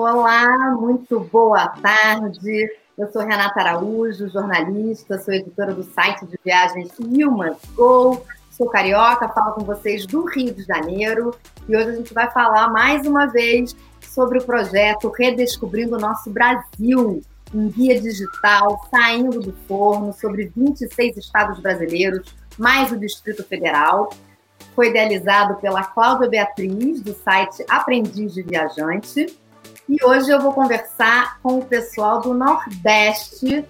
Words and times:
Olá, 0.00 0.76
muito 0.78 1.18
boa 1.18 1.66
tarde. 1.70 2.70
Eu 2.96 3.10
sou 3.10 3.20
Renata 3.20 3.60
Araújo, 3.60 4.28
jornalista, 4.28 5.18
sou 5.18 5.34
editora 5.34 5.74
do 5.74 5.82
site 5.82 6.24
de 6.24 6.38
viagens 6.44 6.96
Human 7.00 7.56
Go. 7.74 8.24
Sou 8.48 8.68
carioca, 8.68 9.28
falo 9.28 9.54
com 9.54 9.64
vocês 9.64 10.06
do 10.06 10.24
Rio 10.24 10.54
de 10.54 10.62
Janeiro 10.62 11.34
e 11.68 11.76
hoje 11.76 11.88
a 11.88 11.94
gente 11.96 12.14
vai 12.14 12.30
falar 12.30 12.68
mais 12.70 13.08
uma 13.08 13.26
vez 13.26 13.74
sobre 14.00 14.38
o 14.38 14.44
projeto 14.44 15.10
Redescobrindo 15.10 15.96
o 15.96 16.00
Nosso 16.00 16.30
Brasil, 16.30 17.20
um 17.52 17.68
guia 17.68 18.00
digital 18.00 18.80
saindo 18.92 19.40
do 19.40 19.52
forno 19.66 20.12
sobre 20.12 20.52
26 20.56 21.16
estados 21.16 21.58
brasileiros, 21.58 22.36
mais 22.56 22.92
o 22.92 22.96
Distrito 22.96 23.42
Federal. 23.42 24.10
Foi 24.76 24.90
idealizado 24.90 25.56
pela 25.56 25.82
Cláudia 25.82 26.28
Beatriz, 26.28 27.02
do 27.02 27.12
site 27.14 27.64
Aprendiz 27.68 28.32
de 28.32 28.42
Viajante. 28.44 29.36
E 29.88 30.04
hoje 30.04 30.30
eu 30.30 30.40
vou 30.40 30.52
conversar 30.52 31.38
com 31.42 31.58
o 31.58 31.64
pessoal 31.64 32.20
do 32.20 32.34
Nordeste, 32.34 33.64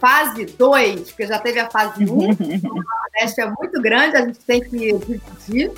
fase 0.00 0.44
2, 0.44 1.08
porque 1.10 1.26
já 1.26 1.38
teve 1.38 1.60
a 1.60 1.70
fase 1.70 2.04
1. 2.04 2.12
Um, 2.12 2.30
o 2.68 2.82
Nordeste 2.82 3.40
é 3.40 3.46
muito 3.46 3.80
grande, 3.80 4.16
a 4.16 4.26
gente 4.26 4.40
tem 4.40 4.60
que 4.60 4.92
dividir. 4.92 5.72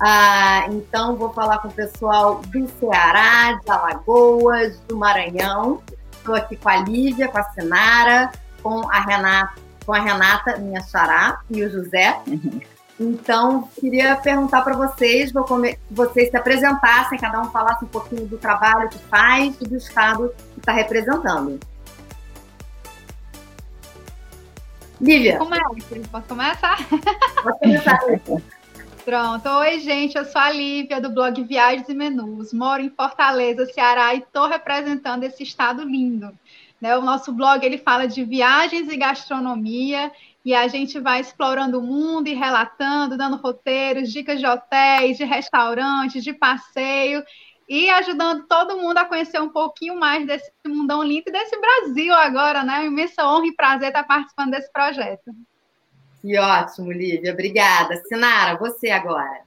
Ah, 0.00 0.66
então, 0.70 1.16
vou 1.16 1.32
falar 1.32 1.58
com 1.58 1.66
o 1.66 1.72
pessoal 1.72 2.40
do 2.40 2.68
Ceará, 2.78 3.54
de 3.54 3.68
Alagoas, 3.68 4.78
do 4.86 4.96
Maranhão. 4.96 5.82
Estou 6.12 6.36
aqui 6.36 6.56
com 6.56 6.68
a 6.68 6.76
Lívia, 6.76 7.26
com 7.26 7.38
a 7.38 7.42
Sinara, 7.42 8.30
com 8.62 8.88
a 8.92 9.00
Renata, 9.00 9.54
com 9.84 9.92
a 9.92 9.98
Renata, 9.98 10.56
minha 10.58 10.80
xará, 10.82 11.40
e 11.50 11.64
o 11.64 11.70
José. 11.70 12.20
Então, 13.00 13.68
queria 13.78 14.16
perguntar 14.16 14.62
para 14.62 14.76
vocês, 14.76 15.30
vou 15.30 15.44
que 15.44 15.78
vocês 15.88 16.30
se 16.30 16.36
apresentassem, 16.36 17.18
cada 17.18 17.40
um 17.40 17.50
falasse 17.50 17.84
um 17.84 17.88
pouquinho 17.88 18.26
do 18.26 18.36
trabalho 18.36 18.88
que 18.88 18.98
faz 18.98 19.54
e 19.60 19.64
do 19.64 19.76
estado 19.76 20.34
que 20.54 20.60
está 20.60 20.72
representando. 20.72 21.60
Lívia. 25.00 25.38
Como 25.38 25.54
é? 25.54 25.60
Posso 26.10 26.26
começar? 26.26 26.78
Pode 27.40 27.58
começar. 27.60 28.00
Pronto. 29.04 29.48
Oi, 29.48 29.78
gente. 29.78 30.18
Eu 30.18 30.24
sou 30.24 30.40
a 30.40 30.50
Lívia, 30.50 31.00
do 31.00 31.08
blog 31.08 31.40
Viagens 31.44 31.88
e 31.88 31.94
Menus. 31.94 32.52
Moro 32.52 32.82
em 32.82 32.90
Fortaleza, 32.90 33.64
Ceará, 33.66 34.12
e 34.14 34.18
estou 34.18 34.48
representando 34.48 35.22
esse 35.22 35.44
estado 35.44 35.84
lindo. 35.84 36.32
Né? 36.80 36.96
O 36.96 37.02
nosso 37.02 37.32
blog 37.32 37.64
ele 37.64 37.78
fala 37.78 38.06
de 38.06 38.24
viagens 38.24 38.90
e 38.90 38.96
gastronomia 38.96 40.10
e 40.44 40.54
a 40.54 40.66
gente 40.68 40.98
vai 40.98 41.20
explorando 41.20 41.78
o 41.78 41.82
mundo 41.82 42.28
e 42.28 42.34
relatando, 42.34 43.16
dando 43.16 43.36
roteiros, 43.36 44.12
dicas 44.12 44.38
de 44.40 44.46
hotéis, 44.46 45.16
de 45.16 45.24
restaurantes, 45.24 46.22
de 46.22 46.32
passeio 46.32 47.22
e 47.68 47.90
ajudando 47.90 48.46
todo 48.46 48.78
mundo 48.78 48.96
a 48.96 49.04
conhecer 49.04 49.40
um 49.40 49.50
pouquinho 49.50 49.98
mais 49.98 50.26
desse 50.26 50.50
mundão 50.66 51.02
lindo 51.02 51.24
e 51.26 51.32
desse 51.32 51.60
Brasil 51.60 52.14
agora, 52.14 52.64
né? 52.64 52.78
Uma 52.78 52.86
imensa 52.86 53.26
honra 53.26 53.46
e 53.46 53.54
prazer 53.54 53.88
estar 53.88 54.04
participando 54.04 54.52
desse 54.52 54.72
projeto. 54.72 55.30
Que 56.22 56.38
ótimo, 56.38 56.90
Lívia. 56.90 57.32
Obrigada. 57.32 57.96
Sinara, 58.08 58.56
você 58.56 58.90
agora. 58.90 59.46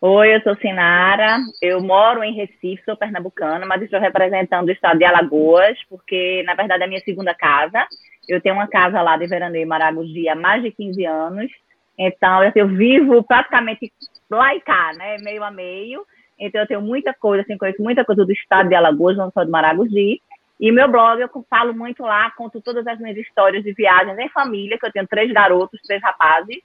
Oi, 0.00 0.34
eu 0.34 0.40
sou 0.42 0.56
Sinara, 0.56 1.38
eu 1.60 1.80
moro 1.80 2.24
em 2.24 2.34
Recife, 2.34 2.82
sou 2.84 2.96
pernambucana, 2.96 3.64
mas 3.66 3.82
estou 3.82 4.00
representando 4.00 4.68
o 4.68 4.72
estado 4.72 4.98
de 4.98 5.04
Alagoas, 5.04 5.78
porque, 5.88 6.42
na 6.44 6.54
verdade, 6.54 6.82
é 6.82 6.86
a 6.86 6.88
minha 6.88 7.00
segunda 7.02 7.32
casa. 7.34 7.86
Eu 8.28 8.40
tenho 8.40 8.54
uma 8.54 8.68
casa 8.68 9.02
lá 9.02 9.16
de 9.16 9.26
veraneio 9.26 9.66
Maragogi 9.66 10.28
há 10.28 10.34
mais 10.34 10.62
de 10.62 10.70
15 10.70 11.04
anos. 11.04 11.50
Então, 11.98 12.40
eu 12.54 12.68
vivo 12.68 13.22
praticamente 13.22 13.92
lá 14.30 14.54
e 14.54 14.60
cá, 14.60 14.92
né? 14.94 15.18
Meio 15.18 15.42
a 15.42 15.50
meio. 15.50 16.06
Então, 16.38 16.60
eu 16.60 16.66
tenho 16.66 16.82
muita 16.82 17.12
coisa, 17.12 17.42
assim, 17.42 17.58
conheço 17.58 17.82
muita 17.82 18.04
coisa 18.04 18.24
do 18.24 18.32
estado 18.32 18.68
de 18.68 18.74
Alagoas, 18.74 19.16
não 19.16 19.30
só 19.30 19.44
de 19.44 19.50
Maragogi. 19.50 20.20
E 20.58 20.70
meu 20.70 20.88
blog, 20.88 21.20
eu 21.20 21.28
falo 21.50 21.74
muito 21.74 22.02
lá, 22.02 22.30
conto 22.32 22.60
todas 22.60 22.86
as 22.86 22.98
minhas 22.98 23.16
histórias 23.16 23.64
de 23.64 23.72
viagens 23.72 24.18
em 24.18 24.28
família, 24.28 24.78
que 24.78 24.86
eu 24.86 24.92
tenho 24.92 25.06
três 25.06 25.30
garotos, 25.32 25.80
três 25.82 26.00
rapazes. 26.02 26.58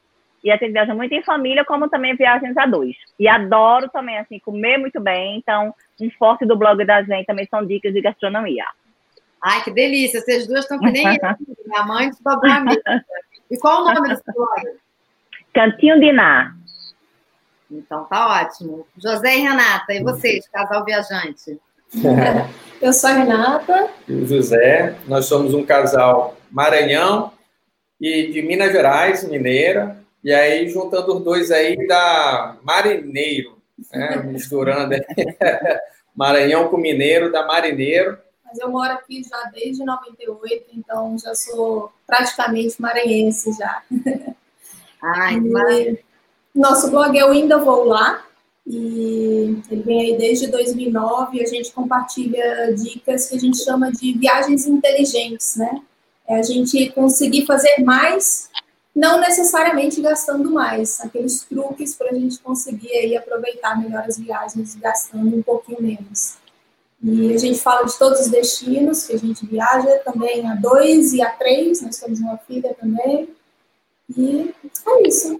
E 0.44 0.52
a 0.52 0.56
gente 0.56 0.72
viaja 0.72 0.94
muito 0.94 1.14
em 1.14 1.24
família, 1.24 1.66
como 1.66 1.90
também 1.90 2.16
viagens 2.16 2.56
a 2.58 2.66
dois. 2.66 2.96
E 3.20 3.28
adoro 3.28 3.90
também, 3.90 4.18
assim, 4.20 4.40
comer 4.40 4.78
muito 4.78 5.00
bem. 5.02 5.38
Então, 5.38 5.74
um 6.00 6.10
forte 6.12 6.46
do 6.46 6.56
blog 6.56 6.86
da 6.86 7.02
gente 7.02 7.26
também 7.26 7.48
são 7.48 7.66
dicas 7.66 7.94
de 7.94 8.02
gastronomia. 8.02 8.66
Ai, 9.50 9.64
que 9.64 9.72
delícia. 9.72 10.20
Vocês 10.20 10.46
duas 10.46 10.66
estão 10.66 10.78
que 10.78 10.92
nem 10.92 11.08
eu. 11.08 11.14
Minha 11.66 11.84
mãe 11.86 12.10
de 12.10 12.22
boa 12.22 12.38
amiga. 12.54 13.06
E 13.50 13.58
qual 13.58 13.82
o 13.82 13.94
nome 13.94 14.10
desse 14.10 14.24
blog? 14.26 14.78
Cantinho 15.54 15.98
de 16.02 16.12
Ná. 16.12 16.54
Então 17.72 18.04
tá 18.06 18.42
ótimo. 18.42 18.86
José 18.98 19.38
e 19.38 19.40
Renata, 19.40 19.94
e 19.94 20.04
vocês, 20.04 20.50
casal 20.50 20.84
viajante? 20.84 21.58
Eu 22.82 22.92
sou 22.92 23.10
a 23.10 23.14
Renata. 23.14 23.90
E 24.06 24.14
o 24.16 24.28
José. 24.28 24.98
Nós 25.08 25.28
somos 25.28 25.54
um 25.54 25.66
casal 25.66 26.36
Maranhão 26.52 27.32
e 28.02 28.28
de 28.28 28.42
Minas 28.42 28.74
Gerais, 28.74 29.26
mineira. 29.30 29.98
E 30.22 30.34
aí, 30.34 30.68
juntando 30.68 31.16
os 31.16 31.24
dois 31.24 31.52
aí, 31.52 31.88
da 31.88 32.58
Marineiro, 32.64 33.62
né? 33.94 34.18
misturando 34.26 34.94
Maranhão 36.14 36.68
com 36.68 36.76
Mineiro, 36.76 37.32
da 37.32 37.46
Marineiro. 37.46 38.18
Mas 38.48 38.60
eu 38.60 38.72
moro 38.72 38.94
aqui 38.94 39.22
já 39.24 39.52
desde 39.52 39.84
98, 39.84 40.68
então 40.74 41.18
já 41.20 41.36
sou 41.36 41.92
praticamente 42.06 42.82
maranhense 42.82 43.52
já. 43.58 43.84
Ai, 45.04 45.40
Nosso 46.56 46.90
blog 46.90 47.16
Eu 47.16 47.32
Ainda 47.32 47.60
Vou 47.60 47.84
Lá, 47.84 48.26
e 48.66 49.62
ele 49.70 49.82
vem 49.84 50.02
aí 50.02 50.18
desde 50.18 50.48
2009 50.48 51.38
e 51.38 51.44
a 51.44 51.46
gente 51.46 51.72
compartilha 51.72 52.74
dicas 52.74 53.30
que 53.30 53.36
a 53.36 53.40
gente 53.40 53.64
chama 53.64 53.92
de 53.92 54.18
viagens 54.18 54.66
inteligentes, 54.66 55.56
né? 55.56 55.82
É 56.28 56.40
a 56.40 56.42
gente 56.42 56.90
conseguir 56.92 57.46
fazer 57.46 57.82
mais, 57.84 58.50
não 58.94 59.22
necessariamente 59.22 60.02
gastando 60.02 60.52
mais, 60.52 61.00
aqueles 61.00 61.44
truques 61.44 61.96
para 61.96 62.12
a 62.12 62.14
gente 62.14 62.40
conseguir 62.40 62.92
aí 62.92 63.16
aproveitar 63.16 63.80
melhor 63.80 64.04
as 64.06 64.18
viagens 64.18 64.76
gastando 64.76 65.38
um 65.38 65.42
pouquinho 65.42 65.82
menos. 65.82 66.38
E 67.10 67.34
a 67.34 67.38
gente 67.38 67.60
fala 67.60 67.86
de 67.86 67.98
todos 67.98 68.20
os 68.20 68.28
destinos 68.28 69.08
que 69.08 69.14
a 69.14 69.18
gente 69.18 69.46
viaja, 69.46 69.98
também 70.00 70.46
a 70.46 70.56
dois 70.56 71.14
e 71.14 71.22
a 71.22 71.30
três, 71.30 71.82
nós 71.82 71.98
temos 71.98 72.20
uma 72.20 72.38
filha 72.40 72.74
também. 72.74 73.30
E 74.18 74.54
é 74.86 75.08
isso. 75.08 75.40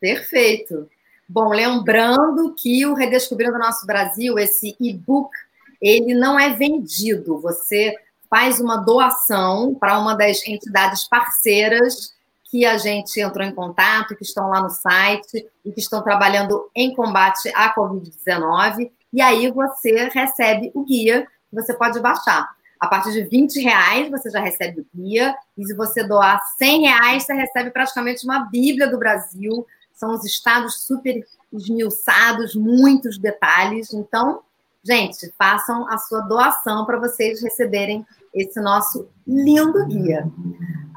Perfeito. 0.00 0.88
Bom, 1.28 1.48
lembrando 1.48 2.54
que 2.54 2.86
o 2.86 2.94
Redescobrindo 2.94 3.56
o 3.56 3.58
Nosso 3.58 3.84
Brasil, 3.84 4.38
esse 4.38 4.76
e-book, 4.78 5.30
ele 5.80 6.14
não 6.14 6.38
é 6.38 6.50
vendido. 6.50 7.40
Você 7.40 7.96
faz 8.30 8.60
uma 8.60 8.76
doação 8.76 9.74
para 9.74 9.98
uma 9.98 10.14
das 10.14 10.46
entidades 10.46 11.08
parceiras 11.08 12.14
que 12.44 12.64
a 12.64 12.78
gente 12.78 13.20
entrou 13.20 13.44
em 13.44 13.54
contato, 13.54 14.14
que 14.14 14.22
estão 14.22 14.48
lá 14.48 14.62
no 14.62 14.70
site 14.70 15.44
e 15.64 15.72
que 15.72 15.80
estão 15.80 16.04
trabalhando 16.04 16.70
em 16.72 16.94
combate 16.94 17.50
à 17.52 17.74
Covid-19 17.74 18.92
e 19.12 19.20
aí 19.20 19.50
você 19.50 20.08
recebe 20.08 20.70
o 20.74 20.84
guia 20.84 21.22
que 21.22 21.54
você 21.54 21.74
pode 21.74 22.00
baixar. 22.00 22.48
A 22.80 22.88
partir 22.88 23.12
de 23.12 23.22
20 23.22 23.60
reais 23.60 24.10
você 24.10 24.30
já 24.30 24.40
recebe 24.40 24.80
o 24.80 24.86
guia, 24.94 25.34
e 25.56 25.64
se 25.64 25.74
você 25.74 26.02
doar 26.02 26.40
100 26.58 26.80
reais, 26.80 27.24
você 27.24 27.34
recebe 27.34 27.70
praticamente 27.70 28.24
uma 28.24 28.48
Bíblia 28.50 28.88
do 28.88 28.98
Brasil. 28.98 29.66
São 29.92 30.10
os 30.14 30.24
estados 30.24 30.82
super 30.84 31.24
esmiuçados, 31.52 32.56
muitos 32.56 33.18
detalhes. 33.18 33.92
Então, 33.92 34.40
gente, 34.82 35.32
façam 35.38 35.86
a 35.88 35.98
sua 35.98 36.22
doação 36.22 36.84
para 36.84 36.98
vocês 36.98 37.40
receberem 37.42 38.04
esse 38.34 38.60
nosso 38.60 39.08
lindo 39.26 39.86
guia. 39.86 40.26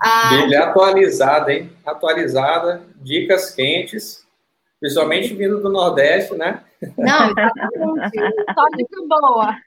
Ah, 0.02 0.38
Bíblia 0.38 0.64
atualizada, 0.64 1.54
hein? 1.54 1.72
Atualizada, 1.86 2.82
dicas 3.04 3.52
quentes 3.52 4.25
Principalmente 4.86 5.34
vindo 5.34 5.60
do 5.60 5.72
Nordeste, 5.72 6.36
né? 6.36 6.64
Não, 6.96 7.32
exatamente. 7.32 8.20
Só 8.54 8.70
dica 8.78 9.02
boa. 9.08 9.58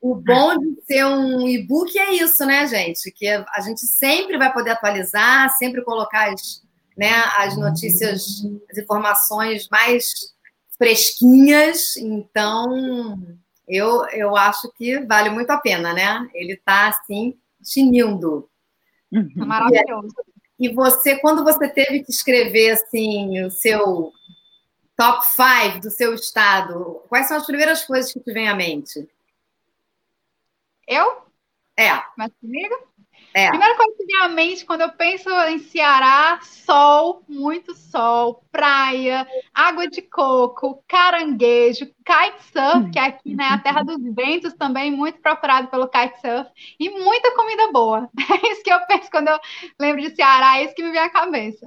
O 0.00 0.14
bom 0.14 0.56
de 0.56 0.80
ser 0.86 1.04
um 1.04 1.46
e-book 1.46 1.98
é 1.98 2.14
isso, 2.14 2.46
né, 2.46 2.66
gente? 2.66 3.12
Que 3.12 3.28
a 3.28 3.60
gente 3.60 3.80
sempre 3.80 4.38
vai 4.38 4.50
poder 4.54 4.70
atualizar, 4.70 5.50
sempre 5.58 5.84
colocar 5.84 6.32
as, 6.32 6.62
né, 6.96 7.10
as 7.36 7.58
notícias, 7.58 8.42
as 8.70 8.78
informações 8.78 9.68
mais 9.68 10.32
fresquinhas. 10.78 11.98
Então, 11.98 13.18
eu, 13.68 14.06
eu 14.14 14.34
acho 14.34 14.72
que 14.78 14.98
vale 15.00 15.28
muito 15.28 15.50
a 15.50 15.58
pena, 15.58 15.92
né? 15.92 16.26
Ele 16.32 16.54
está 16.54 16.88
assim, 16.88 17.36
tinindo. 17.62 18.48
Tá 19.12 19.44
maravilhoso. 19.44 20.14
E 20.58 20.70
você, 20.72 21.18
quando 21.18 21.44
você 21.44 21.68
teve 21.68 22.02
que 22.02 22.10
escrever 22.10 22.70
assim 22.70 23.42
o 23.42 23.50
seu 23.50 24.12
top 24.96 25.26
5 25.26 25.80
do 25.80 25.90
seu 25.90 26.14
estado, 26.14 27.02
quais 27.08 27.26
são 27.26 27.36
as 27.36 27.46
primeiras 27.46 27.84
coisas 27.84 28.12
que 28.12 28.20
te 28.20 28.32
vêm 28.32 28.48
à 28.48 28.54
mente? 28.54 29.08
Eu? 30.86 31.24
É. 31.76 31.90
Mas 32.16 32.30
comigo? 32.40 32.74
É. 33.36 33.48
Primeira 33.48 33.76
coisa 33.76 33.96
que 33.96 34.06
vem 34.06 34.22
à 34.22 34.28
mente 34.28 34.64
quando 34.64 34.82
eu 34.82 34.92
penso 34.92 35.28
em 35.48 35.58
Ceará, 35.58 36.38
sol, 36.40 37.24
muito 37.28 37.74
sol, 37.74 38.44
praia, 38.52 39.26
água 39.52 39.88
de 39.88 40.02
coco, 40.02 40.84
caranguejo, 40.86 41.86
kitesurf, 42.04 42.92
que 42.92 42.98
aqui 42.98 43.34
né, 43.34 43.48
a 43.48 43.58
terra 43.58 43.82
dos 43.82 43.98
ventos 44.14 44.54
também, 44.54 44.92
muito 44.92 45.20
procurado 45.20 45.66
pelo 45.66 45.88
kitesurf, 45.88 46.48
e 46.78 46.88
muita 46.90 47.34
comida 47.34 47.72
boa. 47.72 48.08
É 48.44 48.52
isso 48.52 48.62
que 48.62 48.72
eu 48.72 48.80
penso 48.86 49.10
quando 49.10 49.28
eu 49.28 49.38
lembro 49.80 50.02
de 50.02 50.14
Ceará, 50.14 50.58
é 50.58 50.64
isso 50.64 50.74
que 50.74 50.82
me 50.82 50.92
vem 50.92 51.00
à 51.00 51.10
cabeça. 51.10 51.66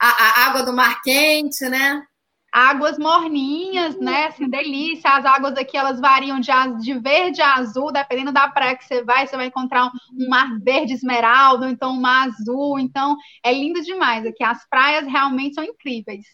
A, 0.00 0.08
a 0.08 0.46
água 0.46 0.62
do 0.62 0.72
mar 0.72 1.00
quente, 1.02 1.68
né? 1.68 2.06
Águas 2.52 2.98
morninhas, 2.98 3.98
né? 3.98 4.26
Assim, 4.26 4.48
delícia. 4.48 5.10
As 5.10 5.24
águas 5.24 5.56
aqui 5.56 5.76
elas 5.76 5.98
variam 5.98 6.38
de, 6.38 6.50
de 6.80 6.98
verde 6.98 7.40
a 7.40 7.54
azul, 7.54 7.90
dependendo 7.90 8.30
da 8.30 8.48
praia 8.48 8.76
que 8.76 8.84
você 8.84 9.02
vai, 9.02 9.26
você 9.26 9.36
vai 9.36 9.46
encontrar 9.46 9.86
um, 9.86 9.90
um 10.24 10.28
mar 10.28 10.58
verde 10.60 10.92
esmeralda, 10.92 11.64
ou 11.64 11.72
então 11.72 11.92
um 11.92 12.00
mar 12.00 12.28
azul. 12.28 12.78
Então, 12.78 13.16
é 13.42 13.52
lindo 13.52 13.80
demais 13.80 14.26
aqui. 14.26 14.44
As 14.44 14.68
praias 14.68 15.06
realmente 15.06 15.54
são 15.54 15.64
incríveis. 15.64 16.26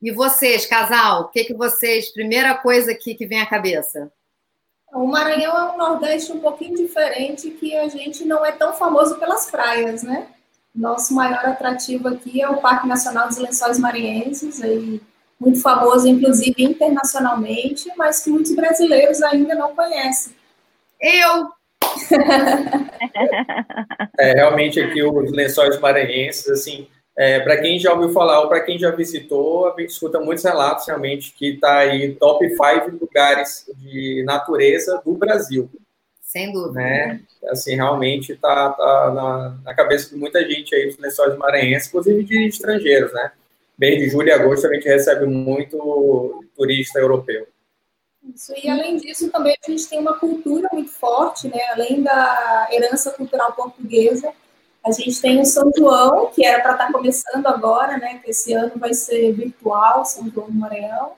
E 0.00 0.10
vocês, 0.10 0.64
casal, 0.64 1.24
o 1.24 1.28
que, 1.28 1.44
que 1.44 1.52
vocês, 1.54 2.10
primeira 2.10 2.54
coisa 2.54 2.92
aqui 2.92 3.14
que 3.14 3.26
vem 3.26 3.42
à 3.42 3.46
cabeça? 3.46 4.10
O 4.90 5.06
Maranhão 5.06 5.56
é 5.56 5.72
um 5.72 5.76
Nordeste 5.76 6.32
um 6.32 6.40
pouquinho 6.40 6.74
diferente, 6.74 7.50
que 7.50 7.76
a 7.76 7.86
gente 7.88 8.24
não 8.24 8.44
é 8.44 8.50
tão 8.50 8.72
famoso 8.72 9.18
pelas 9.18 9.50
praias, 9.50 10.02
né? 10.02 10.28
Nosso 10.74 11.14
maior 11.14 11.44
atrativo 11.44 12.08
aqui 12.08 12.40
é 12.40 12.48
o 12.48 12.60
Parque 12.60 12.88
Nacional 12.88 13.28
dos 13.28 13.36
Lençóis 13.36 13.78
Maranhenses, 13.78 14.62
aí 14.62 15.00
muito 15.40 15.62
famoso, 15.62 16.06
inclusive 16.06 16.62
internacionalmente, 16.62 17.90
mas 17.96 18.22
que 18.22 18.28
muitos 18.28 18.54
brasileiros 18.54 19.22
ainda 19.22 19.54
não 19.54 19.74
conhecem. 19.74 20.34
Eu! 21.00 21.48
é, 24.18 24.32
realmente 24.34 24.78
aqui 24.78 25.02
os 25.02 25.32
lençóis 25.32 25.80
maranhenses, 25.80 26.46
assim, 26.48 26.86
é, 27.16 27.40
para 27.40 27.56
quem 27.56 27.78
já 27.78 27.92
ouviu 27.92 28.12
falar 28.12 28.40
ou 28.40 28.48
para 28.48 28.60
quem 28.60 28.78
já 28.78 28.90
visitou, 28.90 29.68
a 29.68 29.80
gente 29.80 29.90
escuta 29.90 30.20
muitos 30.20 30.44
relatos 30.44 30.86
realmente 30.86 31.32
que 31.32 31.54
está 31.54 31.78
aí 31.78 32.14
top 32.14 32.48
5 32.48 32.98
lugares 33.00 33.64
de 33.76 34.22
natureza 34.26 35.00
do 35.04 35.14
Brasil. 35.14 35.70
Sem 36.20 36.52
dúvida. 36.52 36.80
Né? 36.80 37.20
Assim, 37.48 37.74
realmente 37.74 38.32
está 38.32 38.70
tá 38.70 39.12
na, 39.12 39.58
na, 39.64 39.74
cabeça 39.74 40.10
de 40.10 40.16
muita 40.16 40.46
gente 40.48 40.74
aí, 40.74 40.86
os 40.86 40.98
lençóis 40.98 41.36
maranhenses, 41.36 41.88
inclusive 41.88 42.22
de 42.22 42.46
estrangeiros, 42.46 43.12
né? 43.12 43.32
Mês 43.80 43.98
de 43.98 44.10
julho 44.10 44.28
e 44.28 44.32
agosto 44.32 44.66
a 44.66 44.74
gente 44.74 44.86
recebe 44.86 45.24
muito 45.26 46.44
turista 46.54 46.98
europeu. 46.98 47.46
Isso, 48.34 48.52
e 48.62 48.68
além 48.68 48.98
disso, 48.98 49.30
também 49.30 49.56
a 49.66 49.70
gente 49.70 49.88
tem 49.88 49.98
uma 49.98 50.18
cultura 50.18 50.68
muito 50.70 50.90
forte, 50.90 51.48
né? 51.48 51.58
Além 51.72 52.02
da 52.02 52.68
herança 52.70 53.10
cultural 53.12 53.52
portuguesa, 53.52 54.30
a 54.84 54.92
gente 54.92 55.18
tem 55.22 55.40
o 55.40 55.44
São 55.46 55.72
João, 55.74 56.26
que 56.26 56.44
era 56.44 56.60
para 56.60 56.72
estar 56.72 56.86
tá 56.86 56.92
começando 56.92 57.46
agora, 57.46 57.96
né? 57.96 58.20
Que 58.22 58.30
esse 58.30 58.52
ano 58.52 58.72
vai 58.76 58.92
ser 58.92 59.32
virtual, 59.32 60.04
São 60.04 60.30
João 60.30 60.48
do 60.48 60.54
Maranhão. 60.54 61.12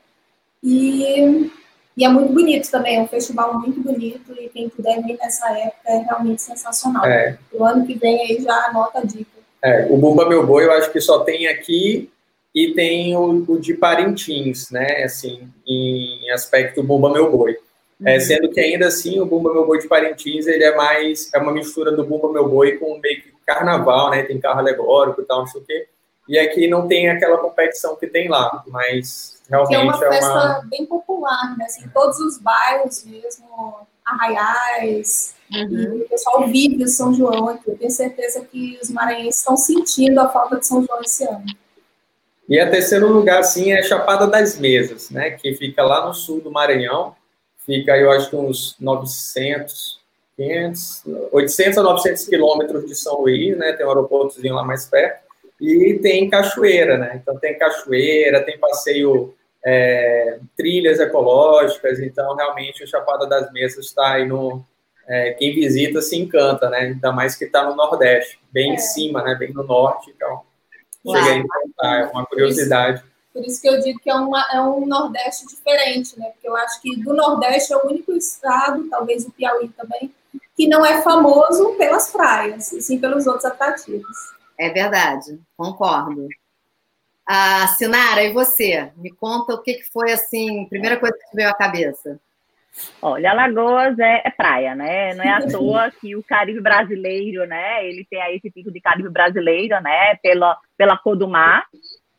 E, 0.63 1.51
e 1.97 2.05
é 2.05 2.09
muito 2.09 2.33
bonito 2.33 2.71
também, 2.71 2.99
é 2.99 3.03
um 3.03 3.09
festival 3.09 3.59
muito 3.59 3.81
bonito 3.81 4.33
e 4.41 4.49
quem 4.49 4.69
puder 4.69 5.03
vir 5.03 5.19
nessa 5.19 5.51
época 5.59 5.91
é 5.91 5.99
realmente 5.99 6.41
sensacional. 6.41 7.05
É. 7.05 7.37
O 7.53 7.65
ano 7.65 7.85
que 7.85 7.99
vem 7.99 8.21
aí 8.21 8.41
já 8.41 8.67
anota 8.67 9.01
a 9.01 9.05
dica. 9.05 9.43
É, 9.61 9.87
o 9.91 9.97
Bumba 9.97 10.29
Meu 10.29 10.47
Boi 10.47 10.65
eu 10.65 10.73
acho 10.73 10.93
que 10.93 11.01
só 11.01 11.21
tem 11.21 11.49
aqui 11.49 12.09
e 12.55 12.73
tem 12.75 13.17
o, 13.17 13.45
o, 13.49 13.59
de 13.59 13.75
Parintins, 13.75 14.71
né, 14.71 15.03
assim, 15.05 15.49
em, 15.67 16.31
aspecto 16.31 16.83
Bumba 16.83 17.11
Meu 17.11 17.31
Boi. 17.31 17.57
É, 18.05 18.15
uhum. 18.15 18.21
sendo 18.21 18.51
que 18.51 18.59
ainda 18.59 18.89
assim 18.89 19.21
o 19.21 19.27
Bumba 19.27 19.53
Meu 19.53 19.65
Boi 19.65 19.79
de 19.79 19.87
Parintins 19.87 20.47
ele 20.49 20.65
é 20.65 20.75
mais 20.75 21.33
é 21.33 21.39
uma 21.39 21.53
mistura 21.53 21.93
do 21.93 22.05
Bumba 22.05 22.33
Meu 22.33 22.49
Boi 22.49 22.77
com 22.77 22.99
meio 22.99 23.23
que 23.23 23.33
carnaval, 23.47 24.11
né? 24.11 24.23
Tem 24.23 24.41
carro 24.41 24.59
alegórico 24.59 25.21
e 25.21 25.25
tal, 25.25 25.41
não 25.41 25.47
sei 25.47 25.61
o 25.61 25.65
quê. 25.65 25.89
E 26.29 26.39
aqui 26.39 26.69
não 26.69 26.87
tem 26.87 27.09
aquela 27.11 27.39
competição 27.39 27.97
que 27.97 28.07
tem 28.07 28.29
lá, 28.29 28.63
mas 28.67 29.41
realmente 29.49 29.69
que 29.69 29.75
é 29.75 29.79
uma 29.79 29.99
festa 29.99 30.27
é 30.27 30.31
uma... 30.31 30.67
bem 30.69 30.87
popular, 30.87 31.57
né? 31.57 31.65
Assim, 31.65 31.89
todos 31.89 32.19
os 32.21 32.39
bairros 32.39 33.05
mesmo, 33.05 33.77
arraiais, 34.05 35.35
uhum. 35.53 36.03
o 36.05 36.09
pessoal 36.09 36.47
vive 36.49 36.87
São 36.89 37.13
João 37.13 37.49
aqui. 37.49 37.71
Eu 37.71 37.79
tenho 37.79 37.91
certeza 37.91 38.45
que 38.45 38.79
os 38.83 38.91
maranhenses 38.91 39.39
estão 39.39 39.57
sentindo 39.57 40.21
a 40.21 40.29
falta 40.29 40.59
de 40.59 40.67
São 40.67 40.85
João 40.85 41.01
esse 41.03 41.25
ano. 41.25 41.45
E 42.49 42.59
a 42.59 42.69
terceiro 42.69 43.09
lugar, 43.09 43.41
assim, 43.41 43.73
é 43.73 43.83
Chapada 43.83 44.27
das 44.27 44.59
Mesas, 44.59 45.11
né? 45.11 45.31
Que 45.31 45.55
fica 45.55 45.83
lá 45.83 46.07
no 46.07 46.13
sul 46.13 46.41
do 46.41 46.51
Maranhão. 46.51 47.15
Fica, 47.65 47.97
eu 47.97 48.11
acho 48.11 48.29
que 48.29 48.37
uns 48.37 48.77
900, 48.81 50.01
500, 50.37 51.05
800 51.31 51.79
a 51.79 51.83
900 51.83 52.29
quilômetros 52.29 52.87
de 52.87 52.95
São 52.95 53.21
Luís, 53.21 53.57
né? 53.57 53.73
Tem 53.73 53.87
um 53.87 53.91
aeroportozinho 53.91 54.55
lá 54.55 54.65
mais 54.65 54.87
perto. 54.87 55.23
E 55.61 55.95
tem 56.03 56.29
cachoeira, 56.29 56.99
né? 56.99 57.21
Então 57.23 57.39
tem 57.39 57.57
cachoeira, 57.57 58.43
tem 58.43 58.59
passeio, 58.59 59.33
é, 59.65 60.39
trilhas 60.57 60.99
ecológicas. 60.99 62.01
Então, 62.01 62.35
realmente, 62.35 62.83
o 62.83 62.89
Chapada 62.89 63.27
das 63.27 63.53
Mesas 63.53 63.87
está 63.87 64.15
aí 64.15 64.27
no... 64.27 64.65
É, 65.07 65.33
quem 65.33 65.55
visita 65.55 66.01
se 66.01 66.17
encanta, 66.17 66.69
né? 66.69 66.79
Ainda 66.79 67.13
mais 67.13 67.37
que 67.37 67.45
está 67.45 67.65
no 67.65 67.77
Nordeste, 67.77 68.41
bem 68.53 68.73
é. 68.73 68.75
em 68.75 68.79
cima, 68.79 69.23
né? 69.23 69.37
Bem 69.37 69.53
no 69.53 69.63
Norte, 69.63 70.13
então 70.15 70.43
A 71.07 71.37
encantar, 71.37 72.01
é 72.01 72.07
uma 72.07 72.27
curiosidade. 72.27 73.03
Por 73.33 73.45
isso 73.45 73.63
que 73.63 73.69
eu 73.69 73.81
digo 73.81 73.99
que 73.99 74.11
é, 74.11 74.15
uma, 74.15 74.47
é 74.53 74.61
um 74.61 74.87
Nordeste 74.87 75.47
diferente, 75.47 76.19
né? 76.19 76.27
Porque 76.31 76.47
eu 76.47 76.57
acho 76.57 76.81
que 76.83 76.97
do 76.97 77.15
Nordeste 77.15 77.73
é 77.73 77.77
o 77.77 77.87
único 77.87 78.13
estado, 78.13 78.89
talvez 78.91 79.27
o 79.27 79.31
Piauí 79.31 79.69
também, 79.71 80.15
que 80.55 80.69
não 80.69 80.85
é 80.85 81.01
famoso 81.03 81.75
pelas 81.77 82.11
praias, 82.11 82.73
e 82.73 82.83
sim 82.83 82.99
pelos 82.99 83.27
outros 83.27 83.47
atrativos. 83.47 84.17
É 84.59 84.69
verdade, 84.69 85.41
concordo. 85.57 86.29
Ah, 87.27 87.69
Sinara, 87.79 88.23
e 88.23 88.33
você? 88.33 88.93
Me 88.97 89.11
conta 89.11 89.55
o 89.55 89.63
que, 89.63 89.75
que 89.75 89.91
foi 89.91 90.13
assim, 90.13 90.67
primeira 90.67 90.99
coisa 90.99 91.17
que 91.17 91.35
veio 91.37 91.49
à 91.49 91.55
cabeça. 91.55 92.21
Olha, 93.01 93.33
Alagoas 93.33 93.99
é, 93.99 94.23
é, 94.25 94.31
praia, 94.31 94.75
né? 94.75 95.15
Não 95.15 95.25
é 95.25 95.31
à 95.31 95.47
toa 95.47 95.91
que 95.91 96.17
o 96.17 96.23
Caribe 96.23 96.61
brasileiro, 96.61 97.47
né? 97.47 97.87
Ele 97.87 98.07
tem 98.09 98.21
aí 98.21 98.37
esse 98.37 98.51
tipo 98.51 98.71
de 98.73 98.81
Caribe 98.81 99.11
brasileiro, 99.11 99.79
né? 99.83 100.17
Pela, 100.23 100.57
pela 100.77 100.97
cor 100.97 101.17
do 101.17 101.29
mar, 101.29 101.67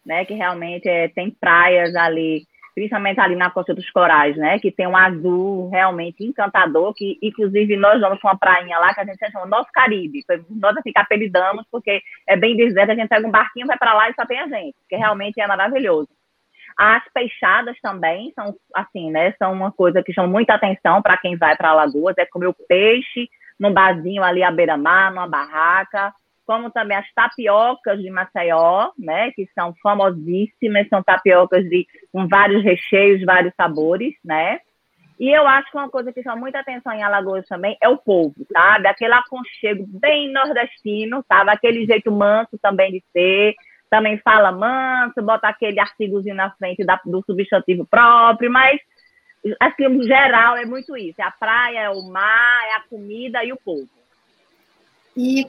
né? 0.06 0.26
Que 0.26 0.34
realmente 0.34 0.88
é, 0.88 1.08
tem 1.08 1.32
praias 1.32 1.96
ali, 1.96 2.46
principalmente 2.76 3.20
ali 3.20 3.36
na 3.36 3.50
Costa 3.50 3.74
dos 3.74 3.90
Corais, 3.90 4.38
né? 4.38 4.60
Que 4.60 4.72
tem 4.72 4.86
um 4.86 4.96
azul 4.96 5.70
realmente 5.70 6.24
encantador, 6.24 6.94
que 6.94 7.18
inclusive 7.22 7.76
nós 7.76 8.00
vamos 8.00 8.20
para 8.20 8.32
uma 8.32 8.38
prainha 8.38 8.78
lá 8.78 8.94
que 8.94 9.02
a 9.02 9.06
gente 9.06 9.32
chama 9.32 9.48
Nosso 9.48 9.72
Caribe. 9.72 10.24
Nós 10.52 10.78
assim 10.78 10.92
que 10.92 11.00
apelidamos, 11.00 11.66
porque 11.72 12.00
é 12.28 12.38
bem 12.38 12.56
deserto, 12.56 12.92
a 12.92 12.96
gente 12.96 13.10
pega 13.10 13.28
um 13.28 13.32
barquinho, 13.32 13.68
vai 13.68 13.78
para 13.78 13.94
lá 13.94 14.10
e 14.10 14.14
só 14.14 14.26
tem 14.26 14.40
a 14.40 14.48
gente, 14.48 14.76
que 14.88 14.96
realmente 14.96 15.42
é 15.42 15.48
maravilhoso. 15.48 16.10
As 16.78 17.04
peixadas 17.14 17.78
também 17.82 18.32
são 18.36 18.56
assim, 18.74 19.12
né? 19.12 19.34
São 19.34 19.54
uma 19.54 19.72
coisa 19.72 20.02
que 20.04 20.14
chama 20.14 20.28
muita 20.28 20.56
atenção 20.56 21.02
para 21.02 21.18
quem 21.18 21.38
vai 21.38 21.56
para 21.56 21.70
Alagoas, 21.70 22.18
é 22.18 22.26
comer 22.26 22.48
o 22.48 22.56
peixe 22.68 23.30
num 23.60 23.72
barzinho 23.72 24.24
ali 24.24 24.44
à 24.44 24.52
beira-mar, 24.52 25.12
numa 25.12 25.28
barraca, 25.28 26.14
como 26.46 26.70
também 26.70 26.98
as 26.98 27.12
tapiocas 27.14 28.02
de 28.02 28.10
Maceió, 28.10 28.92
né, 28.98 29.32
que 29.32 29.48
são 29.56 29.74
famosíssimas, 29.82 30.88
são 30.90 31.02
tapiocas 31.02 31.64
de 31.70 31.88
com 32.12 32.28
vários 32.28 32.64
recheios, 32.64 33.24
vários 33.24 33.54
sabores, 33.56 34.14
né? 34.24 34.60
E 35.20 35.30
eu 35.30 35.48
acho 35.48 35.72
que 35.72 35.78
uma 35.78 35.90
coisa 35.90 36.12
que 36.12 36.24
chama 36.24 36.36
muita 36.36 36.60
atenção 36.60 36.92
em 36.92 37.04
Alagoas 37.04 37.48
também 37.48 37.78
é 37.82 37.88
o 37.88 37.98
povo, 37.98 38.34
sabe? 38.52 38.88
Aquele 38.88 39.14
aconchego 39.14 39.86
bem 39.88 40.32
nordestino, 40.34 41.24
sabe? 41.28 41.52
Aquele 41.52 41.86
jeito 41.86 42.12
manso 42.12 42.58
também 42.62 42.92
de 42.92 43.04
ser, 43.14 43.54
também 43.94 44.18
fala 44.18 44.52
manso, 44.52 45.22
bota 45.22 45.48
aquele 45.48 45.80
artigozinho 45.80 46.34
na 46.34 46.50
frente 46.50 46.84
da, 46.84 47.00
do 47.06 47.24
substantivo 47.28 47.86
próprio, 47.86 48.52
mas 48.52 48.82
assim, 49.60 49.88
no 49.88 50.04
geral 50.04 50.58
é 50.58 50.66
muito 50.66 50.98
isso. 50.98 51.22
É 51.22 51.24
a 51.24 51.30
praia, 51.30 51.80
é 51.82 51.90
o 51.92 52.02
mar, 52.02 52.66
é 52.72 52.78
a 52.78 52.84
comida 52.90 53.44
e 53.44 53.54
o 53.54 53.58
povo. 53.58 53.88
E 55.16 55.46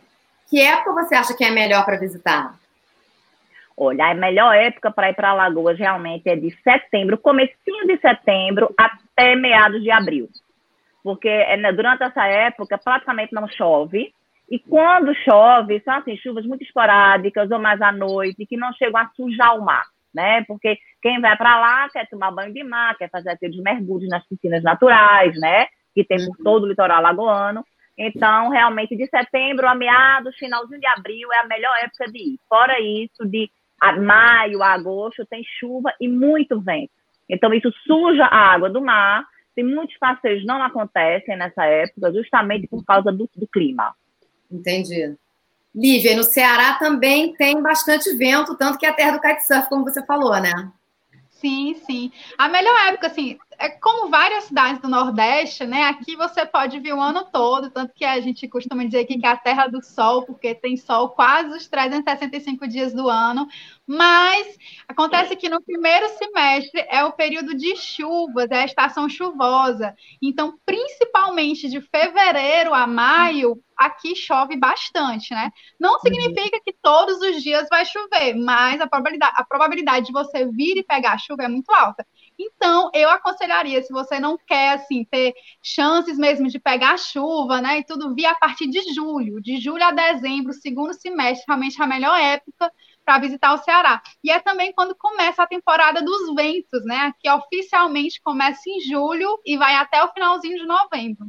que 0.47 0.61
época 0.61 0.93
você 0.93 1.15
acha 1.15 1.35
que 1.35 1.43
é 1.43 1.51
melhor 1.51 1.87
para 1.87 1.97
visitar? 1.97 2.55
Olha, 3.75 4.11
a 4.11 4.15
melhor 4.15 4.55
época 4.55 4.91
para 4.91 5.09
ir 5.09 5.15
para 5.15 5.31
Alagoas 5.31 5.79
realmente 5.79 6.29
é 6.29 6.37
de 6.37 6.55
setembro, 6.63 7.17
comecinho 7.17 7.87
de 7.87 7.99
setembro 7.99 8.75
até 8.77 9.35
meados 9.35 9.83
de 9.83 9.91
abril. 9.91 10.29
Porque 11.03 11.31
né, 11.57 11.73
durante 11.73 12.03
essa 12.03 12.27
época 12.27 12.77
praticamente 12.77 13.33
não 13.33 13.49
chove, 13.49 14.13
e 14.49 14.59
quando 14.59 15.15
chove, 15.25 15.81
são 15.81 15.95
assim, 15.95 16.17
chuvas 16.17 16.45
muito 16.45 16.63
esporádicas 16.63 17.51
ou 17.51 17.59
mais 17.59 17.81
à 17.81 17.91
noite, 17.91 18.47
que 18.47 18.57
não 18.57 18.73
chegam 18.75 19.01
a 19.01 19.11
sujar 19.17 19.57
o 19.57 19.65
mar, 19.65 19.85
né? 20.15 20.45
Porque 20.45 20.79
quem 21.01 21.21
vai 21.21 21.37
para 21.37 21.59
lá 21.59 21.89
quer 21.89 22.09
tomar 22.09 22.31
banho 22.31 22.53
de 22.53 22.63
mar, 22.63 22.97
quer 22.97 23.11
fazer 23.11 23.31
aqueles 23.31 23.57
mergulhos 23.63 24.09
nas 24.09 24.27
piscinas 24.27 24.63
naturais, 24.63 25.35
né? 25.41 25.67
Que 25.95 26.05
tem 26.05 26.19
por 26.27 26.37
todo 26.37 26.65
o 26.65 26.69
litoral 26.69 27.01
lagoano. 27.01 27.65
Então, 27.97 28.51
realmente, 28.51 28.97
de 28.97 29.07
setembro 29.07 29.69
a 29.69 29.75
meados, 29.75 30.37
finalzinho 30.37 30.81
de 30.81 30.87
abril 30.87 31.33
é 31.33 31.39
a 31.39 31.47
melhor 31.47 31.73
época 31.83 32.11
de 32.11 32.19
ir. 32.19 32.39
Fora 32.49 32.79
isso, 32.81 33.25
de 33.25 33.51
maio 34.03 34.63
a 34.63 34.73
agosto, 34.73 35.25
tem 35.27 35.43
chuva 35.59 35.93
e 36.01 36.09
muito 36.09 36.61
vento. 36.61 36.91
Então, 37.31 37.55
isso 37.55 37.73
suja 37.87 38.25
a 38.27 38.53
água 38.53 38.69
do 38.69 38.83
mar 38.83 39.25
Tem 39.55 39.65
muitos 39.65 39.97
passeios 39.99 40.45
não 40.45 40.63
acontecem 40.63 41.37
nessa 41.37 41.65
época, 41.65 42.13
justamente 42.13 42.67
por 42.67 42.85
causa 42.85 43.11
do, 43.13 43.31
do 43.37 43.47
clima. 43.47 43.95
Entendi. 44.55 45.17
Lívia, 45.75 46.15
no 46.15 46.23
Ceará 46.23 46.75
também 46.75 47.35
tem 47.35 47.61
bastante 47.61 48.15
vento, 48.15 48.55
tanto 48.55 48.79
que 48.79 48.87
é 48.87 48.91
a 48.91 48.93
terra 48.93 49.13
do 49.13 49.21
kitesurf, 49.21 49.69
como 49.69 49.85
você 49.85 50.05
falou, 50.07 50.39
né? 50.41 50.53
Sim, 51.29 51.75
sim. 51.85 52.13
A 52.39 52.49
melhor 52.49 52.75
época, 52.87 53.09
assim, 53.09 53.37
é 53.59 53.69
como 53.69 54.11
várias 54.11 54.45
cidades 54.45 54.81
do 54.81 54.89
Nordeste, 54.89 55.67
né? 55.67 55.85
Aqui 55.85 56.17
você 56.17 56.45
pode 56.45 56.79
vir 56.81 56.93
o 56.95 57.01
ano 57.01 57.25
todo, 57.25 57.71
tanto 57.71 57.95
que 57.95 58.05
a 58.05 58.21
gente 58.21 58.49
costuma 58.49 58.85
dizer 58.85 59.01
aqui 59.01 59.19
que 59.19 59.27
é 59.27 59.31
a 59.31 59.37
terra 59.37 59.67
do 59.67 59.83
sol, 59.83 60.25
porque 60.25 60.55
tem 60.55 60.77
sol 60.77 61.11
quase 61.11 61.57
os 61.57 61.69
365 61.69 62.67
dias 62.69 62.93
do 62.93 63.09
ano. 63.09 63.47
Mas 63.87 64.57
acontece 64.89 65.37
que 65.37 65.49
no 65.49 65.63
primeiro 65.63 66.09
semestre 66.11 66.87
é 66.89 67.05
o 67.05 67.13
período 67.13 67.55
de 67.55 67.77
chuvas, 67.77 68.51
é 68.51 68.63
a 68.63 68.65
estação 68.65 69.09
chuvosa. 69.09 69.95
Então, 70.23 70.59
principalmente 70.65 71.69
de 71.69 71.81
fevereiro 71.81 72.73
a 72.73 72.87
maio, 72.87 73.63
aqui 73.77 74.15
chove 74.15 74.57
bastante, 74.57 75.35
né? 75.35 75.51
Não 75.79 75.99
significa 75.99 76.61
que 76.65 76.75
todos 76.81 77.21
os 77.21 77.43
dias 77.43 77.67
vai 77.69 77.85
chover, 77.85 78.35
mas 78.35 78.81
a 78.81 78.87
probabilidade, 78.87 79.35
a 79.37 79.45
probabilidade 79.45 80.07
de 80.07 80.13
você 80.13 80.47
vir 80.47 80.79
e 80.79 80.83
pegar 80.83 81.19
chuva 81.19 81.45
é 81.45 81.49
muito 81.49 81.71
alta. 81.73 82.07
Então, 82.39 82.91
eu 82.93 83.09
aconselharia, 83.11 83.83
se 83.83 83.93
você 83.93 84.19
não 84.19 84.37
quer, 84.37 84.75
assim, 84.75 85.05
ter 85.05 85.35
chances 85.63 86.19
mesmo 86.19 86.49
de 86.49 86.59
pegar 86.59 86.99
chuva, 86.99 87.61
né, 87.61 87.79
e 87.79 87.85
tudo, 87.85 88.15
vir 88.15 88.27
a 88.27 88.35
partir 88.35 88.67
de 88.67 88.81
julho, 88.93 89.41
de 89.41 89.59
julho 89.61 89.85
a 89.85 89.93
dezembro, 89.93 90.53
segundo 90.53 90.93
semestre, 90.93 91.45
realmente 91.47 91.81
é 91.81 91.85
a 91.85 91.89
melhor 91.89 92.19
época 92.19 92.73
para 93.05 93.19
visitar 93.19 93.55
o 93.55 93.59
Ceará. 93.59 94.03
E 94.23 94.31
é 94.31 94.41
também 94.41 94.73
quando 94.73 94.97
começa 94.97 95.43
a 95.43 95.47
temporada 95.47 96.03
dos 96.03 96.35
ventos, 96.35 96.85
né, 96.85 97.13
que 97.21 97.31
oficialmente 97.31 98.21
começa 98.21 98.63
em 98.69 98.81
julho 98.81 99.41
e 99.45 99.57
vai 99.57 99.77
até 99.77 100.03
o 100.03 100.13
finalzinho 100.13 100.59
de 100.59 100.67
novembro. 100.67 101.27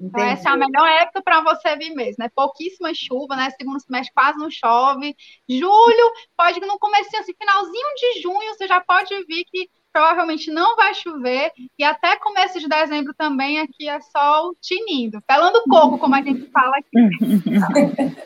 Então, 0.00 0.22
essa 0.22 0.50
é 0.50 0.52
a 0.52 0.56
melhor 0.56 0.86
época 0.86 1.20
para 1.22 1.40
você 1.40 1.74
vir 1.76 1.92
mesmo, 1.92 2.16
né? 2.20 2.30
Pouquíssima 2.32 2.94
chuva, 2.94 3.34
né? 3.34 3.50
Segundo 3.50 3.80
semestre 3.80 4.14
quase 4.14 4.38
não 4.38 4.48
chove. 4.48 5.16
Julho, 5.48 6.12
pode 6.36 6.60
no 6.60 6.78
começo, 6.78 7.16
assim, 7.16 7.34
finalzinho 7.36 7.94
de 7.96 8.20
junho, 8.22 8.54
você 8.54 8.68
já 8.68 8.80
pode 8.80 9.12
vir 9.24 9.44
que 9.50 9.68
provavelmente 9.98 10.48
não 10.52 10.76
vai 10.76 10.94
chover, 10.94 11.50
e 11.76 11.82
até 11.82 12.16
começo 12.16 12.60
de 12.60 12.68
dezembro 12.68 13.12
também 13.14 13.58
aqui 13.58 13.88
é 13.88 14.00
sol 14.00 14.54
tinindo, 14.60 15.20
pelando 15.22 15.60
coco, 15.68 15.98
como 15.98 16.14
a 16.14 16.22
gente 16.22 16.48
fala 16.52 16.76
aqui. 16.76 18.16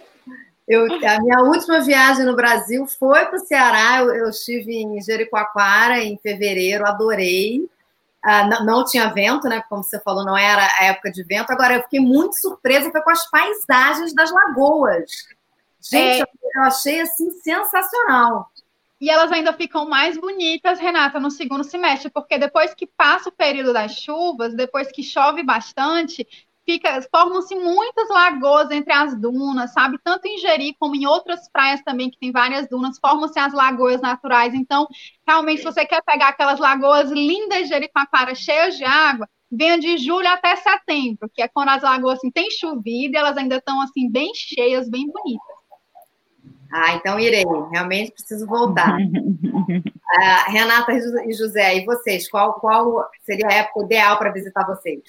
Eu, 0.69 0.85
a 0.85 1.21
minha 1.21 1.41
última 1.41 1.81
viagem 1.81 2.25
no 2.25 2.37
Brasil 2.37 2.87
foi 2.87 3.25
para 3.27 3.37
o 3.37 3.41
Ceará. 3.41 3.99
Eu, 3.99 4.15
eu, 4.15 4.29
estive 4.31 4.77
em 4.77 5.03
Jericoacoara 5.03 5.99
em 5.99 6.17
fevereiro, 6.19 6.87
adorei. 6.87 7.69
Ah, 8.23 8.47
não, 8.47 8.65
não, 8.65 8.85
tinha 8.85 9.13
vento, 9.13 9.49
né? 9.49 9.63
Como 9.69 9.83
você 9.83 9.99
falou, 10.01 10.25
não 10.25 10.39
era 10.39 10.63
a 10.79 10.85
época 10.85 11.11
de 11.11 11.25
vento. 11.25 11.51
Agora, 11.51 11.75
eu 11.75 11.83
fiquei 11.83 12.01
muito 12.01 12.41
surpresa 12.41 12.93
foi 12.93 13.03
com 13.03 13.11
as 13.11 13.29
paisagens 13.29 14.15
das 14.15 14.31
lagoas. 14.31 15.11
Gente, 15.81 16.23
é... 16.23 16.25
eu 16.55 16.63
achei 16.63 17.01
assim 17.01 17.31
sensacional. 17.41 18.52
E 19.03 19.11
elas 19.11 19.33
ainda 19.33 19.53
ficam 19.53 19.89
mais 19.89 20.17
bonitas, 20.17 20.79
Renata, 20.79 21.19
no 21.19 21.29
segundo 21.29 21.65
semestre, 21.65 22.09
porque 22.09 22.39
depois 22.39 22.73
que 22.73 22.87
passa 22.87 23.31
o 23.31 23.33
período 23.33 23.73
das 23.73 23.97
chuvas, 23.97 24.55
depois 24.55 24.93
que 24.93 25.03
chove 25.03 25.43
bastante, 25.43 26.25
fica, 26.65 27.03
formam-se 27.11 27.53
muitas 27.57 28.09
lagoas 28.09 28.71
entre 28.71 28.93
as 28.93 29.21
dunas, 29.21 29.73
sabe? 29.73 29.99
Tanto 30.05 30.27
em 30.27 30.39
Jeri 30.39 30.77
como 30.79 30.95
em 30.95 31.05
outras 31.05 31.51
praias 31.51 31.83
também, 31.83 32.13
que 32.13 32.17
tem 32.17 32.31
várias 32.31 32.69
dunas, 32.69 32.97
formam-se 33.01 33.41
as 33.41 33.53
lagoas 33.53 34.01
naturais. 34.01 34.55
Então, 34.55 34.87
realmente, 35.27 35.59
se 35.59 35.65
você 35.65 35.85
quer 35.85 36.01
pegar 36.05 36.29
aquelas 36.29 36.61
lagoas 36.61 37.11
lindas 37.11 37.65
de 37.65 37.71
Jericoacoara, 37.71 38.37
cheias 38.37 38.77
de 38.77 38.85
água, 38.85 39.29
venha 39.51 39.81
de 39.81 39.99
julho 39.99 40.29
até 40.29 40.55
setembro, 40.55 41.29
que 41.35 41.43
é 41.43 41.49
quando 41.49 41.71
as 41.71 41.83
lagoas 41.83 42.19
assim, 42.19 42.31
têm 42.31 42.53
chovido 42.53 43.15
e 43.15 43.17
elas 43.17 43.37
ainda 43.37 43.57
estão 43.57 43.81
assim, 43.81 44.09
bem 44.09 44.31
cheias, 44.33 44.89
bem 44.89 45.09
bonitas. 45.11 45.52
Ah, 46.73 46.95
então 46.95 47.21
irei, 47.21 47.45
realmente 47.71 48.13
preciso 48.13 48.47
voltar. 48.47 48.97
ah, 50.19 50.45
Renata 50.49 50.93
e 50.93 51.33
José, 51.35 51.77
e 51.77 51.85
vocês, 51.85 52.31
qual, 52.31 52.55
qual 52.55 53.11
seria 53.23 53.47
a 53.47 53.53
época 53.53 53.85
ideal 53.85 54.19
para 54.19 54.33
visitar 54.33 54.67
vocês? 54.67 55.03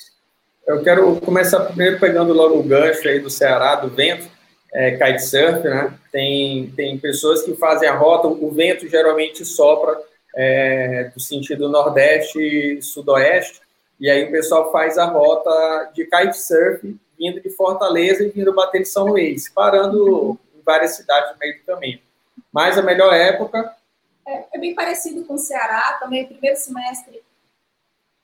Eu 0.67 0.84
quero 0.84 1.20
começar 1.22 1.62
primeiro 1.62 2.00
pegando 2.00 2.34
logo 2.34 2.60
o 2.60 2.63
gancho 2.63 3.08
aí 3.08 3.20
do 3.20 3.29
Ceará, 3.29 3.75
do 3.75 3.89
vento, 3.89 4.27
é, 4.74 4.91
kitesurf, 4.91 5.63
né? 5.63 5.93
Tem, 6.12 6.72
tem 6.75 6.98
pessoas 6.98 7.43
que 7.43 7.55
fazem 7.55 7.88
a 7.88 7.96
rota, 7.96 8.27
o 8.27 8.51
vento 8.51 8.88
geralmente 8.88 9.46
sopra 9.46 9.98
é, 10.36 11.12
do 11.13 11.20
sentido 11.20 11.70
nordeste 11.70 12.39
e 12.39 12.82
sudoeste, 12.82 13.62
e 14.00 14.10
aí 14.10 14.25
o 14.25 14.32
pessoal 14.32 14.72
faz 14.72 14.98
a 14.98 15.05
rota 15.05 15.91
de 15.93 16.05
kitesurf 16.05 16.96
vindo 17.17 17.39
de 17.41 17.50
Fortaleza 17.51 18.24
e 18.24 18.29
vindo 18.29 18.53
bater 18.53 18.82
em 18.82 18.86
São 18.86 19.05
Luís, 19.05 19.48
parando 19.48 20.38
várias 20.65 20.96
cidades 20.96 21.32
no 21.32 21.38
meio 21.38 21.60
do 21.60 21.65
caminho. 21.65 22.00
Mas 22.51 22.77
a 22.77 22.82
melhor 22.82 23.13
época. 23.13 23.75
É, 24.27 24.46
é 24.53 24.60
bem 24.60 24.74
parecido 24.74 25.25
com 25.25 25.34
o 25.36 25.39
Ceará, 25.39 25.98
também 26.00 26.24
o 26.24 26.27
primeiro 26.27 26.58
semestre 26.58 27.22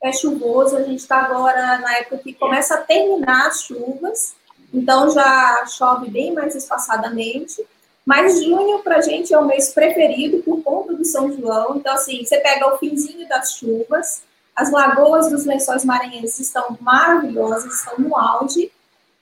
é 0.01 0.13
chuvoso, 0.13 0.77
a 0.77 0.83
gente 0.83 0.99
está 0.99 1.17
agora 1.17 1.77
na 1.79 1.97
época 1.97 2.19
que 2.19 2.33
começa 2.33 2.75
a 2.75 2.81
terminar 2.81 3.47
as 3.47 3.63
chuvas, 3.63 4.33
então 4.73 5.09
já 5.11 5.65
chove 5.65 6.09
bem 6.09 6.33
mais 6.33 6.55
espaçadamente. 6.55 7.65
Mas 8.05 8.43
junho 8.43 8.79
para 8.79 8.97
a 8.97 9.01
gente 9.01 9.33
é 9.33 9.37
o 9.37 9.45
mês 9.45 9.73
preferido 9.73 10.41
por 10.41 10.63
conta 10.63 10.95
do 10.95 11.05
São 11.05 11.31
João. 11.31 11.75
Então, 11.75 11.93
assim, 11.93 12.25
você 12.25 12.39
pega 12.39 12.73
o 12.73 12.77
finzinho 12.77 13.27
das 13.27 13.53
chuvas, 13.53 14.23
as 14.55 14.71
lagoas 14.71 15.29
dos 15.29 15.45
lençóis 15.45 15.85
maranhenses 15.85 16.39
estão 16.39 16.75
maravilhosas, 16.81 17.71
estão 17.75 17.99
no 17.99 18.17
auge 18.17 18.71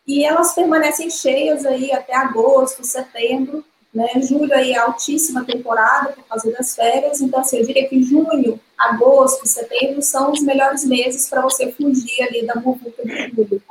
e 0.08 0.24
elas 0.24 0.54
permanecem 0.54 1.10
cheias 1.10 1.66
aí 1.66 1.92
até 1.92 2.16
agosto, 2.16 2.86
setembro, 2.86 3.64
né? 3.94 4.08
Julho 4.22 4.54
aí 4.54 4.72
é 4.72 4.78
altíssima 4.78 5.44
temporada 5.44 6.14
por 6.14 6.24
causa 6.24 6.52
das 6.52 6.76
férias, 6.76 7.20
então 7.20 7.42
assim, 7.42 7.58
eu 7.58 7.66
diria 7.66 7.88
que 7.88 8.02
junho, 8.02 8.60
agosto, 8.78 9.46
setembro 9.48 10.02
são 10.02 10.32
os 10.32 10.42
melhores 10.42 10.86
meses 10.86 11.30
para 11.30 11.42
você 11.42 11.72
fugir 11.72 12.22
ali 12.24 12.46
da 12.46 12.56
muvuca 12.56 13.04
de 13.04 13.30
julho, 13.36 13.62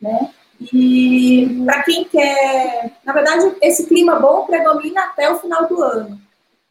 né? 0.00 0.30
E 0.72 1.62
para 1.64 1.82
quem 1.82 2.04
quer, 2.04 2.92
na 3.04 3.12
verdade, 3.12 3.54
esse 3.60 3.86
clima 3.86 4.18
bom 4.18 4.46
predomina 4.46 5.02
até 5.02 5.30
o 5.30 5.38
final 5.38 5.66
do 5.66 5.82
ano. 5.82 6.20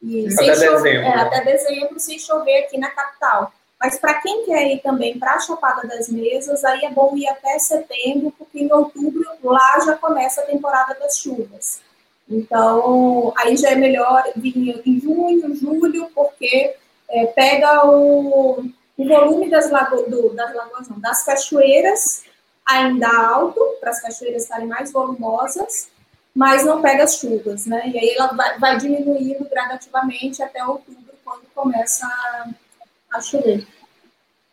E 0.02 0.26
até 0.28 0.56
chover, 0.56 0.72
dezembro. 0.72 1.08
É, 1.08 1.16
até 1.16 1.42
dezembro, 1.44 2.00
sem 2.00 2.18
chover 2.18 2.64
aqui 2.64 2.78
na 2.78 2.90
capital. 2.90 3.54
Mas 3.84 4.00
para 4.00 4.14
quem 4.22 4.46
quer 4.46 4.72
ir 4.72 4.80
também 4.80 5.20
para 5.20 5.34
a 5.34 5.40
Chapada 5.40 5.86
das 5.86 6.08
Mesas, 6.08 6.64
aí 6.64 6.86
é 6.86 6.90
bom 6.90 7.18
ir 7.18 7.28
até 7.28 7.60
setembro, 7.60 8.34
porque 8.38 8.64
em 8.64 8.72
outubro 8.72 9.26
lá 9.44 9.78
já 9.86 9.98
começa 9.98 10.40
a 10.40 10.46
temporada 10.46 10.98
das 10.98 11.18
chuvas. 11.18 11.82
Então, 12.30 13.34
aí 13.36 13.58
já 13.58 13.72
é 13.72 13.76
melhor 13.76 14.24
vir 14.38 14.82
em 14.86 15.02
junho, 15.02 15.54
julho, 15.54 16.10
porque 16.16 16.74
é, 17.10 17.26
pega 17.26 17.86
o, 17.86 18.72
o, 18.98 19.06
volume 19.06 19.50
das, 19.50 19.70
lago, 19.70 20.10
do, 20.10 20.34
das 20.34 20.56
lagoas, 20.56 20.88
não, 20.88 21.02
das 21.02 21.24
cachoeiras 21.24 22.24
ainda 22.66 23.10
alto, 23.10 23.60
para 23.82 23.90
as 23.90 24.02
cachoeiras 24.02 24.44
estarem 24.44 24.66
mais 24.66 24.94
volumosas, 24.94 25.90
mas 26.34 26.64
não 26.64 26.82
pega 26.82 27.04
as 27.04 27.18
chuvas, 27.18 27.66
né? 27.66 27.84
E 27.94 28.00
aí 28.00 28.16
ela 28.18 28.28
vai, 28.28 28.58
vai 28.58 28.78
diminuindo 28.78 29.44
gradativamente 29.50 30.42
até 30.42 30.66
outubro, 30.66 31.14
quando 31.26 31.44
começa 31.54 32.06
a 32.06 32.48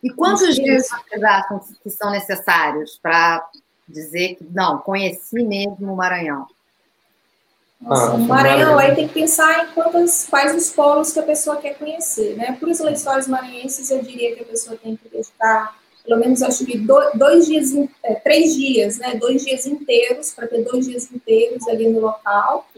E 0.02 0.10
quantos 0.10 0.54
dias 0.54 0.88
vocês 0.88 1.22
acham 1.22 1.60
que 1.82 1.90
são 1.90 2.10
necessários 2.10 2.98
para 3.02 3.46
dizer 3.86 4.36
que, 4.36 4.44
não, 4.44 4.78
conheci 4.78 5.42
mesmo 5.42 5.92
o 5.92 5.96
Maranhão? 5.96 6.46
Nossa, 7.80 8.10
ah, 8.10 8.14
o 8.14 8.18
Maranhão, 8.18 8.78
aí 8.78 8.94
tem 8.94 9.08
que 9.08 9.14
pensar 9.14 9.64
em 9.64 9.72
quantas, 9.72 10.26
quais 10.28 10.54
os 10.54 10.70
polos 10.70 11.12
que 11.12 11.18
a 11.18 11.22
pessoa 11.22 11.56
quer 11.56 11.78
conhecer, 11.78 12.36
né? 12.36 12.56
Para 12.58 12.68
os 12.68 12.78
lençóis 12.80 13.26
maranhenses, 13.26 13.90
eu 13.90 14.02
diria 14.02 14.36
que 14.36 14.42
a 14.42 14.46
pessoa 14.46 14.76
tem 14.76 14.96
que 14.96 15.08
dedicar, 15.08 15.78
pelo 16.04 16.20
menos, 16.20 16.42
acho 16.42 16.64
que 16.66 16.76
dois, 16.76 17.10
dois 17.14 17.46
dias, 17.46 17.72
é, 18.02 18.14
três 18.16 18.54
dias, 18.54 18.98
né? 18.98 19.14
Dois 19.14 19.44
dias 19.44 19.66
inteiros, 19.66 20.32
para 20.32 20.46
ter 20.46 20.62
dois 20.62 20.86
dias 20.86 21.10
inteiros 21.10 21.66
ali 21.68 21.88
no 21.88 22.00
local. 22.00 22.68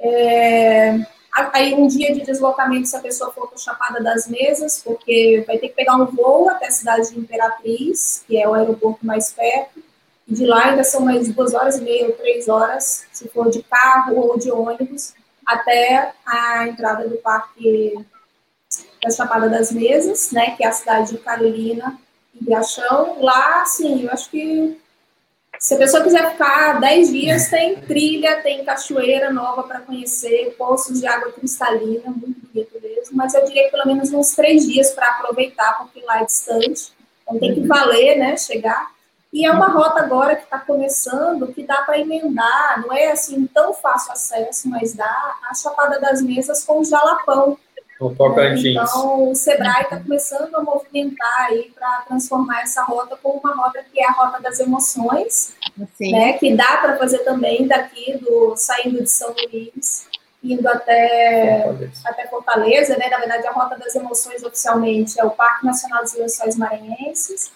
É, 0.00 0.98
Aí 1.32 1.74
um 1.74 1.86
dia 1.86 2.12
de 2.12 2.20
deslocamento 2.22 2.88
se 2.88 2.96
a 2.96 3.00
pessoa 3.00 3.32
for 3.32 3.48
para 3.48 3.56
Chapada 3.56 4.02
das 4.02 4.28
Mesas, 4.28 4.82
porque 4.82 5.42
vai 5.46 5.56
ter 5.58 5.68
que 5.68 5.74
pegar 5.74 5.96
um 5.96 6.04
voo 6.04 6.50
até 6.50 6.66
a 6.66 6.70
cidade 6.70 7.10
de 7.10 7.18
Imperatriz, 7.18 8.22
que 8.26 8.36
é 8.36 8.46
o 8.46 8.52
aeroporto 8.52 9.04
mais 9.06 9.32
perto, 9.32 9.82
e 10.28 10.34
de 10.34 10.44
lá 10.44 10.66
ainda 10.66 10.84
são 10.84 11.00
mais 11.00 11.28
duas 11.32 11.54
horas 11.54 11.78
e 11.78 11.82
meia 11.82 12.06
ou 12.06 12.12
três 12.12 12.48
horas, 12.48 13.06
se 13.12 13.28
for 13.28 13.50
de 13.50 13.62
carro 13.62 14.16
ou 14.16 14.38
de 14.38 14.50
ônibus, 14.50 15.14
até 15.46 16.12
a 16.26 16.68
entrada 16.68 17.08
do 17.08 17.16
Parque 17.16 17.94
da 19.02 19.10
Chapada 19.10 19.48
das 19.48 19.72
Mesas, 19.72 20.30
né, 20.32 20.54
que 20.56 20.62
é 20.62 20.68
a 20.68 20.72
cidade 20.72 21.12
de 21.12 21.18
Carolina 21.18 21.98
e 22.34 22.44
Riachão. 22.44 23.22
Lá, 23.22 23.64
sim, 23.64 24.04
eu 24.04 24.10
acho 24.10 24.30
que 24.30 24.78
se 25.62 25.74
a 25.74 25.78
pessoa 25.78 26.02
quiser 26.02 26.32
ficar 26.32 26.80
10 26.80 27.12
dias, 27.12 27.48
tem 27.48 27.76
trilha, 27.76 28.42
tem 28.42 28.64
cachoeira 28.64 29.32
nova 29.32 29.62
para 29.62 29.78
conhecer, 29.80 30.56
poços 30.58 30.98
de 30.98 31.06
água 31.06 31.30
cristalina, 31.30 32.02
muito 32.10 32.40
bonito 32.52 32.80
mesmo. 32.82 33.16
Mas 33.16 33.32
eu 33.32 33.44
diria 33.44 33.66
que 33.66 33.70
pelo 33.70 33.86
menos 33.86 34.12
uns 34.12 34.34
3 34.34 34.66
dias 34.66 34.90
para 34.90 35.08
aproveitar, 35.10 35.78
porque 35.78 36.04
lá 36.04 36.20
é 36.20 36.24
distante, 36.24 36.92
Então 37.22 37.38
tem 37.38 37.54
que 37.54 37.60
valer, 37.64 38.18
né, 38.18 38.36
chegar. 38.36 38.90
E 39.32 39.46
é 39.46 39.52
uma 39.52 39.68
rota 39.68 40.00
agora 40.00 40.34
que 40.34 40.42
está 40.42 40.58
começando, 40.58 41.52
que 41.52 41.62
dá 41.62 41.82
para 41.82 42.00
emendar, 42.00 42.82
não 42.84 42.92
é 42.92 43.12
assim 43.12 43.46
tão 43.46 43.72
fácil 43.72 44.10
acesso, 44.10 44.68
mas 44.68 44.94
dá 44.94 45.36
a 45.48 45.54
Chapada 45.54 46.00
das 46.00 46.20
Mesas 46.20 46.64
com 46.64 46.80
o 46.80 46.84
Jalapão. 46.84 47.56
O 48.06 48.14
Tocantins. 48.14 48.76
Então, 48.76 49.30
o 49.30 49.34
Sebrae 49.34 49.82
está 49.82 49.98
começando 49.98 50.54
a 50.54 50.62
movimentar 50.62 51.46
aí 51.48 51.70
para 51.74 52.02
transformar 52.08 52.62
essa 52.62 52.82
rota 52.82 53.16
como 53.22 53.38
uma 53.38 53.54
rota 53.54 53.84
que 53.92 54.00
é 54.00 54.06
a 54.06 54.12
rota 54.12 54.40
das 54.40 54.60
emoções, 54.60 55.54
Sim. 55.96 56.12
né? 56.12 56.32
Que 56.34 56.54
dá 56.54 56.78
para 56.78 56.96
fazer 56.98 57.18
também 57.18 57.66
daqui 57.66 58.18
do 58.18 58.54
saindo 58.56 59.02
de 59.02 59.10
São 59.10 59.34
Luís, 59.52 60.08
indo 60.42 60.68
até 60.68 61.62
Fortaleza. 61.64 62.02
até 62.04 62.26
Fortaleza, 62.26 62.96
né? 62.96 63.08
Na 63.08 63.18
verdade, 63.18 63.46
a 63.46 63.52
rota 63.52 63.76
das 63.78 63.94
emoções 63.94 64.42
oficialmente 64.42 65.20
é 65.20 65.24
o 65.24 65.30
Parque 65.30 65.64
Nacional 65.64 66.02
dos 66.02 66.14
Lençóis 66.14 66.56
Maranhenses 66.56 67.52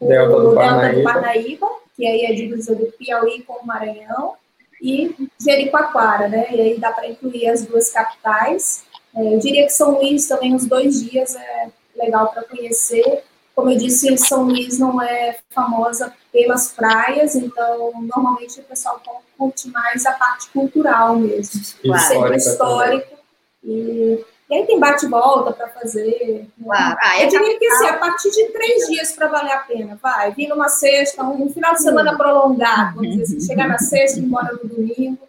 Delta 0.00 0.40
do, 0.40 0.54
Delta 0.54 0.92
do 0.94 1.02
Parnaíba, 1.02 1.68
que 1.94 2.06
aí 2.06 2.24
é 2.24 2.32
divisa 2.32 2.74
do 2.74 2.86
Piauí 2.92 3.42
com 3.42 3.54
o 3.54 3.66
Maranhão, 3.66 4.34
e 4.80 5.14
Jericoacoara, 5.38 6.26
né? 6.28 6.46
E 6.50 6.60
aí 6.60 6.80
dá 6.80 6.90
para 6.90 7.06
incluir 7.06 7.48
as 7.48 7.66
duas 7.66 7.90
capitais. 7.90 8.84
É, 9.14 9.34
eu 9.34 9.38
diria 9.38 9.64
que 9.64 9.72
São 9.72 9.92
Luís 9.92 10.26
também, 10.26 10.54
uns 10.54 10.66
dois 10.66 11.02
dias, 11.02 11.34
é 11.34 11.68
legal 11.96 12.32
para 12.32 12.44
conhecer. 12.44 13.24
Como 13.54 13.70
eu 13.70 13.78
disse, 13.78 14.16
São 14.18 14.44
Luís 14.44 14.78
não 14.78 15.02
é 15.02 15.38
famosa 15.50 16.12
pelas 16.32 16.72
praias, 16.72 17.34
então 17.34 17.92
normalmente 18.02 18.60
o 18.60 18.64
pessoal 18.64 19.00
curte 19.36 19.68
mais 19.68 20.06
a 20.06 20.12
parte 20.12 20.48
cultural 20.50 21.16
mesmo, 21.16 21.60
claro. 21.82 22.34
histórico. 22.34 23.18
E 23.64 24.24
e 24.50 24.54
aí 24.54 24.66
tem 24.66 24.80
bate-volta 24.80 25.52
para 25.52 25.68
fazer. 25.68 26.48
Né? 26.58 26.64
Claro. 26.64 26.96
Ah, 27.00 27.22
eu 27.22 27.28
diria 27.28 27.56
que 27.56 27.66
assim, 27.66 27.86
a 27.86 27.96
partir 27.98 28.30
de 28.32 28.46
três 28.46 28.88
dias 28.88 29.12
para 29.12 29.28
valer 29.28 29.52
a 29.52 29.58
pena. 29.58 29.96
Vai, 30.02 30.32
vir 30.32 30.48
numa 30.48 30.68
sexta, 30.68 31.22
um 31.22 31.48
final 31.50 31.72
de 31.74 31.82
semana 31.82 32.18
prolongado. 32.18 32.96
Vamos 32.96 33.10
dizer 33.12 33.22
assim, 33.22 33.46
chegar 33.46 33.68
na 33.68 33.78
sexta 33.78 34.18
e 34.18 34.22
ir 34.22 34.26
embora 34.26 34.52
no 34.52 34.68
domingo, 34.68 35.20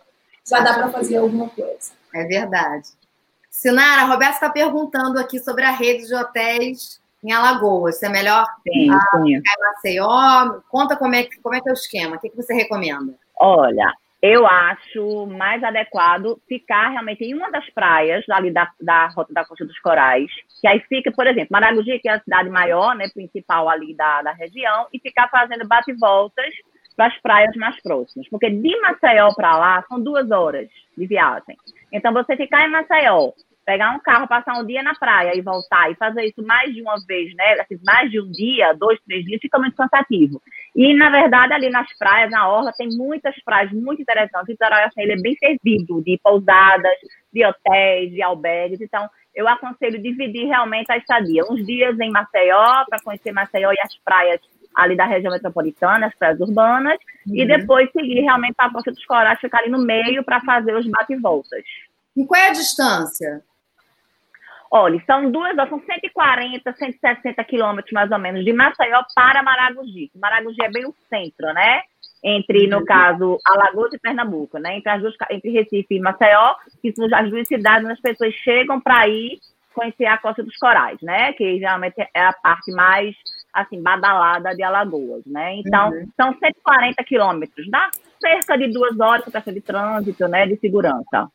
já 0.43 0.61
dá 0.61 0.73
para 0.73 0.89
fazer 0.89 1.17
alguma 1.17 1.47
coisa. 1.49 1.91
É 2.15 2.23
verdade. 2.23 2.89
Sinara, 3.51 4.03
a 4.03 4.05
Roberta 4.05 4.35
está 4.35 4.49
perguntando 4.49 5.19
aqui 5.19 5.37
sobre 5.37 5.65
a 5.65 5.71
rede 5.71 6.07
de 6.07 6.15
hotéis 6.15 7.01
em 7.21 7.33
Alagoas. 7.33 7.99
Se 7.99 8.05
é 8.05 8.09
melhor 8.09 8.45
sim, 8.63 8.89
a, 8.89 8.99
sim. 9.17 9.35
em 9.35 9.41
Maceió? 9.59 10.61
Conta 10.69 10.95
como 10.95 11.13
é, 11.13 11.27
como 11.43 11.53
é 11.53 11.59
que 11.59 11.67
é 11.67 11.71
o 11.71 11.73
esquema. 11.73 12.15
O 12.15 12.19
que, 12.19 12.29
que 12.29 12.35
você 12.37 12.53
recomenda? 12.53 13.13
Olha, 13.37 13.93
eu 14.21 14.47
acho 14.47 15.25
mais 15.27 15.61
adequado 15.63 16.39
ficar 16.47 16.91
realmente 16.91 17.25
em 17.25 17.33
uma 17.33 17.51
das 17.51 17.69
praias 17.71 18.23
ali 18.29 18.51
da, 18.51 18.71
da 18.79 19.07
Rota 19.07 19.33
da 19.33 19.43
Costa 19.43 19.65
dos 19.65 19.77
Corais, 19.79 20.31
que 20.61 20.67
aí 20.67 20.79
fica, 20.87 21.11
por 21.11 21.27
exemplo, 21.27 21.49
Maragogi, 21.51 21.99
que 21.99 22.07
é 22.07 22.13
a 22.13 22.21
cidade 22.21 22.49
maior, 22.49 22.95
né, 22.95 23.09
principal 23.09 23.67
ali 23.67 23.93
da, 23.95 24.21
da 24.21 24.31
região, 24.31 24.87
e 24.93 24.99
ficar 24.99 25.27
fazendo 25.27 25.67
bate-voltas 25.67 26.53
as 27.01 27.17
praias 27.21 27.55
mais 27.55 27.81
próximas. 27.81 28.27
Porque 28.29 28.49
de 28.49 28.79
Maceió 28.81 29.33
para 29.33 29.57
lá 29.57 29.83
são 29.87 30.01
duas 30.01 30.29
horas 30.31 30.69
de 30.97 31.05
viagem. 31.05 31.57
Então, 31.91 32.13
você 32.13 32.35
ficar 32.37 32.65
em 32.65 32.71
Maceió, 32.71 33.31
pegar 33.65 33.91
um 33.91 33.99
carro, 33.99 34.27
passar 34.27 34.59
um 34.59 34.65
dia 34.65 34.81
na 34.81 34.95
praia 34.95 35.35
e 35.35 35.41
voltar 35.41 35.91
e 35.91 35.95
fazer 35.95 36.25
isso 36.25 36.45
mais 36.45 36.73
de 36.73 36.81
uma 36.81 36.95
vez, 37.07 37.33
né? 37.35 37.53
Assim, 37.59 37.79
mais 37.85 38.09
de 38.09 38.19
um 38.19 38.31
dia, 38.31 38.73
dois, 38.73 38.99
três 39.05 39.23
dias, 39.23 39.41
fica 39.41 39.59
muito 39.59 39.75
cansativo. 39.75 40.41
E, 40.75 40.93
na 40.93 41.09
verdade, 41.09 41.53
ali 41.53 41.69
nas 41.69 41.87
praias, 41.97 42.31
na 42.31 42.49
Orla, 42.49 42.71
tem 42.77 42.89
muitas 42.89 43.35
praias 43.43 43.71
muito 43.71 44.01
interessantes. 44.01 44.49
O 44.49 44.51
litoral, 44.51 44.83
assim, 44.85 45.01
ele 45.01 45.13
é 45.13 45.21
bem 45.21 45.35
servido 45.35 46.01
de 46.03 46.19
pousadas, 46.23 46.97
de 47.31 47.45
hotéis, 47.45 48.11
de 48.11 48.21
albergues. 48.21 48.81
Então, 48.81 49.09
eu 49.33 49.47
aconselho 49.47 50.01
dividir 50.01 50.47
realmente 50.47 50.91
a 50.91 50.97
estadia. 50.97 51.43
Uns 51.49 51.65
dias 51.65 51.97
em 51.99 52.11
Maceió, 52.11 52.85
para 52.89 53.01
conhecer 53.03 53.31
Maceió 53.31 53.71
e 53.71 53.79
as 53.81 53.95
praias 54.03 54.41
ali 54.75 54.95
da 54.95 55.05
região 55.05 55.31
metropolitana, 55.31 56.07
as 56.07 56.15
praias 56.15 56.39
urbanas, 56.39 56.97
uhum. 57.27 57.35
e 57.35 57.45
depois 57.45 57.91
seguir 57.91 58.21
realmente 58.21 58.55
para 58.55 58.67
a 58.67 58.71
Costa 58.71 58.91
dos 58.91 59.05
Corais, 59.05 59.39
ficar 59.39 59.59
ali 59.59 59.69
no 59.69 59.79
meio 59.79 60.23
para 60.23 60.41
fazer 60.41 60.75
os 60.75 60.87
bate-voltas. 60.87 61.63
E 62.15 62.25
qual 62.25 62.39
é 62.39 62.49
a 62.49 62.53
distância? 62.53 63.43
Olha, 64.73 65.03
são 65.05 65.29
duas, 65.29 65.53
são 65.67 65.81
140, 65.81 66.73
160 66.73 67.43
quilômetros 67.43 67.91
mais 67.91 68.09
ou 68.09 68.17
menos 68.17 68.45
de 68.45 68.53
Maceió 68.53 69.01
para 69.13 69.43
Maragogi. 69.43 70.09
Maragogi 70.15 70.63
é 70.63 70.71
bem 70.71 70.85
o 70.85 70.95
centro, 71.09 71.53
né? 71.53 71.81
Entre, 72.23 72.67
no 72.67 72.77
uhum. 72.77 72.85
caso, 72.85 73.37
Alagoas 73.45 73.91
e 73.93 73.99
Pernambuco, 73.99 74.57
né? 74.59 74.77
Entre, 74.77 74.89
as 74.89 75.01
duas, 75.01 75.13
entre 75.29 75.51
Recife 75.51 75.95
e 75.95 75.99
Maceió, 75.99 76.55
que 76.81 76.93
são 76.95 77.05
as 77.13 77.29
duas 77.29 77.47
cidades 77.47 77.83
onde 77.83 77.93
as 77.93 77.99
pessoas 77.99 78.33
chegam 78.35 78.79
para 78.79 79.09
ir 79.09 79.39
conhecer 79.73 80.05
a 80.05 80.17
Costa 80.17 80.41
dos 80.41 80.55
Corais, 80.55 80.99
né? 81.01 81.33
Que 81.33 81.57
geralmente 81.57 81.95
é 81.99 82.21
a 82.21 82.31
parte 82.31 82.71
mais, 82.71 83.13
assim, 83.53 83.81
badalada 83.81 84.55
de 84.55 84.63
Alagoas, 84.63 85.23
né? 85.25 85.55
Então, 85.55 85.89
uhum. 85.89 86.07
são 86.15 86.33
140 86.37 87.03
quilômetros, 87.03 87.69
dá 87.69 87.89
cerca 88.19 88.57
de 88.57 88.67
duas 88.67 88.99
horas 88.99 89.25
para 89.25 89.51
de 89.51 89.61
trânsito, 89.61 90.27
né? 90.27 90.45
De 90.47 90.57
segurança. 90.57 91.29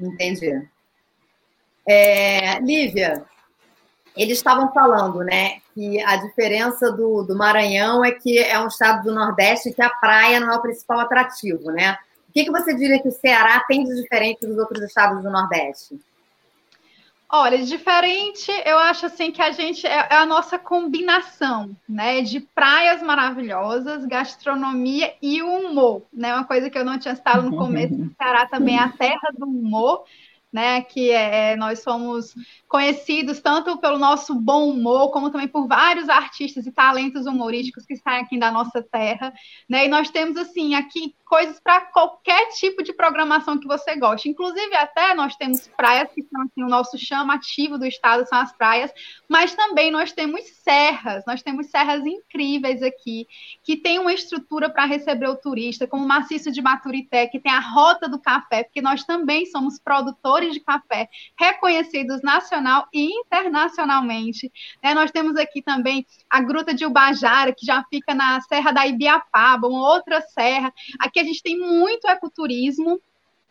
Entendi. 0.00 0.66
É, 1.86 2.58
Lívia, 2.60 3.24
eles 4.16 4.38
estavam 4.38 4.72
falando, 4.72 5.18
né, 5.18 5.58
que 5.74 6.00
a 6.02 6.16
diferença 6.16 6.90
do, 6.92 7.22
do 7.24 7.36
Maranhão 7.36 8.04
é 8.04 8.12
que 8.12 8.38
é 8.38 8.58
um 8.60 8.68
estado 8.68 9.04
do 9.04 9.14
Nordeste 9.14 9.72
que 9.72 9.82
a 9.82 9.90
praia 9.90 10.40
não 10.40 10.52
é 10.52 10.56
o 10.56 10.62
principal 10.62 11.00
atrativo, 11.00 11.70
né? 11.70 11.96
O 12.28 12.32
que, 12.32 12.44
que 12.44 12.50
você 12.50 12.74
diria 12.74 13.00
que 13.00 13.08
o 13.08 13.12
Ceará 13.12 13.62
tem 13.68 13.84
de 13.84 13.94
diferente 14.00 14.46
dos 14.46 14.58
outros 14.58 14.82
estados 14.82 15.22
do 15.22 15.30
Nordeste? 15.30 15.98
Olha, 17.36 17.60
diferente, 17.64 18.48
eu 18.64 18.78
acho 18.78 19.06
assim 19.06 19.32
que 19.32 19.42
a 19.42 19.50
gente 19.50 19.84
é, 19.84 20.06
é, 20.08 20.14
a 20.14 20.24
nossa 20.24 20.56
combinação, 20.56 21.76
né, 21.88 22.22
de 22.22 22.38
praias 22.38 23.02
maravilhosas, 23.02 24.04
gastronomia 24.04 25.12
e 25.20 25.42
humor, 25.42 26.02
né? 26.12 26.32
Uma 26.32 26.44
coisa 26.44 26.70
que 26.70 26.78
eu 26.78 26.84
não 26.84 26.96
tinha 26.96 27.16
citado 27.16 27.50
no 27.50 27.56
começo, 27.58 27.92
o 27.92 28.14
Ceará 28.16 28.46
também 28.46 28.76
é 28.76 28.82
a 28.82 28.88
terra 28.88 29.32
do 29.36 29.46
humor 29.46 30.04
né? 30.54 30.82
Que 30.82 31.10
é, 31.10 31.50
é, 31.50 31.56
nós 31.56 31.80
somos 31.80 32.32
conhecidos 32.68 33.40
tanto 33.40 33.76
pelo 33.78 33.98
nosso 33.98 34.36
bom 34.36 34.70
humor, 34.70 35.10
como 35.10 35.28
também 35.28 35.48
por 35.48 35.66
vários 35.66 36.08
artistas 36.08 36.64
e 36.64 36.70
talentos 36.70 37.26
humorísticos 37.26 37.84
que 37.84 37.96
saem 37.96 38.22
aqui 38.22 38.38
da 38.38 38.52
nossa 38.52 38.80
terra, 38.80 39.34
né? 39.68 39.86
E 39.86 39.88
nós 39.88 40.10
temos 40.10 40.36
assim 40.36 40.76
aqui 40.76 41.12
coisas 41.34 41.58
para 41.58 41.80
qualquer 41.80 42.50
tipo 42.50 42.80
de 42.80 42.92
programação 42.92 43.58
que 43.58 43.66
você 43.66 43.96
goste. 43.96 44.28
Inclusive, 44.28 44.72
até 44.76 45.14
nós 45.14 45.34
temos 45.34 45.66
praias 45.76 46.08
que 46.12 46.22
são 46.22 46.42
assim, 46.42 46.62
o 46.62 46.68
nosso 46.68 46.96
chamativo 46.96 47.76
do 47.76 47.84
estado 47.84 48.24
são 48.28 48.38
as 48.38 48.52
praias, 48.52 48.92
mas 49.28 49.52
também 49.52 49.90
nós 49.90 50.12
temos 50.12 50.44
serras, 50.62 51.24
nós 51.26 51.42
temos 51.42 51.66
serras 51.66 52.06
incríveis 52.06 52.84
aqui, 52.84 53.26
que 53.64 53.76
tem 53.76 53.98
uma 53.98 54.12
estrutura 54.12 54.70
para 54.70 54.84
receber 54.84 55.26
o 55.26 55.34
turista, 55.34 55.88
como 55.88 56.04
o 56.04 56.08
maciço 56.08 56.52
de 56.52 56.62
Maturité, 56.62 57.26
que 57.26 57.40
tem 57.40 57.50
a 57.50 57.58
rota 57.58 58.08
do 58.08 58.20
café, 58.20 58.62
porque 58.62 58.80
nós 58.80 59.02
também 59.02 59.44
somos 59.46 59.80
produtores 59.80 60.54
de 60.54 60.60
café 60.60 61.08
reconhecidos 61.36 62.22
nacional 62.22 62.86
e 62.94 63.12
internacionalmente. 63.12 64.52
Né? 64.80 64.94
Nós 64.94 65.10
temos 65.10 65.36
aqui 65.36 65.60
também 65.60 66.06
a 66.30 66.40
Gruta 66.40 66.72
de 66.72 66.86
Ubajara, 66.86 67.52
que 67.52 67.66
já 67.66 67.82
fica 67.90 68.14
na 68.14 68.40
Serra 68.42 68.70
da 68.70 68.86
Ibiapaba, 68.86 69.66
uma 69.66 69.92
outra 69.92 70.20
serra. 70.20 70.72
Aqui 71.00 71.18
a 71.18 71.23
gente 71.24 71.42
tem 71.42 71.58
muito 71.58 72.06
ecoturismo, 72.06 73.00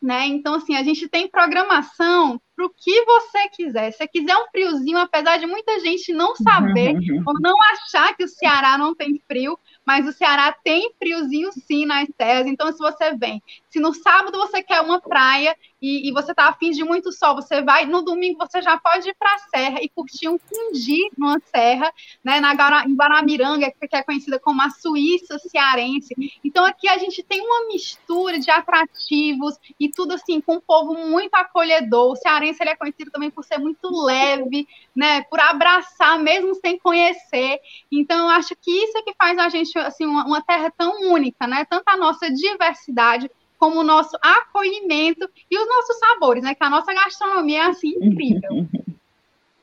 né? 0.01 0.25
Então, 0.27 0.55
assim, 0.55 0.75
a 0.75 0.83
gente 0.83 1.07
tem 1.07 1.29
programação 1.29 2.39
para 2.55 2.65
o 2.65 2.69
que 2.69 3.05
você 3.05 3.47
quiser. 3.49 3.91
Se 3.91 3.99
você 3.99 4.07
quiser 4.07 4.35
um 4.35 4.47
friozinho, 4.51 4.97
apesar 4.97 5.37
de 5.37 5.45
muita 5.45 5.79
gente 5.79 6.11
não 6.13 6.35
saber 6.35 6.95
ou 7.25 7.33
não 7.39 7.55
achar 7.71 8.15
que 8.15 8.25
o 8.25 8.27
Ceará 8.27 8.77
não 8.77 8.93
tem 8.93 9.21
frio, 9.27 9.57
mas 9.85 10.05
o 10.05 10.11
Ceará 10.11 10.53
tem 10.63 10.91
friozinho 10.99 11.51
sim 11.53 11.85
nas 11.85 12.09
terras. 12.17 12.47
Então, 12.47 12.71
se 12.71 12.77
você 12.77 13.15
vem, 13.15 13.41
se 13.73 13.79
no 13.79 13.91
sábado 13.91 14.37
você 14.37 14.61
quer 14.61 14.81
uma 14.81 15.01
praia 15.01 15.57
e, 15.81 16.07
e 16.07 16.11
você 16.13 16.29
está 16.29 16.47
afim 16.47 16.69
de 16.69 16.83
muito 16.83 17.11
sol, 17.11 17.33
você 17.33 17.59
vai, 17.63 17.87
no 17.87 18.03
domingo 18.03 18.37
você 18.37 18.61
já 18.61 18.77
pode 18.77 19.09
ir 19.09 19.15
para 19.17 19.33
a 19.33 19.39
serra 19.39 19.79
e 19.81 19.89
curtir 19.89 20.29
um 20.29 20.37
fundi 20.37 21.09
numa 21.17 21.39
serra, 21.39 21.91
né, 22.23 22.39
na, 22.39 22.53
em 22.85 22.95
Guaramiranga, 22.95 23.71
que 23.71 23.95
é 23.95 24.03
conhecida 24.03 24.39
como 24.39 24.61
a 24.61 24.69
Suíça 24.69 25.39
cearense. 25.39 26.13
Então, 26.43 26.63
aqui 26.63 26.87
a 26.87 26.99
gente 26.99 27.23
tem 27.23 27.41
uma 27.41 27.67
mistura 27.67 28.37
de 28.37 28.51
atrativos 28.51 29.55
e 29.79 29.89
tudo 29.89 30.13
assim, 30.13 30.39
com 30.39 30.57
um 30.57 30.61
povo 30.61 30.93
muito 30.93 31.33
acolhedor. 31.33 32.11
O 32.11 32.15
cearense 32.15 32.61
ele 32.61 32.69
é 32.69 32.75
conhecido 32.75 33.09
também 33.09 33.31
por 33.31 33.43
ser 33.43 33.57
muito 33.57 33.89
leve, 34.05 34.67
né, 34.95 35.23
por 35.23 35.39
abraçar 35.39 36.19
mesmo 36.19 36.53
sem 36.53 36.77
conhecer. 36.77 37.59
Então, 37.91 38.19
eu 38.19 38.29
acho 38.29 38.55
que 38.55 38.69
isso 38.69 38.99
é 38.99 39.01
que 39.01 39.15
faz 39.17 39.35
a 39.39 39.49
gente 39.49 39.75
assim 39.79 40.05
uma, 40.05 40.27
uma 40.27 40.43
terra 40.43 40.71
tão 40.77 41.11
única, 41.11 41.47
né? 41.47 41.65
Tanto 41.65 41.87
a 41.87 41.97
nossa 41.97 42.31
diversidade 42.31 43.31
como 43.63 43.79
o 43.79 43.83
nosso 43.83 44.17
acolhimento 44.21 45.29
e 45.49 45.57
os 45.57 45.65
nossos 45.65 45.97
sabores, 45.97 46.43
né? 46.43 46.53
Que 46.53 46.65
a 46.65 46.69
nossa 46.69 46.93
gastronomia 46.93 47.59
é 47.59 47.67
assim 47.67 47.93
incrível. 48.01 48.67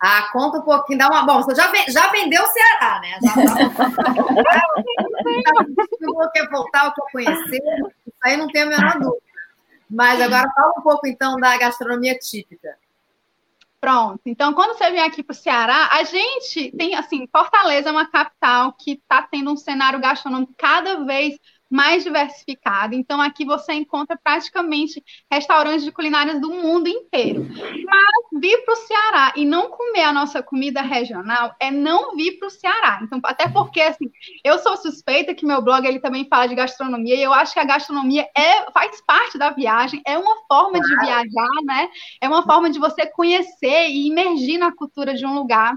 Ah, 0.02 0.30
conta 0.32 0.60
um 0.60 0.62
pouquinho, 0.62 0.98
dá 0.98 1.08
uma. 1.08 1.26
Bom, 1.26 1.42
você 1.42 1.54
já, 1.54 1.70
já 1.90 2.10
vendeu 2.10 2.42
o 2.42 2.46
Ceará, 2.46 3.02
né? 3.02 3.18
Já, 3.22 3.34
já, 3.34 3.68
quer 6.32 6.48
voltar, 6.48 6.88
o 6.88 6.94
que 6.94 7.02
conhecer, 7.12 7.60
isso 8.06 8.16
aí 8.24 8.34
não 8.34 8.46
tem 8.46 8.62
a 8.62 8.66
menor 8.66 8.94
dúvida. 8.94 9.20
Mas 9.90 10.18
agora 10.22 10.50
fala 10.54 10.72
um 10.78 10.80
pouco 10.80 11.06
então 11.06 11.36
da 11.36 11.54
gastronomia 11.58 12.18
típica. 12.18 12.78
Pronto. 13.78 14.22
Então, 14.24 14.54
quando 14.54 14.72
você 14.72 14.90
vem 14.90 15.00
aqui 15.00 15.22
para 15.22 15.34
o 15.34 15.36
Ceará, 15.36 15.90
a 15.92 16.02
gente 16.02 16.74
tem, 16.74 16.94
assim, 16.94 17.28
Fortaleza 17.30 17.90
é 17.90 17.92
uma 17.92 18.10
capital 18.10 18.72
que 18.72 18.92
está 18.92 19.20
tendo 19.20 19.52
um 19.52 19.56
cenário 19.56 20.00
gastronômico 20.00 20.54
cada 20.56 21.04
vez 21.04 21.38
mais 21.70 22.02
diversificado. 22.02 22.94
Então, 22.94 23.20
aqui 23.20 23.44
você 23.44 23.72
encontra 23.72 24.18
praticamente 24.22 25.02
restaurantes 25.30 25.84
de 25.84 25.92
culinárias 25.92 26.40
do 26.40 26.50
mundo 26.50 26.88
inteiro. 26.88 27.46
Mas 27.48 28.40
vir 28.40 28.64
para 28.64 28.74
o 28.74 28.76
Ceará 28.76 29.32
e 29.36 29.44
não 29.44 29.70
comer 29.70 30.02
a 30.02 30.12
nossa 30.12 30.42
comida 30.42 30.82
regional 30.82 31.54
é 31.60 31.70
não 31.70 32.16
vir 32.16 32.38
para 32.38 32.48
o 32.48 32.50
Ceará. 32.50 33.00
Então, 33.02 33.20
até 33.22 33.48
porque, 33.48 33.80
assim, 33.80 34.10
eu 34.44 34.58
sou 34.58 34.76
suspeita 34.76 35.34
que 35.34 35.46
meu 35.46 35.62
blog 35.62 35.86
ele 35.86 36.00
também 36.00 36.26
fala 36.28 36.46
de 36.46 36.56
gastronomia 36.56 37.14
e 37.14 37.22
eu 37.22 37.32
acho 37.32 37.54
que 37.54 37.60
a 37.60 37.64
gastronomia 37.64 38.28
é, 38.36 38.70
faz 38.72 39.00
parte 39.02 39.38
da 39.38 39.50
viagem, 39.50 40.02
é 40.04 40.18
uma 40.18 40.36
forma 40.48 40.80
de 40.80 40.96
viajar, 40.96 41.62
né? 41.64 41.88
É 42.20 42.28
uma 42.28 42.42
forma 42.42 42.68
de 42.68 42.80
você 42.80 43.06
conhecer 43.06 43.88
e 43.88 44.08
imergir 44.08 44.58
na 44.58 44.74
cultura 44.74 45.14
de 45.14 45.24
um 45.24 45.34
lugar. 45.34 45.76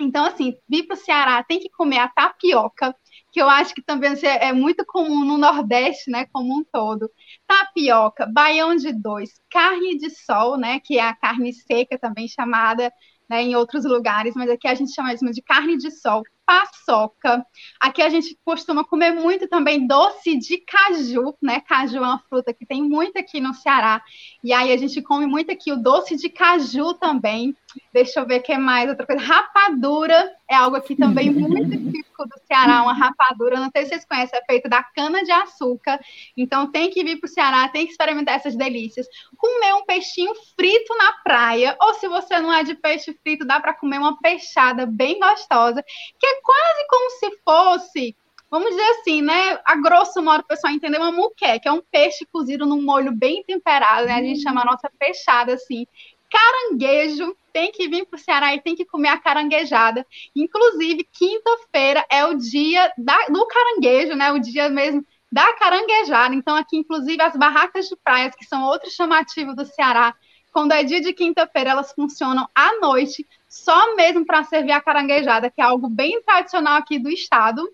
Então, 0.00 0.24
assim, 0.24 0.54
vir 0.68 0.84
para 0.84 0.94
o 0.94 0.98
Ceará 0.98 1.42
tem 1.42 1.58
que 1.58 1.70
comer 1.70 1.98
a 1.98 2.08
tapioca, 2.08 2.94
que 3.32 3.40
eu 3.40 3.48
acho 3.48 3.74
que 3.74 3.82
também 3.82 4.12
é 4.24 4.52
muito 4.52 4.84
comum 4.84 5.24
no 5.24 5.38
Nordeste, 5.38 6.10
né, 6.10 6.26
como 6.32 6.58
um 6.58 6.64
todo. 6.64 7.10
Tapioca, 7.46 8.26
baião 8.26 8.76
de 8.76 8.92
dois, 8.92 9.40
carne 9.50 9.96
de 9.96 10.10
sol, 10.10 10.58
né, 10.58 10.78
que 10.80 10.98
é 10.98 11.02
a 11.02 11.16
carne 11.16 11.52
seca 11.52 11.98
também 11.98 12.28
chamada 12.28 12.92
né, 13.28 13.42
em 13.42 13.56
outros 13.56 13.86
lugares, 13.86 14.34
mas 14.34 14.50
aqui 14.50 14.68
a 14.68 14.74
gente 14.74 14.92
chama 14.92 15.14
de 15.14 15.42
carne 15.42 15.78
de 15.78 15.90
sol, 15.90 16.22
paçoca. 16.44 17.42
Aqui 17.80 18.02
a 18.02 18.10
gente 18.10 18.38
costuma 18.44 18.84
comer 18.84 19.12
muito 19.12 19.48
também 19.48 19.86
doce 19.86 20.36
de 20.36 20.58
caju, 20.58 21.34
né? 21.40 21.60
Caju 21.60 21.96
é 21.96 22.00
uma 22.00 22.18
fruta 22.28 22.52
que 22.52 22.66
tem 22.66 22.82
muito 22.82 23.16
aqui 23.16 23.40
no 23.40 23.54
Ceará. 23.54 24.02
E 24.44 24.52
aí 24.52 24.70
a 24.70 24.76
gente 24.76 25.00
come 25.00 25.26
muito 25.26 25.50
aqui 25.50 25.72
o 25.72 25.76
doce 25.76 26.16
de 26.16 26.28
caju 26.28 26.92
também. 26.94 27.56
Deixa 27.92 28.20
eu 28.20 28.26
ver 28.26 28.40
o 28.40 28.42
que 28.42 28.56
mais, 28.56 28.88
outra 28.88 29.06
coisa. 29.06 29.22
Rapadura 29.22 30.34
é 30.48 30.54
algo 30.54 30.76
aqui 30.76 30.96
também 30.96 31.30
muito 31.30 31.70
típico 31.92 32.24
do 32.24 32.40
Ceará, 32.46 32.82
uma 32.82 32.94
rapadura. 32.94 33.60
Não 33.60 33.70
sei 33.70 33.82
se 33.84 33.90
vocês 33.90 34.04
conhecem, 34.06 34.38
é 34.38 34.44
feita 34.44 34.68
da 34.68 34.82
cana 34.82 35.22
de 35.22 35.30
açúcar. 35.30 36.00
Então 36.34 36.70
tem 36.70 36.90
que 36.90 37.04
vir 37.04 37.20
para 37.20 37.26
o 37.26 37.30
Ceará, 37.30 37.68
tem 37.68 37.84
que 37.84 37.92
experimentar 37.92 38.36
essas 38.36 38.56
delícias. 38.56 39.06
Comer 39.36 39.74
um 39.74 39.84
peixinho 39.84 40.32
frito 40.56 40.96
na 40.96 41.12
praia, 41.22 41.76
ou 41.82 41.92
se 41.94 42.08
você 42.08 42.40
não 42.40 42.52
é 42.52 42.64
de 42.64 42.74
peixe 42.74 43.12
frito, 43.22 43.44
dá 43.44 43.60
para 43.60 43.74
comer 43.74 43.98
uma 43.98 44.18
peixada 44.18 44.86
bem 44.86 45.20
gostosa, 45.20 45.82
que 45.82 46.26
é 46.26 46.40
quase 46.40 46.86
como 46.88 47.10
se 47.10 47.30
fosse 47.44 48.16
vamos 48.52 48.68
dizer 48.68 48.84
assim, 48.90 49.22
né? 49.22 49.58
A 49.64 49.76
grosso 49.76 50.20
modo, 50.20 50.42
o 50.42 50.46
pessoal 50.46 50.74
entender 50.74 50.98
uma 50.98 51.10
muqué, 51.10 51.58
que 51.58 51.66
é 51.66 51.72
um 51.72 51.80
peixe 51.90 52.26
cozido 52.30 52.66
num 52.66 52.82
molho 52.82 53.10
bem 53.10 53.42
temperado, 53.42 54.06
né? 54.06 54.16
A 54.16 54.22
gente 54.22 54.42
chama 54.42 54.60
a 54.60 54.66
nossa 54.66 54.90
peixada 54.98 55.54
assim. 55.54 55.86
Caranguejo, 56.32 57.36
tem 57.52 57.70
que 57.70 57.86
vir 57.88 58.06
para 58.06 58.16
o 58.16 58.20
Ceará 58.20 58.54
e 58.54 58.60
tem 58.60 58.74
que 58.74 58.86
comer 58.86 59.08
a 59.08 59.18
caranguejada. 59.18 60.06
Inclusive, 60.34 61.06
quinta-feira 61.12 62.04
é 62.10 62.24
o 62.24 62.34
dia 62.34 62.90
da, 62.96 63.26
do 63.26 63.46
caranguejo, 63.46 64.14
né? 64.14 64.32
O 64.32 64.38
dia 64.38 64.70
mesmo 64.70 65.04
da 65.30 65.52
caranguejada. 65.54 66.34
Então, 66.34 66.56
aqui, 66.56 66.78
inclusive, 66.78 67.20
as 67.20 67.36
barracas 67.36 67.86
de 67.86 67.96
praias, 67.96 68.34
que 68.34 68.46
são 68.46 68.64
outro 68.64 68.90
chamativo 68.90 69.54
do 69.54 69.66
Ceará, 69.66 70.14
quando 70.52 70.72
é 70.72 70.82
dia 70.82 71.00
de 71.00 71.12
quinta-feira, 71.12 71.70
elas 71.70 71.92
funcionam 71.92 72.48
à 72.54 72.78
noite, 72.80 73.26
só 73.48 73.94
mesmo 73.94 74.24
para 74.24 74.44
servir 74.44 74.72
a 74.72 74.80
caranguejada, 74.80 75.50
que 75.50 75.60
é 75.60 75.64
algo 75.64 75.88
bem 75.88 76.22
tradicional 76.22 76.76
aqui 76.76 76.98
do 76.98 77.10
estado. 77.10 77.70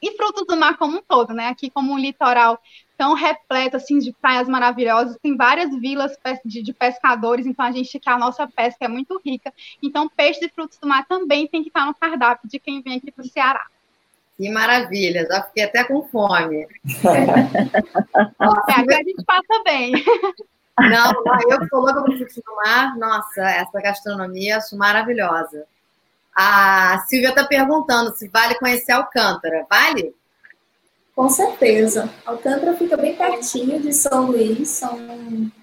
E 0.00 0.12
frutos 0.12 0.46
do 0.46 0.56
mar 0.56 0.78
como 0.78 0.98
um 0.98 1.02
todo, 1.02 1.34
né? 1.34 1.48
Aqui 1.48 1.70
como 1.70 1.92
um 1.92 1.98
litoral 1.98 2.58
tão 2.98 3.14
repleto 3.14 3.76
assim 3.76 4.00
de 4.00 4.12
praias 4.12 4.48
maravilhosas, 4.48 5.16
tem 5.22 5.36
várias 5.36 5.70
vilas 5.78 6.18
de, 6.44 6.72
pescadores, 6.72 7.46
então 7.46 7.64
a 7.64 7.70
gente 7.70 7.98
que 7.98 8.10
a 8.10 8.18
nossa 8.18 8.46
pesca 8.48 8.84
é 8.84 8.88
muito 8.88 9.18
rica. 9.24 9.54
Então 9.80 10.08
peixe 10.08 10.44
e 10.44 10.48
frutos 10.48 10.78
do 10.78 10.88
mar 10.88 11.06
também 11.06 11.46
tem 11.46 11.62
que 11.62 11.68
estar 11.68 11.86
no 11.86 11.94
cardápio 11.94 12.50
de 12.50 12.58
quem 12.58 12.82
vem 12.82 12.96
aqui 12.96 13.12
para 13.12 13.24
o 13.24 13.28
Ceará. 13.28 13.64
Que 14.36 14.50
maravilha, 14.50 15.26
já 15.26 15.42
fiquei 15.44 15.64
até 15.64 15.84
com 15.84 16.02
fome. 16.08 16.66
é, 18.66 18.80
aqui 18.80 18.94
a 18.94 18.96
gente 18.96 19.24
passa 19.24 19.62
bem. 19.64 19.92
Não, 20.78 21.12
eu 21.50 21.58
que 21.58 21.68
sou 21.68 21.80
louca 21.80 22.04
por 22.04 22.16
frutos 22.16 22.36
do 22.36 22.56
mar, 22.56 22.96
nossa, 22.96 23.42
essa 23.42 23.80
gastronomia 23.80 24.58
acho 24.58 24.76
maravilhosa. 24.76 25.66
A 26.36 27.00
Silvia 27.08 27.30
está 27.30 27.44
perguntando 27.44 28.14
se 28.14 28.28
vale 28.28 28.54
conhecer 28.56 28.92
Alcântara. 28.92 29.66
Vale? 29.68 30.14
Com 31.18 31.28
certeza. 31.28 32.08
Alcântara 32.24 32.76
fica 32.76 32.96
bem 32.96 33.16
pertinho 33.16 33.80
de 33.80 33.92
São 33.92 34.26
Luís, 34.26 34.68
são 34.68 34.96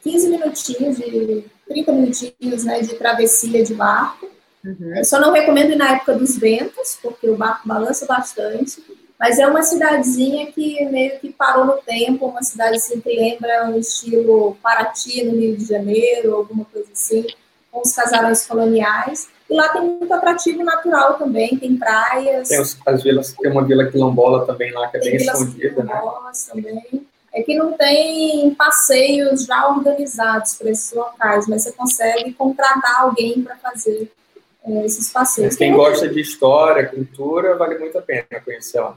15 0.03 0.29
minutinhos, 0.29 0.97
de 0.97 1.45
30 1.69 1.93
minutinhos 1.93 2.65
né, 2.65 2.81
de 2.81 2.93
travessia 2.95 3.63
de 3.63 3.73
barco. 3.73 4.29
Uhum. 4.65 4.97
Eu 4.97 5.05
só 5.05 5.17
não 5.17 5.31
recomendo 5.31 5.71
ir 5.71 5.77
na 5.77 5.91
época 5.91 6.15
dos 6.15 6.37
ventos, 6.37 6.99
porque 7.01 7.29
o 7.29 7.37
barco 7.37 7.65
balança 7.65 8.05
bastante. 8.05 8.83
Mas 9.17 9.39
é 9.39 9.47
uma 9.47 9.63
cidadezinha 9.63 10.51
que 10.51 10.83
meio 10.89 11.21
que 11.21 11.31
parou 11.31 11.63
no 11.63 11.77
tempo, 11.77 12.25
uma 12.25 12.43
cidade 12.43 12.75
assim, 12.75 12.99
que 12.99 13.15
lembra 13.15 13.69
um 13.69 13.79
estilo 13.79 14.57
Paraty, 14.61 15.23
no 15.23 15.39
Rio 15.39 15.55
de 15.55 15.65
Janeiro, 15.65 16.35
alguma 16.35 16.65
coisa 16.65 16.89
assim, 16.91 17.25
com 17.71 17.79
os 17.79 17.93
casarões 17.93 18.45
coloniais. 18.45 19.29
E 19.55 19.57
lá 19.57 19.69
tem 19.69 19.81
muito 19.81 20.13
atrativo 20.13 20.63
natural 20.65 21.13
também, 21.13 21.57
tem 21.57 21.77
praias. 21.77 22.49
Tem 22.49 22.59
os, 22.59 22.77
as 22.85 23.01
vilas, 23.01 23.33
tem 23.33 23.49
uma 23.49 23.63
vila 23.63 23.89
quilombola 23.89 24.45
também 24.45 24.73
lá, 24.73 24.89
que 24.89 24.97
é 24.97 24.99
tem 24.99 25.17
bem 25.17 25.25
escondida. 25.25 25.81
Né? 25.81 26.01
também. 26.51 27.07
É 27.33 27.41
que 27.41 27.55
não 27.57 27.71
tem 27.73 28.53
passeios 28.55 29.45
já 29.45 29.67
organizados 29.69 30.55
para 30.55 30.69
esses 30.69 30.93
locais, 30.93 31.47
mas 31.47 31.63
você 31.63 31.71
consegue 31.71 32.33
contratar 32.33 33.01
alguém 33.01 33.41
para 33.41 33.55
fazer 33.55 34.11
é, 34.65 34.85
esses 34.85 35.09
passeios. 35.09 35.55
Quem 35.55 35.73
gosta 35.73 36.09
de 36.09 36.19
história, 36.19 36.85
cultura, 36.85 37.55
vale 37.55 37.77
muito 37.77 37.97
a 37.97 38.01
pena 38.01 38.25
conhecer 38.43 38.81
lá. 38.81 38.95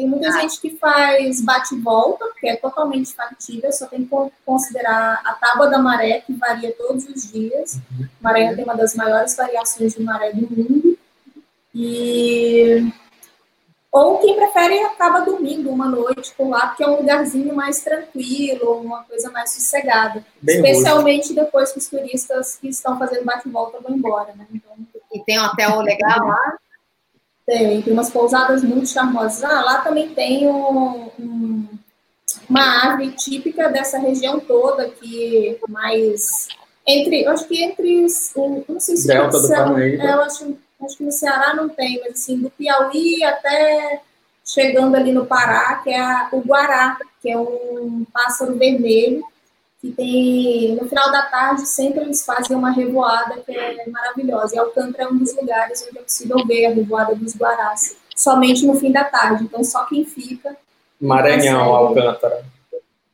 Tem 0.00 0.08
muita 0.08 0.28
ah. 0.28 0.40
gente 0.40 0.58
que 0.62 0.70
faz 0.78 1.42
bate-volta, 1.42 2.24
que 2.40 2.48
é 2.48 2.56
totalmente 2.56 3.14
factível, 3.14 3.70
só 3.70 3.86
tem 3.86 4.02
que 4.02 4.32
considerar 4.46 5.20
a 5.22 5.34
tábua 5.34 5.68
da 5.68 5.76
maré, 5.76 6.22
que 6.22 6.32
varia 6.32 6.72
todos 6.72 7.06
os 7.06 7.30
dias. 7.30 7.74
Uhum. 7.74 8.08
Maré 8.18 8.54
tem 8.54 8.64
uma 8.64 8.74
das 8.74 8.94
maiores 8.94 9.36
variações 9.36 9.94
de 9.94 10.02
maré 10.02 10.32
do 10.32 10.48
mundo. 10.50 10.98
E 11.74 12.90
ou 13.92 14.18
quem 14.20 14.34
prefere 14.36 14.78
acaba 14.84 15.20
dormindo 15.20 15.68
uma 15.68 15.86
noite 15.86 16.32
por 16.34 16.48
lá, 16.48 16.68
porque 16.68 16.82
é 16.82 16.88
um 16.88 16.96
lugarzinho 16.96 17.54
mais 17.54 17.82
tranquilo, 17.82 18.80
uma 18.80 19.04
coisa 19.04 19.30
mais 19.30 19.52
sossegada. 19.52 20.24
Bem 20.40 20.56
Especialmente 20.56 21.34
depois 21.34 21.72
que 21.72 21.78
os 21.78 21.88
turistas 21.88 22.56
que 22.56 22.68
estão 22.68 22.98
fazendo 22.98 23.26
bate-volta 23.26 23.80
vão 23.80 23.94
embora, 23.94 24.32
né? 24.34 24.46
Então, 24.50 24.72
e 25.12 25.22
tem 25.24 25.38
um 25.38 25.44
hotel 25.44 25.80
legal 25.82 26.26
lá? 26.26 26.56
Tem, 27.50 27.82
tem 27.82 27.92
umas 27.92 28.10
pousadas 28.10 28.62
muito 28.62 28.86
charmosas. 28.86 29.42
Ah, 29.42 29.60
lá 29.60 29.78
também 29.78 30.14
tem 30.14 30.46
um, 30.46 31.10
um, 31.18 31.68
uma 32.48 32.62
árvore 32.62 33.10
típica 33.10 33.68
dessa 33.68 33.98
região 33.98 34.38
toda, 34.38 34.88
que 34.88 35.58
mais. 35.68 36.46
Entre, 36.86 37.26
acho 37.26 37.48
que 37.48 37.60
entre. 37.60 38.02
Não 38.68 38.78
sei 38.78 38.96
se 38.96 39.08
Delta 39.08 39.40
do 39.40 39.48
Parnaíba. 39.48 40.00
É, 40.00 40.12
eu 40.12 40.22
acho, 40.22 40.56
acho 40.80 40.96
que 40.96 41.02
no 41.02 41.10
Ceará 41.10 41.52
não 41.52 41.68
tem, 41.68 41.98
mas 42.04 42.12
assim, 42.12 42.38
do 42.38 42.50
Piauí 42.50 43.24
até 43.24 44.00
chegando 44.44 44.94
ali 44.94 45.10
no 45.10 45.26
Pará, 45.26 45.80
que 45.82 45.90
é 45.90 46.00
a, 46.00 46.28
o 46.30 46.38
Guará, 46.42 46.98
que 47.20 47.32
é 47.32 47.36
um 47.36 48.06
pássaro 48.12 48.54
vermelho, 48.54 49.24
que 49.80 49.90
tem, 49.92 50.76
no 50.76 50.86
final 50.86 51.10
da 51.10 51.22
tarde, 51.22 51.66
sempre 51.66 52.02
eles 52.02 52.24
fazem 52.24 52.54
uma 52.54 52.70
revoada 52.70 53.40
que 53.40 53.56
é 53.56 53.88
maravilhosa. 53.88 54.54
E 54.54 54.58
Alcântara 54.58 55.04
é 55.04 55.08
um 55.08 55.16
dos 55.16 55.34
lugares 55.34 55.86
onde 55.88 55.98
é 55.98 56.02
possível 56.02 56.46
ver 56.46 56.66
a 56.66 56.70
revoada 56.70 57.14
dos 57.14 57.34
Guarás, 57.34 57.96
somente 58.14 58.66
no 58.66 58.74
fim 58.74 58.92
da 58.92 59.04
tarde. 59.04 59.44
Então, 59.44 59.64
só 59.64 59.86
quem 59.86 60.04
fica. 60.04 60.54
Maranhão, 61.00 61.64
consegue, 61.64 62.00
Alcântara. 62.00 62.44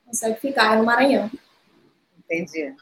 Consegue 0.07 0.41
ficar, 0.41 0.75
é 0.75 0.79
no 0.79 0.85
Maranhão. 0.85 1.31
Entendi. 2.19 2.75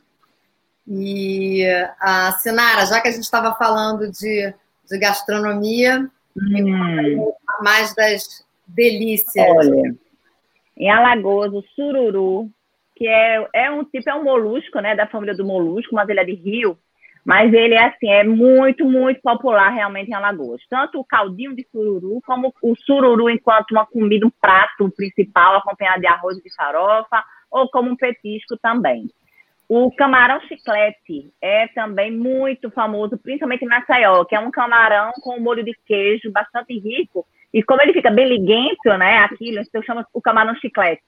E 0.89 1.63
a 2.01 2.33
Sinara, 2.33 2.87
já 2.87 3.03
que 3.03 3.09
a 3.09 3.11
gente 3.11 3.25
estava 3.25 3.55
falando 3.55 4.11
de, 4.11 4.55
de 4.89 4.99
gastronomia, 4.99 6.11
hum. 6.35 7.33
mais 7.61 7.95
das 7.95 8.45
delícias. 8.67 9.47
Olha, 9.47 9.95
em 10.77 10.91
Alagoas, 10.91 11.53
o 11.53 11.63
sururu 11.75 12.51
que 12.97 13.09
é, 13.09 13.49
é 13.53 13.71
um 13.71 13.85
tipo, 13.85 14.09
é 14.09 14.15
um 14.15 14.25
molusco, 14.25 14.81
né, 14.81 14.95
da 14.95 15.07
família 15.07 15.35
do 15.35 15.45
molusco, 15.45 15.95
mas 15.95 16.09
ele 16.09 16.21
é 16.21 16.25
de 16.25 16.35
rio, 16.35 16.79
mas 17.25 17.53
ele 17.53 17.75
é 17.75 17.87
assim, 17.87 18.09
é 18.09 18.23
muito, 18.23 18.85
muito 18.85 19.21
popular 19.23 19.71
realmente 19.71 20.11
em 20.11 20.15
Alagoas. 20.15 20.61
Tanto 20.69 21.01
o 21.01 21.05
caldinho 21.05 21.55
de 21.57 21.67
sururu, 21.73 22.21
como 22.27 22.55
o 22.63 22.77
sururu 22.77 23.31
enquanto 23.31 23.73
uma 23.73 23.87
comida, 23.87 24.27
um 24.27 24.33
prato 24.41 24.91
principal, 24.95 25.57
acompanhado 25.57 26.01
de 26.01 26.07
arroz 26.07 26.37
de 26.37 26.55
farofa, 26.55 27.25
ou 27.51 27.69
como 27.71 27.91
um 27.91 27.97
petisco 27.97 28.57
também. 28.59 29.09
O 29.67 29.91
camarão 29.91 30.41
chiclete 30.43 31.33
é 31.41 31.67
também 31.69 32.11
muito 32.11 32.71
famoso, 32.71 33.17
principalmente 33.17 33.65
em 33.65 33.69
Maceió, 33.69 34.25
que 34.27 34.37
é 34.37 34.41
um 34.41 34.51
camarão 34.51 35.11
com 35.23 35.41
molho 35.41 35.65
de 35.65 35.73
queijo 35.87 36.31
bastante 36.31 36.79
rico, 36.79 37.27
e 37.53 37.63
como 37.63 37.81
ele 37.81 37.95
fica 37.95 38.11
bem 38.11 38.29
liguento, 38.29 38.89
né, 38.99 39.19
aquilo, 39.19 39.61
então 39.61 39.83
chama 39.83 40.07
o 40.13 40.21
camarão 40.21 40.55
chiclete 40.57 41.03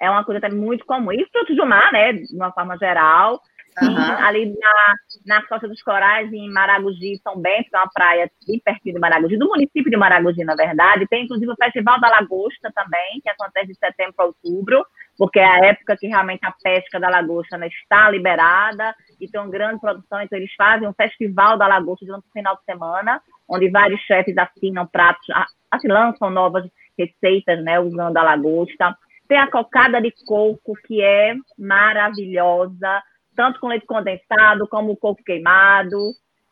é 0.00 0.10
uma 0.10 0.24
coisa 0.24 0.40
também 0.40 0.58
muito 0.58 0.84
comum. 0.86 1.12
E 1.12 1.26
frutos 1.30 1.56
do 1.56 1.66
mar, 1.66 1.92
né, 1.92 2.12
de 2.14 2.34
uma 2.34 2.50
forma 2.52 2.76
geral. 2.78 3.40
Uhum. 3.80 4.26
Ali 4.26 4.46
na, 4.58 4.94
na 5.26 5.46
Costa 5.46 5.68
dos 5.68 5.80
Corais, 5.82 6.30
em 6.32 6.50
Maragogi, 6.50 7.20
São 7.22 7.40
Bento, 7.40 7.70
que 7.70 7.76
é 7.76 7.78
uma 7.78 7.90
praia 7.92 8.30
bem 8.46 8.58
pertinho 8.58 8.96
de 8.96 9.00
Maragogi, 9.00 9.36
do 9.36 9.46
município 9.46 9.90
de 9.90 9.96
Maragogi, 9.96 10.44
na 10.44 10.56
verdade. 10.56 11.06
Tem, 11.06 11.24
inclusive, 11.24 11.52
o 11.52 11.56
Festival 11.56 12.00
da 12.00 12.08
Lagosta 12.08 12.70
também, 12.74 13.20
que 13.22 13.30
acontece 13.30 13.68
de 13.68 13.78
setembro 13.78 14.14
a 14.18 14.24
outubro, 14.24 14.84
porque 15.16 15.38
é 15.38 15.44
a 15.44 15.66
época 15.66 15.96
que 15.96 16.08
realmente 16.08 16.44
a 16.44 16.52
pesca 16.62 16.98
da 16.98 17.08
lagosta 17.08 17.58
né, 17.58 17.68
está 17.68 18.10
liberada 18.10 18.94
e 19.20 19.28
tem 19.28 19.40
uma 19.40 19.50
grande 19.50 19.78
produção. 19.78 20.20
Então, 20.20 20.38
eles 20.38 20.52
fazem 20.54 20.88
um 20.88 20.94
Festival 20.94 21.56
da 21.56 21.66
Lagosta 21.66 22.06
durante 22.06 22.26
o 22.26 22.32
final 22.32 22.56
de 22.56 22.64
semana, 22.64 23.20
onde 23.48 23.70
vários 23.70 24.00
chefes 24.00 24.36
assinam 24.36 24.86
pratos, 24.86 25.26
assim, 25.70 25.88
lançam 25.88 26.30
novas 26.30 26.64
receitas, 26.98 27.62
né, 27.62 27.78
usando 27.78 28.16
a 28.16 28.22
lagosta. 28.22 28.96
Tem 29.30 29.38
a 29.38 29.46
cocada 29.46 30.02
de 30.02 30.12
coco, 30.26 30.74
que 30.84 31.00
é 31.00 31.36
maravilhosa 31.56 33.00
tanto 33.36 33.60
com 33.60 33.68
leite 33.68 33.86
condensado 33.86 34.66
como 34.66 34.96
coco 34.96 35.22
queimado. 35.22 35.96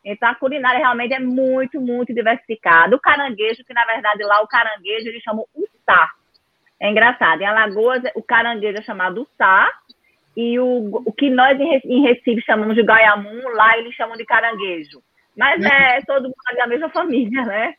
Então, 0.03 0.29
a 0.29 0.35
culinária 0.35 0.79
realmente 0.79 1.13
é 1.13 1.19
muito, 1.19 1.81
muito 1.81 2.13
diversificada. 2.13 2.95
O 2.95 3.01
caranguejo, 3.01 3.65
que 3.65 3.73
na 3.73 3.83
verdade 3.83 4.23
lá 4.23 4.41
o 4.41 4.47
caranguejo 4.47 5.09
eles 5.09 5.21
chamam 5.21 5.45
uçá. 5.53 6.09
É 6.79 6.89
engraçado. 6.89 7.41
Em 7.41 7.45
Alagoas, 7.45 8.01
o 8.15 8.23
caranguejo 8.23 8.79
é 8.79 8.81
chamado 8.81 9.23
uçá. 9.23 9.69
E 10.37 10.57
o, 10.57 11.03
o 11.05 11.11
que 11.11 11.29
nós 11.29 11.59
em 11.59 12.01
Recife 12.01 12.41
chamamos 12.43 12.75
de 12.75 12.83
gaiamum, 12.83 13.49
lá 13.49 13.77
eles 13.77 13.93
chamam 13.93 14.15
de 14.15 14.25
caranguejo. 14.25 15.03
Mas 15.35 15.61
é 15.61 15.99
todo 16.07 16.23
mundo 16.23 16.57
da 16.57 16.65
mesma 16.65 16.87
família, 16.87 17.43
né? 17.43 17.73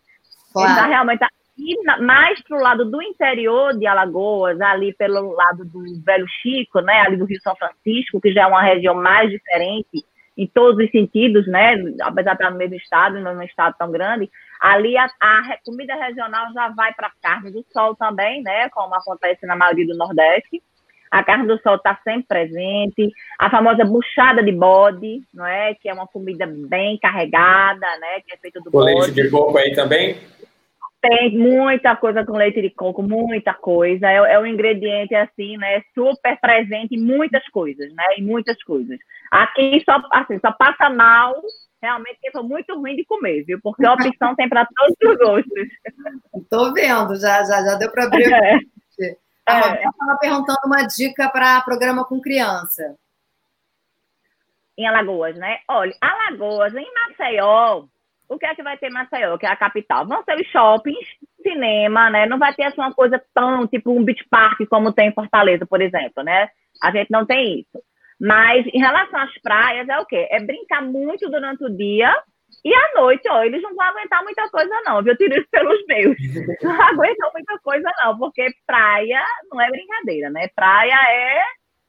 Claro. 0.52 0.72
Então, 0.72 0.88
realmente, 0.90 1.24
e 1.60 2.02
mais 2.02 2.42
para 2.42 2.56
o 2.56 2.62
lado 2.62 2.90
do 2.90 3.02
interior 3.02 3.76
de 3.76 3.86
Alagoas, 3.86 4.58
ali 4.60 4.94
pelo 4.94 5.32
lado 5.32 5.64
do 5.64 5.82
Velho 6.02 6.26
Chico, 6.40 6.80
né, 6.80 7.02
ali 7.02 7.16
do 7.18 7.26
Rio 7.26 7.40
São 7.42 7.54
Francisco, 7.54 8.20
que 8.20 8.32
já 8.32 8.44
é 8.44 8.46
uma 8.46 8.62
região 8.62 8.94
mais 8.94 9.30
diferente 9.30 10.04
em 10.38 10.46
todos 10.46 10.82
os 10.82 10.90
sentidos, 10.90 11.46
né, 11.46 11.74
apesar 12.00 12.30
de 12.30 12.36
estar 12.38 12.50
no 12.50 12.56
mesmo 12.56 12.76
estado, 12.76 13.20
não 13.20 13.32
é 13.32 13.34
um 13.34 13.42
estado 13.42 13.74
tão 13.78 13.92
grande, 13.92 14.30
ali 14.58 14.96
a, 14.96 15.04
a 15.20 15.58
comida 15.64 15.94
regional 15.94 16.50
já 16.54 16.68
vai 16.70 16.94
para 16.94 17.08
a 17.08 17.12
carne 17.20 17.50
do 17.50 17.62
sol 17.72 17.94
também, 17.94 18.42
né, 18.42 18.70
como 18.70 18.94
acontece 18.94 19.44
na 19.44 19.54
maioria 19.54 19.86
do 19.86 19.96
Nordeste. 19.96 20.62
A 21.10 21.24
carne 21.24 21.48
do 21.48 21.60
sol 21.60 21.74
está 21.74 21.98
sempre 22.04 22.28
presente, 22.28 23.12
a 23.36 23.50
famosa 23.50 23.84
buchada 23.84 24.44
de 24.44 24.52
bode, 24.52 25.20
não 25.34 25.44
é, 25.44 25.74
que 25.74 25.88
é 25.88 25.92
uma 25.92 26.06
comida 26.06 26.46
bem 26.46 26.96
carregada, 26.98 27.86
né, 27.98 28.20
que 28.24 28.32
é 28.32 28.36
feita 28.36 28.60
do 28.60 28.68
o 28.68 28.70
bode. 28.70 29.10
de 29.10 29.28
coco 29.28 29.58
aí 29.58 29.74
também? 29.74 30.16
Tem 31.00 31.36
muita 31.36 31.96
coisa 31.96 32.24
com 32.24 32.36
leite 32.36 32.60
de 32.60 32.70
coco, 32.70 33.02
muita 33.02 33.54
coisa. 33.54 34.06
É, 34.06 34.16
é 34.16 34.38
um 34.38 34.46
ingrediente 34.46 35.14
assim, 35.14 35.56
né? 35.56 35.82
Super 35.94 36.38
presente 36.40 36.94
em 36.94 37.02
muitas 37.02 37.46
coisas, 37.48 37.90
né? 37.94 38.04
Em 38.18 38.22
muitas 38.22 38.62
coisas. 38.62 38.98
Aqui 39.30 39.82
só, 39.84 39.96
assim, 40.12 40.38
só 40.40 40.52
passa 40.52 40.90
mal 40.90 41.34
realmente 41.82 42.18
que 42.20 42.30
foi 42.30 42.42
muito 42.42 42.74
ruim 42.78 42.94
de 42.94 43.04
comer, 43.04 43.42
viu? 43.44 43.58
Porque 43.62 43.86
a 43.86 43.94
opção 43.94 44.34
tem 44.34 44.48
para 44.48 44.66
todos 44.66 44.96
os 45.02 45.18
gostos. 45.18 45.68
Estou 46.34 46.74
vendo, 46.74 47.16
já, 47.16 47.42
já, 47.44 47.62
já 47.64 47.74
deu 47.76 47.90
para 47.90 48.04
abrir. 48.04 48.30
É. 48.32 48.58
A 49.46 49.54
Roberta 49.54 49.88
estava 49.88 50.18
perguntando 50.18 50.58
uma 50.64 50.82
dica 50.86 51.28
para 51.30 51.60
programa 51.62 52.04
com 52.04 52.20
criança. 52.20 52.96
Em 54.76 54.86
Alagoas, 54.86 55.36
né? 55.36 55.58
Olha, 55.68 55.94
Alagoas, 56.00 56.74
em 56.74 56.86
Maceió, 56.94 57.84
o 58.30 58.38
que 58.38 58.46
é 58.46 58.54
que 58.54 58.62
vai 58.62 58.78
ter 58.78 58.88
em 58.88 58.92
Maceió, 58.92 59.36
que 59.36 59.44
é 59.44 59.48
a 59.50 59.56
capital? 59.56 60.06
Vão 60.06 60.22
ser 60.22 60.36
os 60.36 60.46
shoppings, 60.46 61.06
cinema, 61.42 62.08
né? 62.08 62.26
Não 62.26 62.38
vai 62.38 62.54
ter 62.54 62.64
assim, 62.64 62.80
uma 62.80 62.94
coisa 62.94 63.20
tão, 63.34 63.66
tipo 63.66 63.90
um 63.90 64.04
beach 64.04 64.24
park 64.30 64.60
como 64.70 64.92
tem 64.92 65.08
em 65.08 65.14
Fortaleza, 65.14 65.66
por 65.66 65.82
exemplo, 65.82 66.22
né? 66.22 66.48
A 66.80 66.92
gente 66.92 67.10
não 67.10 67.26
tem 67.26 67.60
isso. 67.60 67.82
Mas 68.20 68.64
em 68.72 68.78
relação 68.78 69.18
às 69.18 69.32
praias, 69.42 69.88
é 69.88 69.98
o 69.98 70.06
quê? 70.06 70.28
É 70.30 70.40
brincar 70.40 70.82
muito 70.82 71.28
durante 71.28 71.64
o 71.64 71.76
dia 71.76 72.14
e 72.64 72.74
à 72.74 73.00
noite, 73.00 73.28
ó, 73.28 73.42
eles 73.42 73.62
não 73.62 73.74
vão 73.74 73.86
aguentar 73.86 74.22
muita 74.22 74.48
coisa, 74.50 74.80
não, 74.84 75.02
viu? 75.02 75.16
Tiro 75.16 75.38
isso 75.38 75.48
pelos 75.50 75.84
meus. 75.86 76.16
Não 76.62 76.82
aguentam 76.82 77.30
muita 77.32 77.58
coisa, 77.60 77.90
não, 78.04 78.18
porque 78.18 78.46
praia 78.66 79.22
não 79.50 79.60
é 79.60 79.70
brincadeira, 79.70 80.30
né? 80.30 80.48
Praia 80.54 80.94
é, 81.08 81.42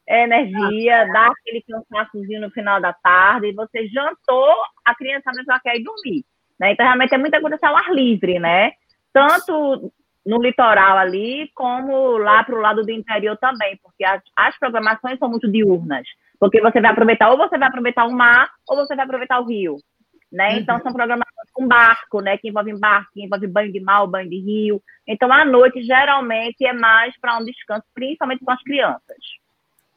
é 0.08 0.24
energia, 0.24 1.06
dá 1.12 1.28
aquele 1.28 1.64
cansaçozinho 1.64 2.42
no 2.42 2.52
final 2.52 2.80
da 2.80 2.94
tarde, 2.94 3.48
e 3.48 3.54
você 3.54 3.88
jantou, 3.88 4.54
a 4.86 4.96
criança 4.96 5.32
já 5.46 5.60
quer 5.60 5.76
ir 5.76 5.84
dormir. 5.84 6.24
Né? 6.62 6.74
Então, 6.74 6.86
realmente 6.86 7.16
é 7.16 7.18
muita 7.18 7.42
coisa 7.42 7.58
ao 7.64 7.76
ar 7.76 7.92
livre, 7.92 8.38
né? 8.38 8.74
Tanto 9.12 9.92
no 10.24 10.40
litoral 10.40 11.00
ali, 11.00 11.50
como 11.56 12.20
lá 12.20 12.44
para 12.44 12.56
o 12.56 12.62
lado 12.62 12.84
do 12.84 12.92
interior 12.92 13.36
também, 13.38 13.80
porque 13.82 14.06
as, 14.06 14.22
as, 14.36 14.60
programações 14.60 15.18
são 15.18 15.28
muito 15.28 15.52
diurnas. 15.52 16.08
Porque 16.40 16.62
você 16.62 16.80
vai 16.80 16.92
aproveitar, 16.92 17.32
ou 17.32 17.38
você 17.38 17.58
vai 17.58 17.68
aproveitar 17.68 18.06
o 18.06 18.12
mar, 18.12 18.48
ou 18.70 18.76
você 18.76 18.96
vai 18.96 19.06
aproveitar 19.06 19.40
o 19.40 19.46
rio. 19.46 19.78
Né? 20.32 20.50
Uhum. 20.52 20.58
Então, 20.58 20.80
são 20.82 20.94
programações 20.94 21.50
com 21.52 21.68
barco, 21.68 22.22
né? 22.22 22.38
Que 22.38 22.50
envolvem 22.50 22.80
barco, 22.80 23.10
que 23.12 23.26
envolve 23.26 23.48
banho 23.48 23.74
de 23.74 23.80
mar, 23.80 24.06
banho 24.06 24.30
de 24.30 24.40
rio. 24.40 24.80
Então, 25.08 25.34
à 25.34 25.44
noite, 25.44 25.82
geralmente, 25.82 26.64
é 26.64 26.74
mais 26.74 27.20
para 27.20 27.40
um 27.40 27.44
descanso, 27.44 27.84
principalmente 27.96 28.46
com 28.46 28.52
as 28.52 28.62
crianças. 28.62 29.18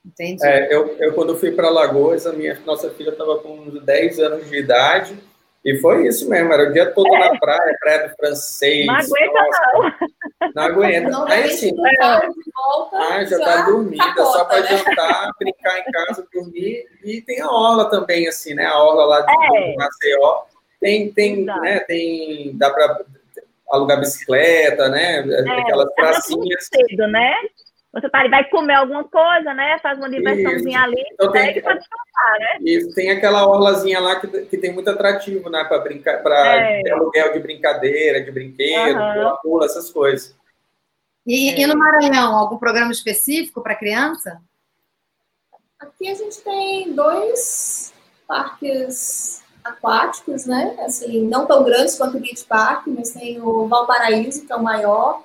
Entendi. 0.02 0.44
É, 0.46 0.74
eu, 0.74 0.96
eu, 0.98 1.12
quando 1.12 1.36
fui 1.36 1.52
para 1.52 1.68
Lagoas, 1.68 2.26
a 2.26 2.32
minha 2.32 2.58
nossa 2.60 2.90
filha 2.90 3.10
estava 3.10 3.38
com 3.38 3.52
uns 3.52 3.82
10 3.84 4.18
anos 4.18 4.50
de 4.50 4.58
idade, 4.58 5.18
e 5.64 5.78
foi 5.78 6.06
isso 6.06 6.28
mesmo, 6.28 6.52
era 6.52 6.68
o 6.68 6.72
dia 6.72 6.90
todo 6.92 7.14
é. 7.14 7.18
na 7.18 7.38
praia, 7.38 7.76
praia 7.80 8.08
do 8.08 8.16
francês. 8.16 8.86
Não 8.86 8.94
aguenta, 8.96 9.32
nossa, 9.32 9.62
não. 9.72 10.52
Não 10.54 10.62
aguenta. 10.62 11.08
Não 11.08 11.26
Aí 11.26 11.44
assim, 11.44 11.70
é. 11.70 12.06
volta, 12.54 12.96
ah, 12.98 13.24
já 13.24 13.38
está 13.38 13.62
dormida, 13.62 14.24
só 14.26 14.44
para 14.44 14.60
né? 14.60 14.66
jantar, 14.68 15.30
brincar 15.40 15.78
em 15.78 15.84
casa, 15.90 16.28
dormir. 16.32 16.86
E 17.02 17.22
tem 17.22 17.40
a 17.40 17.50
orla 17.50 17.88
também, 17.88 18.28
assim, 18.28 18.52
né? 18.52 18.66
A 18.66 18.78
orla 18.78 19.06
lá 19.06 19.20
de 19.22 19.32
é. 19.56 19.76
Maceió. 19.76 20.42
Tem, 20.80 21.10
tem, 21.12 21.44
né? 21.44 21.80
Tem, 21.80 22.54
dá 22.58 22.68
para 22.68 23.00
alugar 23.70 24.00
bicicleta, 24.00 24.90
né? 24.90 25.26
É, 25.26 25.60
Aquelas 25.60 25.94
pracinhas. 25.94 26.68
Cedo, 26.74 27.06
né? 27.06 27.34
Você 27.94 28.08
tá, 28.08 28.26
vai 28.28 28.48
comer 28.50 28.74
alguma 28.74 29.04
coisa, 29.04 29.54
né? 29.54 29.78
Faz 29.78 29.96
uma 29.98 30.10
diversãozinha 30.10 30.80
ali, 30.80 31.02
então, 31.12 31.30
tem, 31.30 31.62
para 31.62 31.74
descansar, 31.74 32.38
né? 32.40 32.58
Isso, 32.60 32.92
tem 32.92 33.10
aquela 33.10 33.46
orlazinha 33.46 34.00
lá 34.00 34.20
que, 34.20 34.26
que 34.26 34.58
tem 34.58 34.72
muito 34.72 34.90
atrativo, 34.90 35.48
né? 35.48 35.62
Para 35.62 35.78
brincar, 35.78 36.20
para 36.20 36.56
é. 36.56 36.90
aluguel 36.90 37.32
de 37.32 37.38
brincadeira, 37.38 38.20
de 38.20 38.32
brinquedo, 38.32 38.98
uhum. 38.98 39.36
pula, 39.42 39.66
essas 39.66 39.90
coisas. 39.90 40.36
E, 41.24 41.50
é. 41.50 41.60
e 41.60 41.66
no 41.66 41.78
Maranhão, 41.78 42.36
algum 42.36 42.58
programa 42.58 42.90
específico 42.90 43.62
para 43.62 43.76
criança? 43.76 44.42
Aqui 45.78 46.08
a 46.08 46.14
gente 46.14 46.40
tem 46.42 46.92
dois 46.92 47.94
parques 48.26 49.42
aquáticos, 49.62 50.46
né? 50.46 50.76
Assim, 50.80 51.26
não 51.28 51.46
tão 51.46 51.62
grandes 51.62 51.96
quanto 51.96 52.18
o 52.18 52.20
Beach 52.20 52.44
Park, 52.44 52.88
mas 52.88 53.12
tem 53.12 53.40
o 53.40 53.68
Valparaíso, 53.68 54.44
que 54.46 54.52
é 54.52 54.56
o 54.56 54.62
maior, 54.62 55.22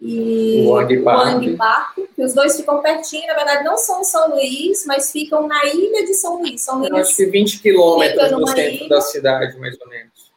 e 0.00 0.62
o 0.64 0.70
Wang 0.70 1.02
Park. 1.02 1.56
Park, 1.56 1.98
que 2.14 2.22
os 2.22 2.32
dois 2.32 2.56
ficam 2.56 2.80
pertinho, 2.80 3.26
na 3.26 3.34
verdade 3.34 3.64
não 3.64 3.76
são 3.76 4.04
São 4.04 4.30
Luís, 4.30 4.84
mas 4.86 5.10
ficam 5.10 5.46
na 5.46 5.64
ilha 5.64 6.06
de 6.06 6.14
São 6.14 6.38
Luís. 6.38 6.62
São 6.62 6.78
Luís 6.78 6.90
Eu 6.90 6.96
acho 6.96 7.16
que 7.16 7.26
20 7.26 7.60
quilômetros 7.60 8.30
do 8.30 8.46
centro 8.46 8.84
ilha. 8.84 8.88
da 8.88 9.00
cidade, 9.00 9.58
mais 9.58 9.80
ou 9.80 9.88
menos. 9.88 10.28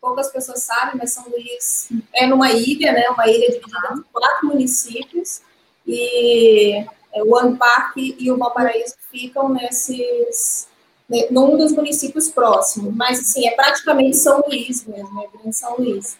Poucas 0.00 0.32
pessoas 0.32 0.62
sabem, 0.62 0.94
mas 0.96 1.12
São 1.12 1.24
Luís 1.28 1.88
é 2.14 2.26
numa 2.26 2.50
ilha, 2.52 2.92
né? 2.92 3.08
Uma 3.10 3.28
ilha 3.28 3.50
dividida 3.50 3.76
em 3.92 4.02
quatro 4.12 4.48
municípios. 4.48 5.42
E 5.86 6.86
é, 7.12 7.22
o 7.22 7.30
Wang 7.30 7.58
Park 7.58 7.96
e 7.96 8.30
o 8.30 8.38
Valparaíso 8.38 8.94
ficam 9.10 9.48
nesses 9.50 10.68
né, 11.08 11.26
num 11.30 11.56
dos 11.56 11.72
municípios 11.72 12.28
próximos, 12.28 12.94
mas 12.94 13.18
assim, 13.18 13.46
é 13.46 13.50
praticamente 13.50 14.16
São 14.16 14.40
Luís 14.46 14.86
mesmo, 14.86 15.20
é 15.20 15.26
Grande 15.36 15.56
São 15.56 15.76
Luís. 15.76 16.16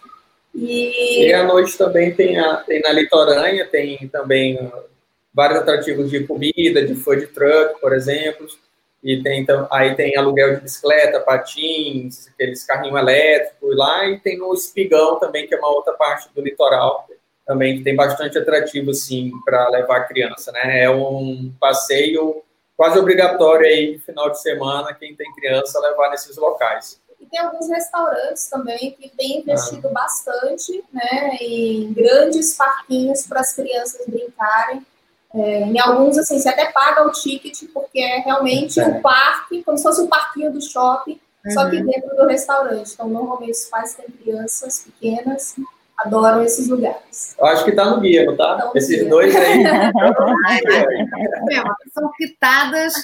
E... 0.54 1.26
e 1.26 1.32
à 1.32 1.44
noite 1.44 1.76
também 1.78 2.14
tem, 2.14 2.38
a, 2.38 2.56
tem 2.56 2.80
na 2.80 2.92
litorânea, 2.92 3.66
tem 3.66 4.08
também 4.08 4.70
vários 5.32 5.60
atrativos 5.60 6.10
de 6.10 6.24
comida, 6.26 6.84
de 6.84 6.94
food 6.94 7.28
truck, 7.28 7.80
por 7.80 7.92
exemplo. 7.92 8.46
E 9.02 9.22
tem, 9.22 9.40
então, 9.40 9.66
aí 9.70 9.94
tem 9.94 10.16
aluguel 10.16 10.56
de 10.56 10.60
bicicleta, 10.62 11.20
patins, 11.20 12.28
aqueles 12.28 12.64
carrinhos 12.64 12.98
elétricos 12.98 13.76
lá. 13.76 14.06
E 14.06 14.18
tem 14.20 14.40
o 14.42 14.52
Espigão 14.52 15.18
também, 15.18 15.46
que 15.46 15.54
é 15.54 15.58
uma 15.58 15.70
outra 15.70 15.94
parte 15.94 16.28
do 16.34 16.42
litoral, 16.42 17.08
também 17.46 17.78
que 17.78 17.84
tem 17.84 17.96
bastante 17.96 18.36
atrativo, 18.36 18.90
assim, 18.90 19.32
para 19.44 19.68
levar 19.70 19.98
a 19.98 20.04
criança, 20.04 20.52
né? 20.52 20.82
É 20.82 20.90
um 20.90 21.52
passeio 21.58 22.42
quase 22.76 22.98
obrigatório 22.98 23.66
aí, 23.66 23.98
final 23.98 24.30
de 24.30 24.40
semana, 24.40 24.94
quem 24.94 25.14
tem 25.14 25.32
criança, 25.34 25.80
levar 25.80 26.10
nesses 26.10 26.36
locais. 26.36 27.00
E 27.20 27.26
tem 27.26 27.38
alguns 27.40 27.68
restaurantes 27.68 28.48
também 28.48 28.96
que 28.98 29.09
têm 29.11 29.40
investido 29.40 29.88
ah. 29.88 29.92
bastante 29.92 30.83
né, 30.92 31.37
em 31.40 31.92
grandes 31.92 32.54
parquinhos 32.54 33.26
para 33.26 33.40
as 33.40 33.52
crianças 33.54 34.06
brincarem. 34.06 34.85
É, 35.33 35.61
em 35.61 35.78
alguns, 35.78 36.18
assim, 36.18 36.40
você 36.40 36.48
até 36.48 36.72
paga 36.72 37.06
o 37.06 37.12
ticket, 37.12 37.62
porque 37.72 38.00
é 38.00 38.18
realmente 38.20 38.80
é. 38.80 38.87
um 38.87 39.00
parque, 39.00 39.62
como 39.62 39.76
se 39.76 39.85
fosse 39.85 40.00
um 40.00 40.09
parquinho 40.09 40.52
do 40.52 40.61
shopping, 40.61 41.20
uhum. 41.44 41.50
só 41.52 41.70
que 41.70 41.76
uhum. 41.76 41.87
dentro 41.87 42.16
do 42.16 42.26
restaurante. 42.26 42.92
Então, 42.94 43.09
normalmente, 43.09 43.52
os 43.52 43.66
pais 43.66 43.94
têm 43.94 44.06
crianças 44.06 44.80
pequenas, 44.80 45.54
adoram 45.98 46.42
esses 46.42 46.68
lugares. 46.68 47.37
Eu 47.38 47.46
acho 47.46 47.64
que 47.64 47.70
está 47.70 47.85
no 47.85 48.00
guia, 48.00 48.24
não 48.24 48.33
está? 48.33 48.72
Esses 48.74 49.00
guia. 49.00 49.09
dois 49.09 49.37
aí. 49.37 49.62
é, 49.68 51.62
são 51.92 52.11
pitadas 52.18 52.94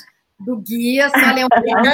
do 0.40 0.56
guia, 0.56 1.08
só 1.10 1.16
lembrando 1.16 1.86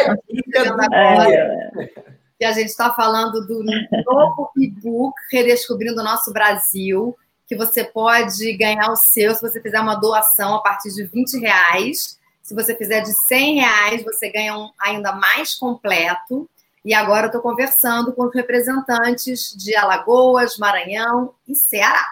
que 2.42 2.46
a 2.46 2.50
gente 2.50 2.70
está 2.70 2.92
falando 2.92 3.46
do 3.46 3.62
novo 4.04 4.50
e-book 4.56 5.14
Redescobrindo 5.30 6.00
o 6.00 6.04
Nosso 6.04 6.32
Brasil, 6.32 7.16
que 7.46 7.54
você 7.54 7.84
pode 7.84 8.52
ganhar 8.54 8.90
o 8.90 8.96
seu 8.96 9.32
se 9.32 9.40
você 9.40 9.60
fizer 9.60 9.78
uma 9.78 9.94
doação 9.94 10.56
a 10.56 10.60
partir 10.60 10.92
de 10.92 11.04
20 11.04 11.38
reais. 11.38 12.18
Se 12.42 12.52
você 12.52 12.74
fizer 12.74 13.02
de 13.02 13.12
100 13.28 13.60
reais, 13.60 14.02
você 14.02 14.28
ganha 14.28 14.58
um 14.58 14.70
ainda 14.76 15.12
mais 15.12 15.54
completo. 15.54 16.50
E 16.84 16.92
agora 16.92 17.26
eu 17.26 17.28
estou 17.28 17.40
conversando 17.40 18.12
com 18.12 18.24
os 18.24 18.34
representantes 18.34 19.56
de 19.56 19.76
Alagoas, 19.76 20.58
Maranhão 20.58 21.34
e 21.46 21.54
Ceará. 21.54 22.04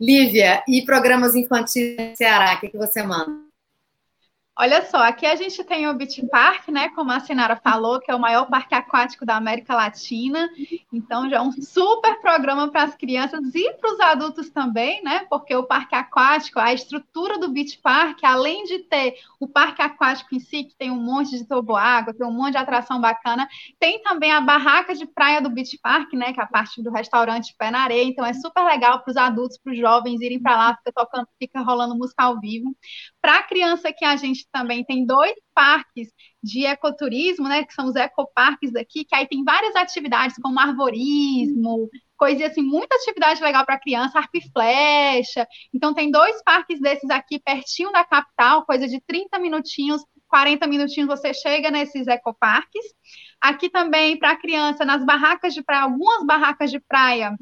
Lívia, 0.00 0.60
e 0.66 0.82
programas 0.82 1.36
infantis 1.36 1.96
no 1.96 2.16
Ceará, 2.16 2.54
o 2.54 2.60
que, 2.60 2.70
que 2.70 2.76
você 2.76 3.00
manda? 3.00 3.49
Olha 4.62 4.84
só, 4.84 4.98
aqui 4.98 5.24
a 5.24 5.34
gente 5.36 5.64
tem 5.64 5.88
o 5.88 5.94
Beach 5.94 6.20
Park, 6.26 6.68
né? 6.68 6.90
Como 6.90 7.10
a 7.10 7.18
Sinara 7.18 7.56
falou, 7.56 7.98
que 7.98 8.10
é 8.10 8.14
o 8.14 8.20
maior 8.20 8.44
parque 8.44 8.74
aquático 8.74 9.24
da 9.24 9.34
América 9.34 9.74
Latina. 9.74 10.50
Então, 10.92 11.30
já 11.30 11.38
é 11.38 11.40
um 11.40 11.50
super 11.50 12.20
programa 12.20 12.68
para 12.68 12.82
as 12.82 12.94
crianças 12.94 13.40
e 13.54 13.72
para 13.72 13.90
os 13.90 13.98
adultos 14.00 14.50
também, 14.50 15.02
né? 15.02 15.20
Porque 15.30 15.56
o 15.56 15.62
parque 15.62 15.94
aquático, 15.94 16.60
a 16.60 16.74
estrutura 16.74 17.38
do 17.38 17.48
Beach 17.48 17.78
Park, 17.78 18.22
além 18.22 18.64
de 18.64 18.80
ter 18.80 19.14
o 19.40 19.48
parque 19.48 19.80
aquático 19.80 20.34
em 20.34 20.40
si, 20.40 20.64
que 20.64 20.76
tem 20.76 20.90
um 20.90 21.02
monte 21.02 21.38
de 21.38 21.46
toboágua, 21.46 22.12
tem 22.12 22.26
um 22.26 22.30
monte 22.30 22.50
de 22.50 22.58
atração 22.58 23.00
bacana, 23.00 23.48
tem 23.78 24.02
também 24.02 24.30
a 24.30 24.42
barraca 24.42 24.94
de 24.94 25.06
praia 25.06 25.40
do 25.40 25.48
Beach 25.48 25.78
Park, 25.82 26.12
né? 26.12 26.34
Que 26.34 26.40
é 26.40 26.42
a 26.42 26.46
parte 26.46 26.82
do 26.82 26.90
restaurante 26.90 27.54
Pé 27.56 27.70
na 27.70 27.84
Areia. 27.84 28.04
Então, 28.04 28.26
é 28.26 28.34
super 28.34 28.62
legal 28.64 29.00
para 29.00 29.10
os 29.10 29.16
adultos, 29.16 29.56
para 29.56 29.72
os 29.72 29.78
jovens 29.78 30.20
irem 30.20 30.38
para 30.38 30.54
lá, 30.54 30.76
fica 30.76 30.92
tocando, 30.94 31.26
fica 31.38 31.62
rolando 31.62 31.96
música 31.96 32.24
ao 32.24 32.38
vivo. 32.38 32.76
Para 33.22 33.38
a 33.38 33.42
criança 33.42 33.90
que 33.90 34.04
a 34.04 34.16
gente 34.16 34.49
também 34.52 34.84
tem 34.84 35.04
dois 35.04 35.34
parques 35.54 36.08
de 36.42 36.64
ecoturismo, 36.64 37.48
né, 37.48 37.64
que 37.64 37.74
são 37.74 37.86
os 37.86 37.96
ecoparques 37.96 38.72
daqui, 38.72 39.04
que 39.04 39.14
aí 39.14 39.26
tem 39.26 39.44
várias 39.44 39.74
atividades 39.76 40.36
como 40.42 40.58
arborismo, 40.58 41.88
coisa 42.16 42.46
assim, 42.46 42.62
muita 42.62 42.94
atividade 42.96 43.42
legal 43.42 43.64
para 43.64 43.78
criança, 43.78 44.18
arco 44.18 44.36
e 44.36 44.52
flecha. 44.52 45.46
Então 45.72 45.94
tem 45.94 46.10
dois 46.10 46.42
parques 46.42 46.80
desses 46.80 47.08
aqui 47.10 47.38
pertinho 47.38 47.90
da 47.92 48.04
capital, 48.04 48.64
coisa 48.66 48.86
de 48.86 49.00
30 49.00 49.38
minutinhos, 49.38 50.04
40 50.28 50.66
minutinhos 50.66 51.08
você 51.08 51.32
chega 51.34 51.70
nesses 51.70 52.06
ecoparques. 52.06 52.84
Aqui 53.40 53.70
também 53.70 54.18
para 54.18 54.36
criança 54.36 54.84
nas 54.84 55.04
barracas 55.04 55.54
de 55.54 55.62
praia, 55.62 55.84
algumas 55.84 56.24
barracas 56.24 56.70
de 56.70 56.78
praia 56.78 57.36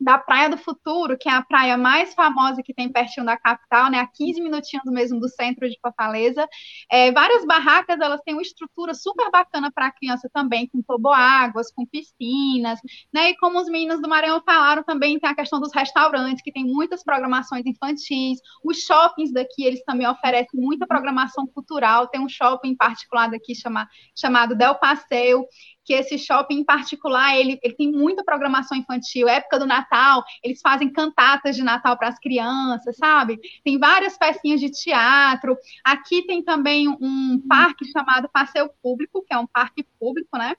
da 0.00 0.18
Praia 0.18 0.48
do 0.48 0.56
Futuro, 0.56 1.16
que 1.18 1.28
é 1.28 1.32
a 1.32 1.42
praia 1.42 1.76
mais 1.76 2.14
famosa 2.14 2.62
que 2.62 2.74
tem 2.74 2.90
pertinho 2.90 3.26
da 3.26 3.36
capital, 3.36 3.90
né, 3.90 4.00
a 4.00 4.06
15 4.06 4.40
minutinhos 4.40 4.84
mesmo 4.86 5.20
do 5.20 5.28
centro 5.28 5.68
de 5.68 5.78
Fortaleza. 5.80 6.46
É, 6.90 7.10
várias 7.12 7.44
barracas, 7.44 7.98
elas 8.00 8.20
têm 8.22 8.34
uma 8.34 8.42
estrutura 8.42 8.94
super 8.94 9.30
bacana 9.30 9.70
para 9.72 9.86
a 9.86 9.92
criança 9.92 10.28
também, 10.32 10.66
com 10.66 10.82
toboáguas, 10.82 11.72
com 11.72 11.86
piscinas, 11.86 12.78
né, 13.12 13.30
e 13.30 13.36
como 13.36 13.58
os 13.60 13.68
meninos 13.68 14.00
do 14.00 14.08
Maranhão 14.08 14.42
falaram, 14.44 14.82
também 14.82 15.18
tem 15.18 15.30
a 15.30 15.34
questão 15.34 15.60
dos 15.60 15.72
restaurantes, 15.72 16.42
que 16.42 16.52
tem 16.52 16.64
muitas 16.64 17.02
programações 17.02 17.64
infantis, 17.66 18.38
os 18.62 18.78
shoppings 18.78 19.32
daqui, 19.32 19.64
eles 19.64 19.82
também 19.84 20.06
oferecem 20.06 20.60
muita 20.60 20.86
programação 20.86 21.46
cultural, 21.46 22.08
tem 22.08 22.20
um 22.20 22.28
shopping 22.28 22.74
particular 22.76 23.30
daqui 23.30 23.54
chama, 23.54 23.88
chamado 24.14 24.54
Del 24.54 24.74
Passeio, 24.76 25.46
que 25.84 25.92
esse 25.92 26.18
shopping 26.18 26.60
em 26.60 26.64
particular, 26.64 27.36
ele, 27.36 27.58
ele 27.62 27.74
tem 27.74 27.92
muita 27.92 28.24
programação 28.24 28.76
infantil, 28.76 29.28
época 29.28 29.58
do 29.58 29.66
Natal, 29.66 30.24
eles 30.42 30.60
fazem 30.60 30.90
cantatas 30.90 31.54
de 31.54 31.62
Natal 31.62 31.96
para 31.96 32.08
as 32.08 32.18
crianças, 32.18 32.96
sabe? 32.96 33.38
Tem 33.62 33.78
várias 33.78 34.16
pecinhas 34.16 34.60
de 34.60 34.70
teatro. 34.70 35.56
Aqui 35.84 36.26
tem 36.26 36.42
também 36.42 36.88
um 36.88 37.42
parque 37.48 37.84
chamado 37.84 38.28
Passeio 38.32 38.70
Público, 38.82 39.22
que 39.26 39.34
é 39.34 39.38
um 39.38 39.46
parque 39.46 39.84
público, 39.98 40.36
né? 40.38 40.54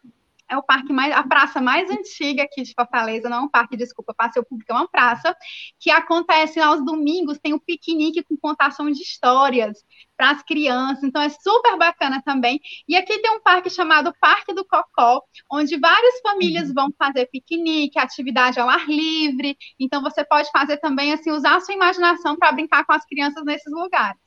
É 0.49 0.57
o 0.57 0.63
parque 0.63 0.93
mais, 0.93 1.13
a 1.13 1.23
praça 1.23 1.59
mais 1.61 1.89
antiga 1.89 2.43
aqui 2.43 2.61
de 2.61 2.73
Fortaleza, 2.73 3.29
não 3.29 3.37
é 3.37 3.41
um 3.41 3.49
parque, 3.49 3.75
desculpa, 3.75 4.13
passeio 4.13 4.45
público, 4.45 4.71
é 4.71 4.75
uma 4.75 4.87
praça, 4.87 5.35
que 5.79 5.89
acontece 5.89 6.59
aos 6.59 6.83
domingos, 6.83 7.39
tem 7.39 7.53
um 7.53 7.59
piquenique 7.59 8.23
com 8.23 8.37
contação 8.37 8.89
de 8.89 9.01
histórias 9.01 9.83
para 10.15 10.31
as 10.31 10.43
crianças, 10.43 11.03
então 11.03 11.21
é 11.21 11.29
super 11.29 11.77
bacana 11.77 12.21
também. 12.23 12.59
E 12.87 12.95
aqui 12.95 13.19
tem 13.19 13.31
um 13.31 13.41
parque 13.41 13.69
chamado 13.69 14.13
Parque 14.19 14.53
do 14.53 14.65
Cocó, 14.65 15.21
onde 15.51 15.77
várias 15.77 16.19
famílias 16.21 16.73
vão 16.73 16.89
fazer 16.97 17.27
piquenique, 17.27 17.99
atividade 17.99 18.59
ao 18.59 18.69
ar 18.69 18.87
livre, 18.87 19.57
então 19.79 20.01
você 20.01 20.23
pode 20.23 20.49
fazer 20.51 20.77
também, 20.77 21.11
assim, 21.11 21.31
usar 21.31 21.55
a 21.55 21.61
sua 21.61 21.73
imaginação 21.73 22.35
para 22.37 22.51
brincar 22.51 22.85
com 22.85 22.93
as 22.93 23.05
crianças 23.05 23.43
nesses 23.43 23.71
lugares. 23.71 24.19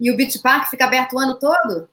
E 0.00 0.10
o 0.10 0.16
Beach 0.16 0.40
Park 0.40 0.68
fica 0.68 0.84
aberto 0.84 1.14
o 1.14 1.18
ano 1.18 1.38
todo? 1.38 1.88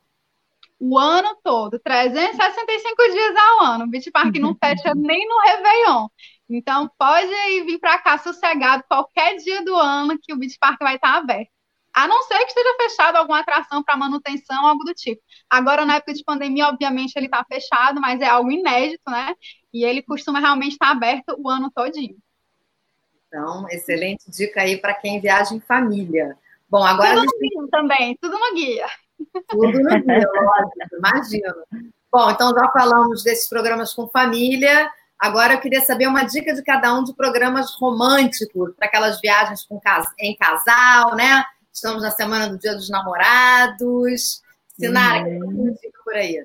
O 0.80 0.98
ano 0.98 1.38
todo, 1.44 1.78
365 1.80 3.12
dias 3.12 3.36
ao 3.36 3.66
ano. 3.66 3.86
O 3.86 3.90
Beach 3.90 4.10
Park 4.12 4.36
não 4.38 4.56
fecha 4.56 4.94
nem 4.96 5.28
no 5.28 5.40
Réveillon. 5.42 6.08
Então, 6.50 6.90
pode 6.98 7.28
vir 7.66 7.80
para 7.80 8.00
cá 8.00 8.18
sossegado 8.18 8.84
qualquer 8.88 9.36
dia 9.36 9.64
do 9.64 9.76
ano 9.76 10.18
que 10.20 10.34
o 10.34 10.38
Beach 10.38 10.58
Park 10.60 10.80
vai 10.80 10.96
estar 10.96 11.18
aberto. 11.18 11.50
A 11.94 12.08
não 12.08 12.24
ser 12.24 12.40
que 12.40 12.48
esteja 12.48 12.76
fechado 12.78 13.18
alguma 13.18 13.40
atração 13.40 13.84
para 13.84 13.98
manutenção, 13.98 14.66
algo 14.66 14.84
do 14.84 14.94
tipo. 14.94 15.22
Agora, 15.50 15.86
na 15.86 15.96
época 15.96 16.14
de 16.14 16.24
pandemia, 16.24 16.68
obviamente, 16.68 17.14
ele 17.16 17.26
está 17.26 17.44
fechado, 17.44 18.00
mas 18.00 18.22
é 18.22 18.28
algo 18.28 18.52
inédito, 18.52 19.04
né? 19.10 19.34
E 19.74 19.84
ele 19.84 20.02
costuma 20.02 20.40
realmente 20.40 20.74
estar 20.74 20.92
aberto 20.92 21.36
o 21.38 21.50
ano 21.50 21.72
todinho. 21.72 22.16
Então, 23.28 23.68
excelente 23.70 24.30
dica 24.30 24.62
aí 24.62 24.78
para 24.78 24.94
quem 24.94 25.20
viaja 25.20 25.54
em 25.54 25.60
família. 25.60 26.38
Bom, 26.70 26.84
agora. 26.84 27.16
Tudo 27.16 27.22
gente... 27.22 27.56
no 27.56 27.62
guia 27.62 27.70
também, 27.72 28.18
tudo 28.22 28.40
no 28.40 28.56
guia. 28.56 28.88
Tudo 29.50 29.80
no 29.80 29.90
lógico, 29.90 30.96
imagino. 30.98 31.54
Bom, 32.12 32.32
então 32.32 32.54
já 32.54 32.72
falamos 32.72 33.24
desses 33.24 33.48
programas 33.48 33.94
com 33.94 34.08
família. 34.08 34.90
Agora 35.20 35.54
eu 35.54 35.60
queria 35.60 35.82
saber 35.82 36.08
uma 36.08 36.24
dica 36.24 36.54
de 36.54 36.64
cada 36.64 36.94
um 36.94 37.04
de 37.04 37.14
programas 37.14 37.76
românticos 37.76 38.74
para 38.76 38.88
aquelas 38.88 39.20
viagens 39.20 39.66
com, 39.66 39.80
em 40.20 40.36
casal, 40.36 41.16
né? 41.16 41.44
Estamos 41.72 42.02
na 42.02 42.12
semana 42.12 42.50
do 42.50 42.58
Dia 42.58 42.74
dos 42.74 42.90
Namorados. 42.90 44.42
Sinara, 44.80 45.28
hum. 45.28 45.76
que 45.80 45.92
por 46.04 46.16
aí? 46.16 46.44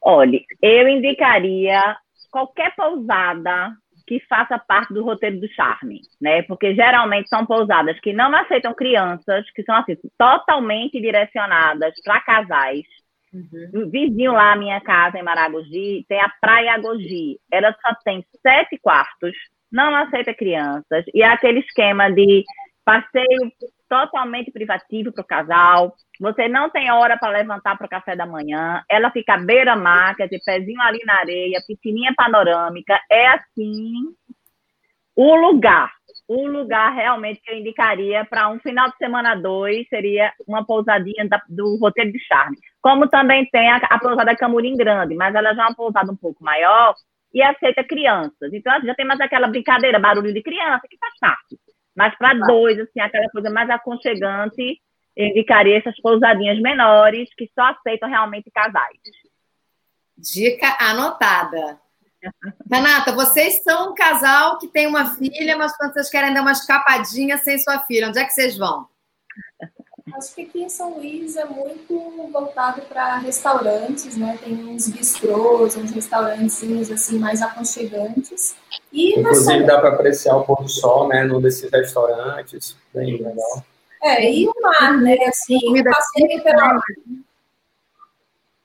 Olha, 0.00 0.40
eu 0.60 0.88
indicaria 0.88 1.96
qualquer 2.30 2.74
pousada 2.74 3.76
que 4.06 4.20
faça 4.28 4.58
parte 4.58 4.92
do 4.92 5.04
roteiro 5.04 5.40
do 5.40 5.48
charme, 5.48 6.00
né? 6.20 6.42
Porque 6.42 6.74
geralmente 6.74 7.28
são 7.28 7.46
pousadas 7.46 7.98
que 8.00 8.12
não 8.12 8.34
aceitam 8.34 8.74
crianças, 8.74 9.50
que 9.52 9.62
são 9.62 9.74
assim 9.76 9.96
totalmente 10.18 11.00
direcionadas 11.00 11.94
para 12.04 12.20
casais. 12.20 12.84
Uhum. 13.32 13.84
O 13.86 13.90
vizinho 13.90 14.32
lá, 14.32 14.54
minha 14.56 14.80
casa 14.80 15.18
em 15.18 15.22
Maragogi, 15.22 16.04
tem 16.08 16.20
a 16.20 16.30
Praia 16.40 16.74
Agogi. 16.74 17.38
Ela 17.50 17.74
só 17.80 17.94
tem 18.04 18.24
sete 18.42 18.78
quartos, 18.78 19.32
não 19.70 19.94
aceita 19.94 20.34
crianças 20.34 21.04
e 21.14 21.22
é 21.22 21.26
aquele 21.26 21.60
esquema 21.60 22.10
de 22.10 22.44
passeio 22.84 23.52
totalmente 23.88 24.50
privativo 24.50 25.12
para 25.12 25.22
o 25.22 25.26
casal. 25.26 25.94
Você 26.20 26.48
não 26.48 26.70
tem 26.70 26.90
hora 26.90 27.16
para 27.18 27.32
levantar 27.32 27.76
para 27.76 27.86
o 27.86 27.90
café 27.90 28.16
da 28.16 28.26
manhã. 28.26 28.82
Ela 28.90 29.10
fica 29.10 29.36
beira-mar, 29.36 30.16
quer 30.16 30.24
dizer, 30.24 30.40
pezinho 30.44 30.80
ali 30.80 31.00
na 31.04 31.18
areia, 31.18 31.62
piscininha 31.66 32.12
panorâmica. 32.16 32.98
É 33.10 33.28
assim 33.28 33.92
o 35.14 35.34
lugar. 35.34 35.92
O 36.26 36.46
lugar 36.46 36.94
realmente 36.94 37.40
que 37.42 37.50
eu 37.50 37.58
indicaria 37.58 38.24
para 38.24 38.48
um 38.48 38.58
final 38.60 38.90
de 38.90 38.96
semana 38.96 39.34
dois 39.34 39.86
seria 39.88 40.32
uma 40.46 40.64
pousadinha 40.64 41.28
da, 41.28 41.42
do 41.48 41.76
roteiro 41.76 42.12
de 42.12 42.18
charme. 42.20 42.56
Como 42.80 43.08
também 43.08 43.44
tem 43.50 43.70
a, 43.70 43.76
a 43.76 43.98
pousada 43.98 44.34
Camurim 44.36 44.76
Grande, 44.76 45.14
mas 45.14 45.34
ela 45.34 45.54
já 45.54 45.62
é 45.62 45.66
uma 45.66 45.74
pousada 45.74 46.10
um 46.10 46.16
pouco 46.16 46.42
maior 46.42 46.94
e 47.34 47.42
aceita 47.42 47.84
crianças. 47.84 48.52
Então, 48.52 48.80
já 48.82 48.94
tem 48.94 49.06
mais 49.06 49.20
aquela 49.20 49.48
brincadeira, 49.48 49.98
barulho 49.98 50.32
de 50.32 50.42
criança, 50.42 50.86
que 50.88 50.96
faz 50.98 51.12
parte. 51.20 51.58
Mas 51.94 52.16
para 52.16 52.34
dois, 52.34 52.78
assim, 52.78 53.00
aquela 53.00 53.28
coisa 53.30 53.50
mais 53.50 53.68
aconchegante, 53.70 54.80
eu 55.16 55.26
indicaria 55.26 55.78
essas 55.78 55.98
pousadinhas 56.00 56.58
menores 56.60 57.28
que 57.36 57.50
só 57.54 57.66
aceitam 57.66 58.08
realmente 58.08 58.50
casais. 58.50 58.98
Dica 60.16 60.76
anotada. 60.80 61.80
Renata, 62.70 63.12
vocês 63.12 63.62
são 63.64 63.90
um 63.90 63.94
casal 63.94 64.58
que 64.58 64.68
tem 64.68 64.86
uma 64.86 65.16
filha, 65.16 65.56
mas 65.56 65.76
quando 65.76 65.92
vocês 65.92 66.08
querem 66.08 66.32
dar 66.32 66.42
uma 66.42 66.52
escapadinha 66.52 67.36
sem 67.38 67.58
sua 67.58 67.80
filha, 67.80 68.08
onde 68.08 68.18
é 68.18 68.24
que 68.24 68.30
vocês 68.30 68.56
vão? 68.56 68.86
Acho 70.14 70.34
que 70.34 70.42
aqui 70.42 70.62
em 70.62 70.68
São 70.68 70.94
Luís 70.94 71.36
é 71.36 71.44
muito 71.44 72.28
voltado 72.32 72.82
para 72.82 73.18
restaurantes, 73.18 74.16
né? 74.16 74.36
Tem 74.42 74.52
uns 74.52 74.88
bistrôs, 74.88 75.76
uns 75.76 75.92
restaurantezinhos 75.92 76.90
assim 76.90 77.18
mais 77.18 77.40
aconchegantes. 77.40 78.56
E 78.92 79.20
Inclusive 79.20 79.64
dá 79.64 79.80
para 79.80 79.90
apreciar 79.90 80.36
o 80.36 80.44
pôr 80.44 80.62
do 80.62 80.68
sol, 80.68 81.06
né? 81.08 81.22
Num 81.22 81.40
desses 81.40 81.70
restaurantes, 81.70 82.76
bem 82.92 83.16
legal. 83.16 83.64
É, 84.02 84.28
e 84.28 84.48
o 84.48 84.54
mar, 84.60 85.00
né? 85.00 85.16
Assim, 85.28 85.60
comida 85.60 85.90
pela... 86.42 86.80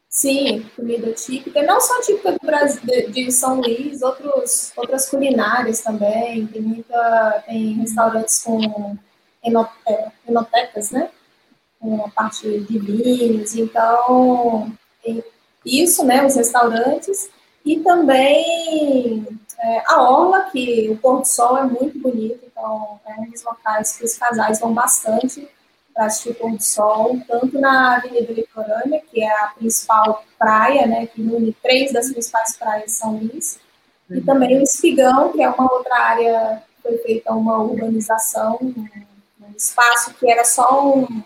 Sim, 0.10 0.66
comida 0.76 1.14
típica, 1.14 1.62
não 1.62 1.80
só 1.80 2.02
típica 2.02 2.32
do 2.32 2.40
Brasil, 2.44 3.12
de 3.12 3.32
São 3.32 3.62
Luís, 3.62 4.02
outros, 4.02 4.74
outras 4.76 5.08
culinárias 5.08 5.82
também. 5.82 6.48
Tem 6.48 6.62
muita, 6.62 7.44
tem 7.46 7.74
restaurantes 7.74 8.42
com 8.44 8.98
é, 9.88 10.12
enotecas, 10.28 10.90
né? 10.90 11.12
Com 11.80 12.06
a 12.06 12.10
parte 12.10 12.60
de 12.60 12.80
vinhos, 12.80 13.56
então 13.56 14.72
isso, 15.66 16.06
né, 16.06 16.26
os 16.26 16.36
restaurantes, 16.36 17.30
e 17.66 17.80
também 17.80 19.28
é, 19.60 19.84
a 19.86 20.02
Orla, 20.02 20.50
que 20.52 20.90
o 20.90 20.98
pôr 20.98 21.20
do 21.20 21.26
sol 21.26 21.58
é 21.58 21.64
muito 21.64 22.00
bonito, 22.00 22.40
então 22.46 23.00
é 23.06 23.20
um 23.20 23.30
dos 23.30 23.44
locais 23.44 23.98
que 23.98 24.06
os 24.06 24.18
casais 24.18 24.60
vão 24.60 24.74
bastante 24.74 25.48
para 25.94 26.06
assistir 26.06 26.30
o 26.30 26.36
pôr 26.36 26.52
do 26.52 26.64
sol, 26.64 27.20
tanto 27.28 27.60
na 27.60 27.98
Avenida 27.98 28.32
Litorânea, 28.32 29.02
que 29.12 29.22
é 29.22 29.30
a 29.30 29.48
principal 29.48 30.24
praia, 30.38 30.88
né, 30.88 31.08
que 31.08 31.22
une 31.22 31.54
três 31.62 31.92
das 31.92 32.12
principais 32.12 32.56
praias 32.56 32.86
de 32.86 32.92
São 32.92 33.18
Luís, 33.18 33.60
uhum. 34.10 34.18
e 34.18 34.22
também 34.22 34.58
o 34.58 34.64
Espigão, 34.64 35.32
que 35.34 35.42
é 35.42 35.50
uma 35.50 35.72
outra 35.72 35.96
área 35.96 36.64
que 36.76 36.82
foi 36.84 36.98
feita 37.00 37.34
uma 37.34 37.58
urbanização, 37.58 38.58
um, 38.62 38.88
um 39.42 39.52
espaço 39.56 40.14
que 40.14 40.32
era 40.32 40.46
só 40.46 40.96
um 40.96 41.24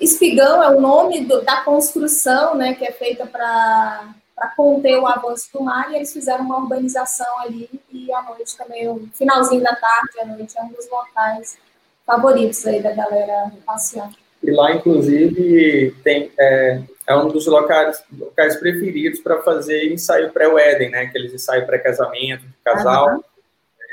Espigão 0.00 0.62
é 0.62 0.68
o 0.70 0.80
nome 0.80 1.24
do, 1.24 1.42
da 1.42 1.62
construção, 1.62 2.54
né, 2.54 2.74
que 2.74 2.84
é 2.84 2.92
feita 2.92 3.26
para 3.26 4.14
conter 4.56 4.98
o 4.98 5.06
avanço 5.06 5.48
do 5.52 5.62
mar, 5.62 5.90
e 5.90 5.96
eles 5.96 6.12
fizeram 6.12 6.44
uma 6.44 6.58
urbanização 6.58 7.38
ali, 7.40 7.68
e 7.90 8.12
à 8.12 8.22
noite 8.22 8.56
também, 8.56 8.88
o 8.88 9.08
finalzinho 9.14 9.62
da 9.62 9.74
tarde, 9.74 10.20
à 10.20 10.26
noite, 10.26 10.58
é 10.58 10.62
um 10.62 10.68
dos 10.68 10.88
locais 10.90 11.58
favoritos 12.06 12.66
aí 12.66 12.82
da 12.82 12.92
galera 12.92 13.52
passear. 13.64 14.10
E 14.42 14.50
lá, 14.50 14.72
inclusive, 14.72 15.94
tem, 16.02 16.32
é, 16.38 16.80
é 17.06 17.16
um 17.16 17.28
dos 17.28 17.46
locais, 17.46 18.02
locais 18.18 18.56
preferidos 18.56 19.20
para 19.20 19.42
fazer 19.42 19.92
ensaio 19.92 20.32
pré-wedding, 20.32 20.88
né? 20.88 21.02
Aqueles 21.02 21.34
ensaios 21.34 21.66
pré-casamento, 21.66 22.46
de 22.46 22.54
casal. 22.64 23.16
Uhum. 23.16 23.22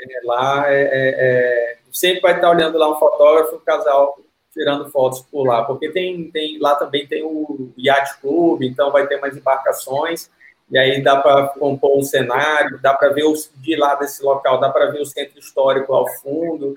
É, 0.00 0.20
lá 0.24 0.72
é, 0.72 0.82
é, 0.82 0.88
é, 0.92 1.76
sempre 1.92 2.20
vai 2.20 2.34
estar 2.34 2.50
olhando 2.50 2.78
lá 2.78 2.90
um 2.90 2.98
fotógrafo, 2.98 3.56
um 3.56 3.60
casal 3.60 4.18
tirando 4.52 4.90
fotos 4.90 5.20
por 5.20 5.46
lá, 5.46 5.64
porque 5.64 5.90
tem, 5.90 6.30
tem 6.30 6.58
lá 6.58 6.74
também 6.74 7.06
tem 7.06 7.22
o 7.22 7.72
Yacht 7.78 8.20
Club, 8.20 8.62
então 8.62 8.90
vai 8.90 9.06
ter 9.06 9.20
mais 9.20 9.36
embarcações, 9.36 10.30
e 10.70 10.78
aí 10.78 11.02
dá 11.02 11.16
para 11.16 11.48
compor 11.48 11.98
um 11.98 12.02
cenário, 12.02 12.78
dá 12.80 12.94
para 12.94 13.10
ver 13.10 13.24
os, 13.24 13.50
de 13.56 13.76
lá 13.76 13.94
desse 13.94 14.22
local, 14.22 14.60
dá 14.60 14.68
para 14.68 14.90
ver 14.90 15.00
o 15.00 15.06
centro 15.06 15.38
histórico 15.38 15.94
ao 15.94 16.06
fundo, 16.08 16.74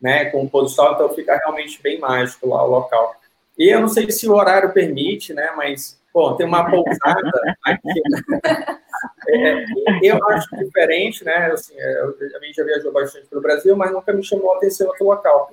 né, 0.00 0.26
com 0.26 0.42
o 0.42 0.48
pôr 0.48 0.62
do 0.62 0.68
sol, 0.68 0.92
então 0.92 1.08
fica 1.10 1.36
realmente 1.36 1.80
bem 1.82 1.98
mágico 1.98 2.48
lá 2.48 2.62
o 2.62 2.70
local. 2.70 3.14
E 3.58 3.68
eu 3.72 3.80
não 3.80 3.88
sei 3.88 4.10
se 4.10 4.28
o 4.28 4.34
horário 4.34 4.72
permite, 4.72 5.32
né, 5.32 5.52
mas, 5.56 6.00
bom, 6.12 6.36
tem 6.36 6.46
uma 6.46 6.68
pousada 6.70 7.30
aqui, 7.64 8.02
né? 8.10 8.20
é, 9.28 9.64
eu 10.02 10.18
acho 10.28 10.48
diferente, 10.56 11.24
né, 11.24 11.50
assim, 11.52 11.74
eu, 11.78 12.16
a 12.36 12.44
gente 12.44 12.56
já 12.56 12.64
viajou 12.64 12.92
bastante 12.92 13.26
pelo 13.26 13.42
Brasil, 13.42 13.76
mas 13.76 13.92
nunca 13.92 14.12
me 14.12 14.22
chamou 14.22 14.52
a 14.52 14.56
atenção 14.56 14.88
outro 14.88 15.06
local 15.06 15.50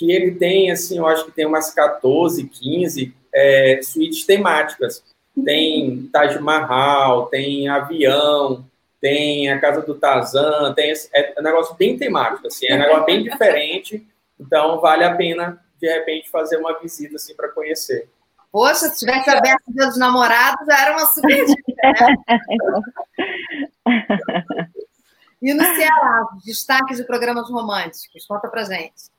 que 0.00 0.10
ele 0.10 0.30
tem, 0.34 0.70
assim, 0.70 0.96
eu 0.96 1.06
acho 1.06 1.26
que 1.26 1.30
tem 1.30 1.44
umas 1.44 1.74
14, 1.74 2.42
15 2.48 3.14
é, 3.34 3.80
suítes 3.82 4.24
temáticas. 4.24 5.04
Tem 5.44 6.08
Taj 6.10 6.38
Mahal, 6.38 7.26
tem 7.26 7.68
avião, 7.68 8.64
tem 8.98 9.52
a 9.52 9.60
casa 9.60 9.82
do 9.82 9.94
Tarzan, 9.94 10.72
tem 10.72 10.90
esse, 10.90 11.10
é 11.12 11.34
um 11.38 11.42
negócio 11.42 11.74
bem 11.74 11.98
temático, 11.98 12.46
assim, 12.46 12.66
é 12.66 12.76
um 12.76 12.78
negócio 12.78 13.04
bem 13.04 13.22
diferente, 13.22 14.08
então 14.38 14.80
vale 14.80 15.04
a 15.04 15.14
pena, 15.14 15.62
de 15.78 15.86
repente, 15.86 16.30
fazer 16.30 16.56
uma 16.56 16.78
visita, 16.80 17.16
assim, 17.16 17.34
para 17.34 17.50
conhecer. 17.50 18.08
Poxa, 18.50 18.88
se 18.88 18.98
tivesse 18.98 19.28
aberto 19.28 19.68
o 19.68 19.72
dia 19.72 19.86
dos 19.86 19.98
namorados, 19.98 20.66
já 20.66 20.80
era 20.80 20.92
uma 20.92 21.06
super 21.06 21.44
dica, 21.44 21.72
né? 21.84 22.16
E 25.42 25.54
no 25.54 25.64
Ceará, 25.64 26.26
destaques 26.44 26.98
de 26.98 27.04
programas 27.04 27.48
românticos, 27.48 28.26
conta 28.26 28.46
pra 28.46 28.64
gente. 28.64 29.10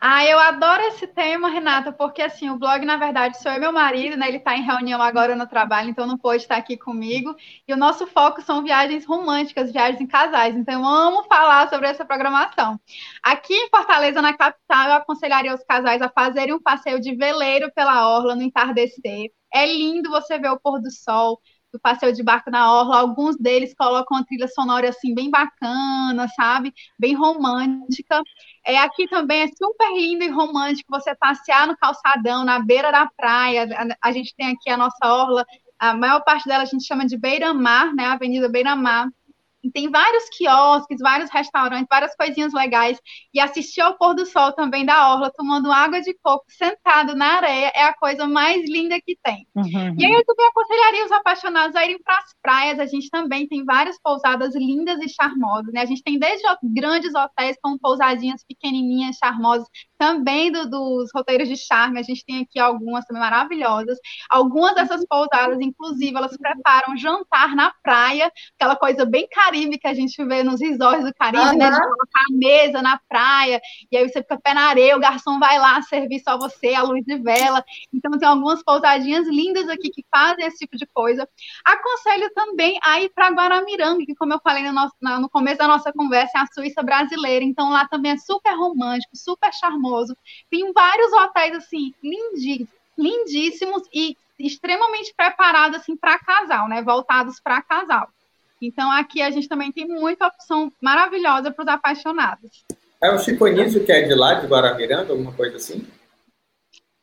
Ah, 0.00 0.24
eu 0.26 0.38
adoro 0.38 0.82
esse 0.82 1.06
tema, 1.06 1.48
Renata, 1.48 1.90
porque 1.92 2.20
assim, 2.20 2.50
o 2.50 2.58
blog, 2.58 2.84
na 2.84 2.96
verdade, 2.98 3.40
sou 3.40 3.50
eu 3.52 3.56
e 3.56 3.60
meu 3.60 3.72
marido, 3.72 4.16
né? 4.18 4.28
Ele 4.28 4.36
está 4.36 4.54
em 4.54 4.62
reunião 4.62 5.00
agora 5.00 5.34
no 5.34 5.46
trabalho, 5.46 5.88
então 5.88 6.06
não 6.06 6.18
pôde 6.18 6.42
estar 6.42 6.56
aqui 6.56 6.76
comigo. 6.76 7.34
E 7.66 7.72
o 7.72 7.76
nosso 7.76 8.06
foco 8.06 8.42
são 8.42 8.62
viagens 8.62 9.06
românticas, 9.06 9.72
viagens 9.72 10.00
em 10.02 10.06
casais. 10.06 10.54
Então, 10.56 10.74
eu 10.80 10.84
amo 10.86 11.22
falar 11.24 11.70
sobre 11.70 11.88
essa 11.88 12.04
programação. 12.04 12.78
Aqui 13.22 13.54
em 13.54 13.70
Fortaleza, 13.70 14.20
na 14.20 14.36
capital, 14.36 14.88
eu 14.88 14.94
aconselharia 14.94 15.54
os 15.54 15.64
casais 15.64 16.02
a 16.02 16.08
fazerem 16.10 16.52
um 16.54 16.60
passeio 16.62 17.00
de 17.00 17.14
veleiro 17.16 17.72
pela 17.74 18.06
orla 18.08 18.34
no 18.34 18.42
entardecer. 18.42 19.30
É 19.52 19.64
lindo 19.64 20.10
você 20.10 20.38
ver 20.38 20.50
o 20.50 20.60
pôr 20.60 20.80
do 20.82 20.90
sol, 20.90 21.40
do 21.72 21.80
passeio 21.80 22.12
de 22.12 22.22
barco 22.22 22.50
na 22.50 22.72
orla, 22.72 22.98
alguns 22.98 23.36
deles 23.36 23.74
colocam 23.76 24.16
uma 24.16 24.24
trilha 24.24 24.46
sonora 24.48 24.88
assim 24.90 25.12
bem 25.14 25.28
bacana, 25.30 26.28
sabe? 26.36 26.72
Bem 26.98 27.14
romântica. 27.14 28.20
É 28.66 28.78
aqui 28.78 29.06
também 29.08 29.42
é 29.42 29.48
super 29.48 29.92
lindo 29.94 30.24
e 30.24 30.28
romântico 30.28 30.90
você 30.90 31.14
passear 31.14 31.66
no 31.66 31.76
calçadão, 31.76 32.44
na 32.44 32.58
beira 32.58 32.90
da 32.90 33.08
praia. 33.16 33.68
A, 34.02 34.08
a 34.08 34.12
gente 34.12 34.34
tem 34.34 34.48
aqui 34.48 34.70
a 34.70 34.76
nossa 34.76 34.96
orla, 35.02 35.44
a 35.78 35.94
maior 35.94 36.22
parte 36.24 36.48
dela 36.48 36.62
a 36.62 36.66
gente 36.66 36.86
chama 36.86 37.04
de 37.04 37.18
beira-mar, 37.18 37.94
né? 37.94 38.06
Avenida 38.06 38.48
Beira-Mar 38.48 39.08
tem 39.70 39.90
vários 39.90 40.28
quiosques, 40.30 40.98
vários 41.00 41.30
restaurantes, 41.30 41.86
várias 41.88 42.14
coisinhas 42.16 42.52
legais. 42.52 43.00
E 43.32 43.40
assistir 43.40 43.80
ao 43.80 43.96
pôr 43.96 44.14
do 44.14 44.26
sol 44.26 44.52
também 44.52 44.84
da 44.84 45.12
orla, 45.12 45.32
tomando 45.34 45.72
água 45.72 46.00
de 46.00 46.14
coco, 46.22 46.44
sentado 46.48 47.14
na 47.14 47.36
areia, 47.36 47.72
é 47.74 47.84
a 47.84 47.94
coisa 47.94 48.26
mais 48.26 48.68
linda 48.68 49.00
que 49.00 49.16
tem. 49.22 49.46
Uhum. 49.54 49.96
E 49.98 50.04
aí 50.04 50.12
eu 50.12 50.24
também 50.24 50.46
aconselharia 50.46 51.04
os 51.04 51.12
apaixonados 51.12 51.76
a 51.76 51.84
irem 51.84 52.02
para 52.02 52.18
as 52.18 52.34
praias. 52.42 52.78
A 52.78 52.86
gente 52.86 53.08
também 53.10 53.46
tem 53.46 53.64
várias 53.64 53.98
pousadas 54.02 54.54
lindas 54.54 55.00
e 55.00 55.08
charmosas, 55.08 55.72
né? 55.72 55.80
A 55.80 55.86
gente 55.86 56.02
tem 56.02 56.18
desde 56.18 56.44
grandes 56.62 57.14
hotéis 57.14 57.56
com 57.62 57.78
pousadinhas 57.78 58.44
pequenininhas, 58.44 59.16
charmosas, 59.16 59.68
também 59.98 60.50
do, 60.50 60.68
dos 60.68 61.10
roteiros 61.14 61.48
de 61.48 61.56
charme. 61.56 61.98
A 61.98 62.02
gente 62.02 62.24
tem 62.24 62.42
aqui 62.42 62.58
algumas 62.58 63.04
também 63.04 63.22
maravilhosas. 63.22 63.98
Algumas 64.28 64.74
dessas 64.74 65.04
pousadas, 65.06 65.58
inclusive, 65.60 66.16
elas 66.16 66.36
preparam 66.36 66.96
jantar 66.96 67.54
na 67.54 67.72
praia, 67.82 68.30
aquela 68.58 68.76
coisa 68.76 69.04
bem 69.04 69.28
Caribe 69.28 69.78
que 69.78 69.86
a 69.86 69.94
gente 69.94 70.22
vê 70.24 70.42
nos 70.42 70.60
resorts 70.60 71.04
do 71.04 71.14
Caribe, 71.14 71.44
uhum. 71.44 71.58
né? 71.58 71.70
De 71.70 71.80
colocar 71.80 72.20
a 72.30 72.34
mesa 72.34 72.82
na 72.82 73.00
praia, 73.08 73.60
e 73.90 73.96
aí 73.96 74.08
você 74.08 74.20
fica 74.22 74.38
pé 74.40 74.54
na 74.54 74.68
areia, 74.68 74.96
o 74.96 75.00
garçom 75.00 75.38
vai 75.38 75.58
lá 75.58 75.80
servir 75.82 76.20
só 76.20 76.38
você, 76.38 76.74
a 76.74 76.82
luz 76.82 77.04
de 77.04 77.16
vela. 77.18 77.64
Então, 77.92 78.18
tem 78.18 78.28
algumas 78.28 78.62
pousadinhas 78.62 79.26
lindas 79.28 79.68
aqui 79.68 79.90
que 79.90 80.04
fazem 80.10 80.46
esse 80.46 80.58
tipo 80.58 80.76
de 80.76 80.86
coisa. 80.92 81.28
Aconselho 81.64 82.30
também 82.34 82.78
a 82.82 83.00
ir 83.00 83.10
para 83.14 83.30
Guaramiranga, 83.30 84.04
que, 84.04 84.14
como 84.14 84.32
eu 84.32 84.40
falei 84.42 84.62
no, 84.64 84.72
nosso, 84.72 84.94
no 85.00 85.28
começo 85.28 85.58
da 85.58 85.68
nossa 85.68 85.92
conversa, 85.92 86.38
é 86.38 86.40
a 86.40 86.46
Suíça 86.46 86.82
brasileira. 86.82 87.44
Então, 87.44 87.70
lá 87.70 87.86
também 87.88 88.12
é 88.12 88.16
super 88.16 88.54
romântico, 88.54 89.16
super 89.16 89.52
charmoso. 89.52 89.83
Tem 90.50 90.72
vários 90.72 91.12
hotéis, 91.12 91.56
assim, 91.56 91.94
lindíssimos, 92.96 93.82
e 93.92 94.16
extremamente 94.38 95.14
preparados, 95.16 95.78
assim, 95.78 95.96
para 95.96 96.18
casal, 96.18 96.68
né? 96.68 96.82
Voltados 96.82 97.40
para 97.40 97.62
casal. 97.62 98.08
Então, 98.60 98.90
aqui 98.90 99.20
a 99.20 99.30
gente 99.30 99.48
também 99.48 99.70
tem 99.70 99.86
muita 99.86 100.26
opção 100.26 100.72
maravilhosa 100.80 101.50
para 101.50 101.62
os 101.62 101.68
apaixonados. 101.68 102.64
É 103.02 103.10
o 103.12 103.18
Chico 103.18 103.44
Anísio 103.44 103.84
que 103.84 103.92
é 103.92 104.02
de 104.02 104.14
lá, 104.14 104.34
de 104.34 104.46
Guaramiranga, 104.46 105.12
alguma 105.12 105.32
coisa 105.32 105.56
assim? 105.56 105.86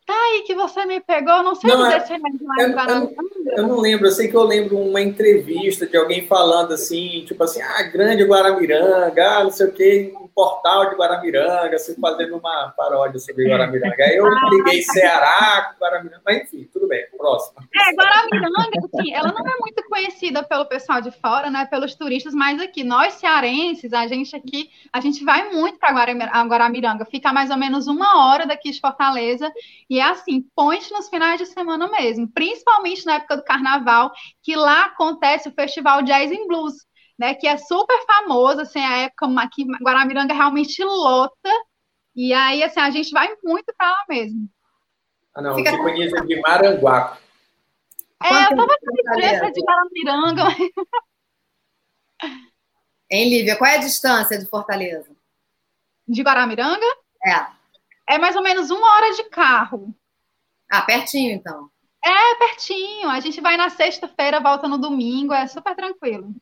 Tá 0.05 0.13
aí 0.13 0.43
que 0.45 0.55
você 0.55 0.85
me 0.85 0.99
pegou, 0.99 1.43
não 1.43 1.53
sei 1.53 1.69
não, 1.69 1.85
se 1.85 2.13
é 2.13 2.17
de 2.17 2.43
Guaramiranga. 2.43 3.13
Eu, 3.45 3.57
eu 3.57 3.67
não 3.67 3.79
lembro, 3.79 4.07
eu 4.07 4.11
sei 4.11 4.27
que 4.27 4.35
eu 4.35 4.43
lembro 4.43 4.77
uma 4.77 5.01
entrevista 5.01 5.85
de 5.85 5.95
alguém 5.95 6.25
falando 6.25 6.73
assim, 6.73 7.23
tipo 7.25 7.43
assim, 7.43 7.61
ah, 7.61 7.83
grande 7.83 8.23
Guaramiranga, 8.23 9.37
ah, 9.37 9.43
não 9.43 9.51
sei 9.51 9.67
o 9.67 9.71
quê, 9.71 10.13
portal 10.35 10.89
de 10.89 10.95
Guaramiranga, 10.95 11.75
assim, 11.75 11.95
fazendo 11.99 12.37
uma 12.37 12.73
paródia 12.75 13.19
sobre 13.19 13.47
Guaramiranga. 13.47 14.03
Aí 14.03 14.15
eu 14.15 14.25
ah, 14.25 14.49
liguei 14.49 14.81
Ceará, 14.81 15.75
Guaramiranga, 15.79 16.21
mas 16.25 16.43
enfim, 16.43 16.67
tudo 16.73 16.87
bem, 16.87 17.05
próximo. 17.15 17.57
É, 17.73 17.93
Guaramiranga, 17.93 18.89
assim, 18.91 19.13
ela 19.13 19.31
não 19.31 19.47
é 19.47 19.57
muito 19.59 19.83
conhecida 19.87 20.41
pelo 20.43 20.65
pessoal 20.65 20.99
de 20.99 21.11
fora, 21.11 21.51
né, 21.51 21.65
pelos 21.65 21.93
turistas, 21.93 22.33
mas 22.33 22.59
aqui, 22.59 22.83
nós 22.83 23.13
cearenses, 23.13 23.93
a 23.93 24.07
gente 24.07 24.35
aqui, 24.35 24.69
a 24.91 24.99
gente 24.99 25.23
vai 25.23 25.51
muito 25.51 25.77
para 25.77 25.91
Guaramiranga, 26.43 27.05
fica 27.05 27.31
mais 27.31 27.51
ou 27.51 27.57
menos 27.57 27.87
uma 27.87 28.25
hora 28.25 28.47
daqui 28.47 28.71
de 28.71 28.79
Fortaleza, 28.79 29.51
e 29.89 30.00
é 30.01 30.09
assim, 30.09 30.45
ponte 30.55 30.91
nos 30.91 31.09
finais 31.09 31.39
de 31.39 31.45
semana 31.45 31.87
mesmo, 31.89 32.27
principalmente 32.31 33.05
na 33.05 33.15
época 33.15 33.37
do 33.37 33.43
carnaval, 33.43 34.11
que 34.43 34.55
lá 34.55 34.85
acontece 34.85 35.47
o 35.47 35.53
Festival 35.53 36.01
Jazz 36.03 36.31
and 36.31 36.47
Blues, 36.47 36.73
né, 37.17 37.33
que 37.35 37.47
é 37.47 37.57
super 37.57 38.05
famoso, 38.05 38.61
assim, 38.61 38.79
a 38.79 38.97
época 38.97 39.27
que 39.53 39.63
Guaramiranga 39.83 40.33
realmente 40.33 40.83
lota, 40.83 41.49
e 42.15 42.33
aí, 42.33 42.61
assim, 42.63 42.79
a 42.79 42.89
gente 42.89 43.11
vai 43.11 43.33
muito 43.43 43.73
para 43.77 43.89
lá 43.89 44.05
mesmo. 44.09 44.49
Ah, 45.33 45.41
não, 45.41 45.55
Fica... 45.55 45.71
eu 45.71 45.77
conheço 45.77 46.15
de 46.25 46.41
Maranguape. 46.41 47.19
É, 48.23 48.43
eu 48.45 48.55
tava 48.55 48.75
com 48.79 48.91
diferença 48.91 49.51
de 49.51 49.61
Guaramiranga. 49.61 50.43
Hein, 53.09 53.29
Lívia, 53.29 53.57
qual 53.57 53.69
é 53.69 53.75
a 53.75 53.81
distância 53.81 54.37
de 54.37 54.45
Fortaleza? 54.45 55.09
De 56.07 56.21
Guaramiranga? 56.21 56.85
É. 57.25 57.60
É 58.11 58.17
mais 58.17 58.35
ou 58.35 58.43
menos 58.43 58.69
uma 58.69 58.95
hora 58.95 59.13
de 59.13 59.23
carro. 59.29 59.95
Ah, 60.69 60.81
pertinho, 60.81 61.31
então. 61.31 61.69
É, 62.03 62.35
pertinho. 62.35 63.09
A 63.09 63.21
gente 63.21 63.39
vai 63.39 63.55
na 63.55 63.69
sexta-feira, 63.69 64.41
volta 64.41 64.67
no 64.67 64.77
domingo, 64.77 65.33
é 65.33 65.47
super 65.47 65.73
tranquilo. 65.73 66.35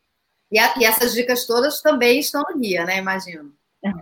E, 0.51 0.57
a, 0.57 0.73
e, 0.79 0.83
essas 0.83 1.13
dicas 1.13 1.45
todas 1.45 1.79
também 1.79 2.19
estão 2.19 2.43
no 2.49 2.57
guia, 2.57 2.85
né? 2.85 2.97
Imagino. 2.97 3.53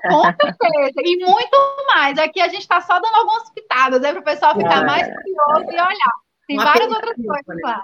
Com 0.10 0.24
certeza, 0.24 1.02
e 1.04 1.18
muito 1.18 1.58
mais. 1.94 2.18
Aqui 2.18 2.40
a 2.40 2.48
gente 2.48 2.62
está 2.62 2.80
só 2.80 3.00
dando 3.02 3.16
algumas 3.16 3.50
pitadas, 3.52 4.02
né, 4.02 4.12
para 4.12 4.22
o 4.22 4.24
pessoal 4.24 4.56
ficar 4.56 4.86
mais 4.86 5.06
curioso 5.06 5.72
e 5.72 5.76
olhar. 5.76 6.14
Tem 6.48 6.58
Uma 6.58 6.64
várias 6.64 6.90
outras 6.90 7.16
coisas 7.16 7.62
lá. 7.62 7.84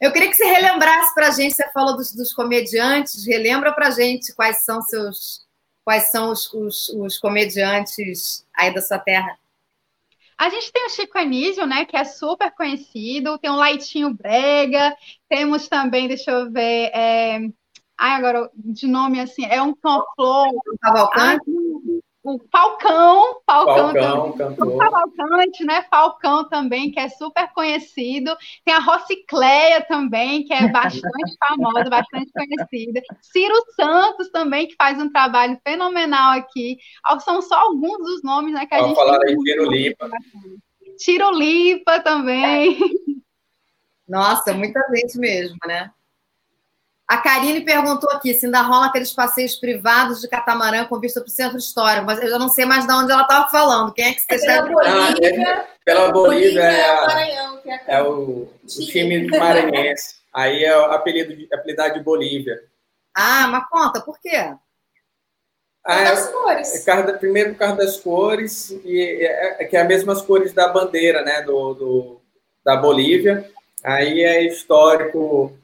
Eu 0.00 0.12
queria 0.12 0.28
que 0.28 0.34
você 0.34 0.44
relembrasse 0.44 1.14
para 1.14 1.28
a 1.28 1.30
gente, 1.30 1.54
você 1.54 1.70
falou 1.72 1.96
dos, 1.96 2.12
dos, 2.12 2.34
comediantes, 2.34 3.24
relembra 3.24 3.72
para 3.72 3.86
a 3.86 3.90
gente 3.90 4.34
quais 4.34 4.62
são 4.62 4.82
seus, 4.82 5.45
quais 5.86 6.10
são 6.10 6.32
os, 6.32 6.52
os, 6.52 6.88
os, 6.88 7.16
comediantes 7.16 8.44
aí 8.52 8.74
da 8.74 8.82
sua 8.82 8.98
terra. 8.98 9.38
A 10.36 10.50
gente 10.50 10.72
tem 10.72 10.84
o 10.84 10.90
Chico 10.90 11.16
Anísio, 11.16 11.64
né, 11.64 11.84
que 11.84 11.96
é 11.96 12.02
super 12.02 12.50
conhecido, 12.50 13.38
tem 13.38 13.50
o 13.52 13.56
Laitinho 13.56 14.12
Brega, 14.12 14.96
temos 15.28 15.68
também, 15.68 16.08
deixa 16.08 16.32
eu 16.32 16.50
ver, 16.50 16.90
é... 16.92 17.38
ai, 17.96 18.18
agora, 18.18 18.50
de 18.52 18.88
nome 18.88 19.20
assim, 19.20 19.46
é 19.46 19.62
um 19.62 19.76
complô. 19.76 20.60
Cavalcante? 20.82 21.44
O 22.26 22.40
Falcão, 22.50 23.40
Falcão, 23.46 23.92
Falcão 23.94 24.32
cantor. 24.32 24.78
Cavalcante, 24.78 25.64
né? 25.64 25.86
Falcão 25.88 26.48
também, 26.48 26.90
que 26.90 26.98
é 26.98 27.08
super 27.08 27.52
conhecido. 27.52 28.36
Tem 28.64 28.74
a 28.74 28.80
Rocicleia 28.80 29.80
também, 29.82 30.44
que 30.44 30.52
é 30.52 30.66
bastante 30.66 31.02
famosa, 31.38 31.88
bastante 31.88 32.32
conhecida. 32.32 33.00
Ciro 33.22 33.54
Santos 33.76 34.28
também, 34.30 34.66
que 34.66 34.74
faz 34.74 35.00
um 35.00 35.08
trabalho 35.08 35.56
fenomenal 35.62 36.32
aqui. 36.32 36.78
São 37.24 37.40
só 37.40 37.60
alguns 37.60 37.98
dos 37.98 38.22
nomes 38.24 38.52
né, 38.52 38.66
que 38.66 38.74
a 38.74 38.82
gente. 38.82 38.96
falar 38.96 39.22
aí, 39.22 39.36
Tiro 39.36 39.70
Lipa. 39.70 40.10
Tiro 40.98 41.30
Lipa 41.30 42.00
também. 42.00 42.76
Nossa, 44.08 44.52
muita 44.52 44.80
gente 44.92 45.16
mesmo, 45.16 45.56
né? 45.64 45.92
A 47.08 47.18
Karine 47.18 47.64
perguntou 47.64 48.10
aqui 48.10 48.34
se 48.34 48.46
ainda 48.46 48.62
rola 48.62 48.86
aqueles 48.86 49.12
passeios 49.12 49.54
privados 49.54 50.20
de 50.20 50.28
catamarã 50.28 50.84
com 50.86 50.98
vista 50.98 51.20
para 51.20 51.28
o 51.28 51.30
centro 51.30 51.56
histórico, 51.56 52.04
mas 52.04 52.20
eu 52.20 52.28
já 52.28 52.38
não 52.38 52.48
sei 52.48 52.64
mais 52.64 52.84
de 52.84 52.92
onde 52.92 53.12
ela 53.12 53.22
estava 53.22 53.48
falando. 53.48 53.94
Quem 53.94 54.06
é 54.06 54.12
que 54.12 54.22
você 54.22 54.50
é 54.50 54.62
pela 54.62 54.68
Bolívia, 54.68 55.46
ah, 55.46 55.60
é, 55.60 55.66
pela 55.84 56.10
Bolívia, 56.10 56.62
é, 56.62 56.80
é, 56.80 56.92
o, 56.92 57.06
Maranhão, 57.06 57.60
é, 57.64 57.82
é 57.86 58.02
o, 58.02 58.08
o 58.08 58.50
time 58.66 59.26
maranhense. 59.28 60.16
Aí 60.34 60.64
é 60.64 60.76
o 60.76 60.86
apelido 60.86 61.36
de, 61.36 61.48
apelidado 61.54 61.94
de 61.94 62.00
Bolívia. 62.02 62.60
Ah, 63.14 63.46
mas 63.46 63.68
conta, 63.68 64.00
por 64.00 64.20
quê? 64.20 64.52
Ah, 65.84 66.02
das 66.02 66.28
cores. 66.28 66.88
É, 66.88 67.12
primeiro 67.12 67.52
por 67.52 67.58
causa 67.60 67.76
das 67.76 67.96
cores, 67.98 68.70
e 68.84 69.24
é, 69.24 69.62
é, 69.62 69.64
que 69.64 69.76
é 69.76 69.82
as 69.82 69.86
mesmas 69.86 70.22
cores 70.22 70.52
da 70.52 70.66
bandeira 70.68 71.22
né, 71.22 71.40
do, 71.42 71.74
do 71.74 72.20
da 72.64 72.76
Bolívia. 72.76 73.48
Aí 73.84 74.24
é 74.24 74.42
histórico 74.44 75.56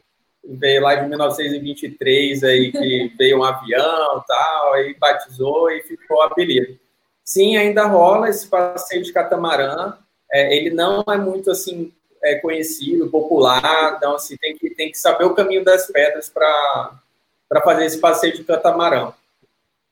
veio 0.45 0.82
lá 0.82 0.95
de 0.95 1.09
1923 1.09 2.45
aí 2.45 2.72
que 2.72 3.12
veio 3.18 3.38
um 3.38 3.45
avião 3.45 4.24
tal, 4.26 4.74
aí 4.74 4.95
batizou 4.95 5.70
e 5.70 5.82
ficou 5.82 6.18
o 6.18 6.22
apelido. 6.22 6.78
Sim, 7.24 7.57
ainda 7.57 7.86
rola 7.86 8.28
esse 8.28 8.47
passeio 8.47 9.03
de 9.03 9.12
catamarã. 9.12 9.97
É, 10.30 10.57
ele 10.57 10.70
não 10.70 11.05
é 11.09 11.16
muito 11.16 11.51
assim 11.51 11.93
é, 12.22 12.36
conhecido, 12.36 13.11
popular, 13.11 13.95
então 13.97 14.14
assim 14.14 14.36
tem 14.36 14.57
que 14.57 14.70
tem 14.70 14.90
que 14.90 14.99
saber 14.99 15.24
o 15.24 15.34
caminho 15.34 15.64
das 15.64 15.86
pedras 15.86 16.28
para 16.28 16.99
para 17.49 17.61
fazer 17.61 17.84
esse 17.84 17.99
passeio 17.99 18.34
de 18.34 18.45
catamarã. 18.45 19.12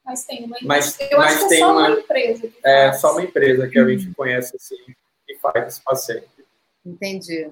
Mas 0.02 0.24
tem 0.24 0.44
uma, 0.44 0.56
mas, 0.62 0.98
eu 0.98 1.18
mas 1.18 1.36
acho 1.36 1.48
que 1.48 1.54
é 1.54 1.58
só 1.58 1.72
uma, 1.72 1.88
uma 1.88 2.00
empresa. 2.00 2.48
Que 2.48 2.54
é 2.64 2.92
só 2.94 3.12
uma 3.12 3.22
empresa 3.22 3.68
que 3.68 3.78
a 3.78 3.86
gente 3.86 4.06
uhum. 4.06 4.14
conhece 4.14 4.56
assim 4.56 4.76
que 5.26 5.34
faz 5.36 5.66
esse 5.68 5.80
passeio. 5.82 6.24
Entendi. 6.84 7.50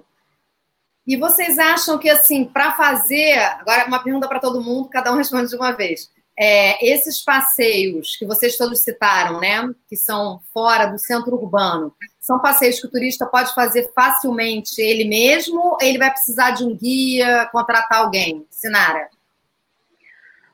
E 1.09 1.17
vocês 1.17 1.59
acham 1.59 1.97
que, 1.97 2.11
assim, 2.11 2.45
para 2.45 2.75
fazer. 2.75 3.39
Agora, 3.59 3.87
uma 3.87 4.03
pergunta 4.03 4.29
para 4.29 4.39
todo 4.39 4.61
mundo, 4.61 4.91
cada 4.91 5.11
um 5.11 5.17
responde 5.17 5.49
de 5.49 5.57
uma 5.57 5.73
vez. 5.73 6.13
É, 6.39 6.87
esses 6.87 7.25
passeios 7.25 8.15
que 8.17 8.27
vocês 8.27 8.59
todos 8.59 8.81
citaram, 8.81 9.41
né, 9.41 9.71
que 9.89 9.97
são 9.97 10.39
fora 10.53 10.85
do 10.85 10.99
centro 10.99 11.35
urbano, 11.35 11.95
são 12.21 12.39
passeios 12.39 12.79
que 12.79 12.87
o 12.87 12.91
turista 12.91 13.25
pode 13.25 13.55
fazer 13.55 13.91
facilmente 13.95 14.83
ele 14.83 15.09
mesmo 15.09 15.59
ou 15.59 15.79
ele 15.81 15.97
vai 15.97 16.11
precisar 16.11 16.51
de 16.51 16.63
um 16.63 16.77
guia, 16.77 17.49
contratar 17.51 18.01
alguém? 18.01 18.47
Sinara? 18.51 19.09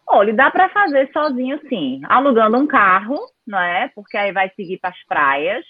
Olha, 0.06 0.32
dá 0.32 0.52
para 0.52 0.68
fazer 0.68 1.10
sozinho 1.12 1.58
sim, 1.68 2.00
alugando 2.04 2.56
um 2.58 2.66
carro, 2.66 3.18
não 3.44 3.58
é? 3.58 3.90
Porque 3.92 4.16
aí 4.16 4.30
vai 4.30 4.48
seguir 4.54 4.78
para 4.78 4.90
as 4.90 5.04
praias 5.04 5.66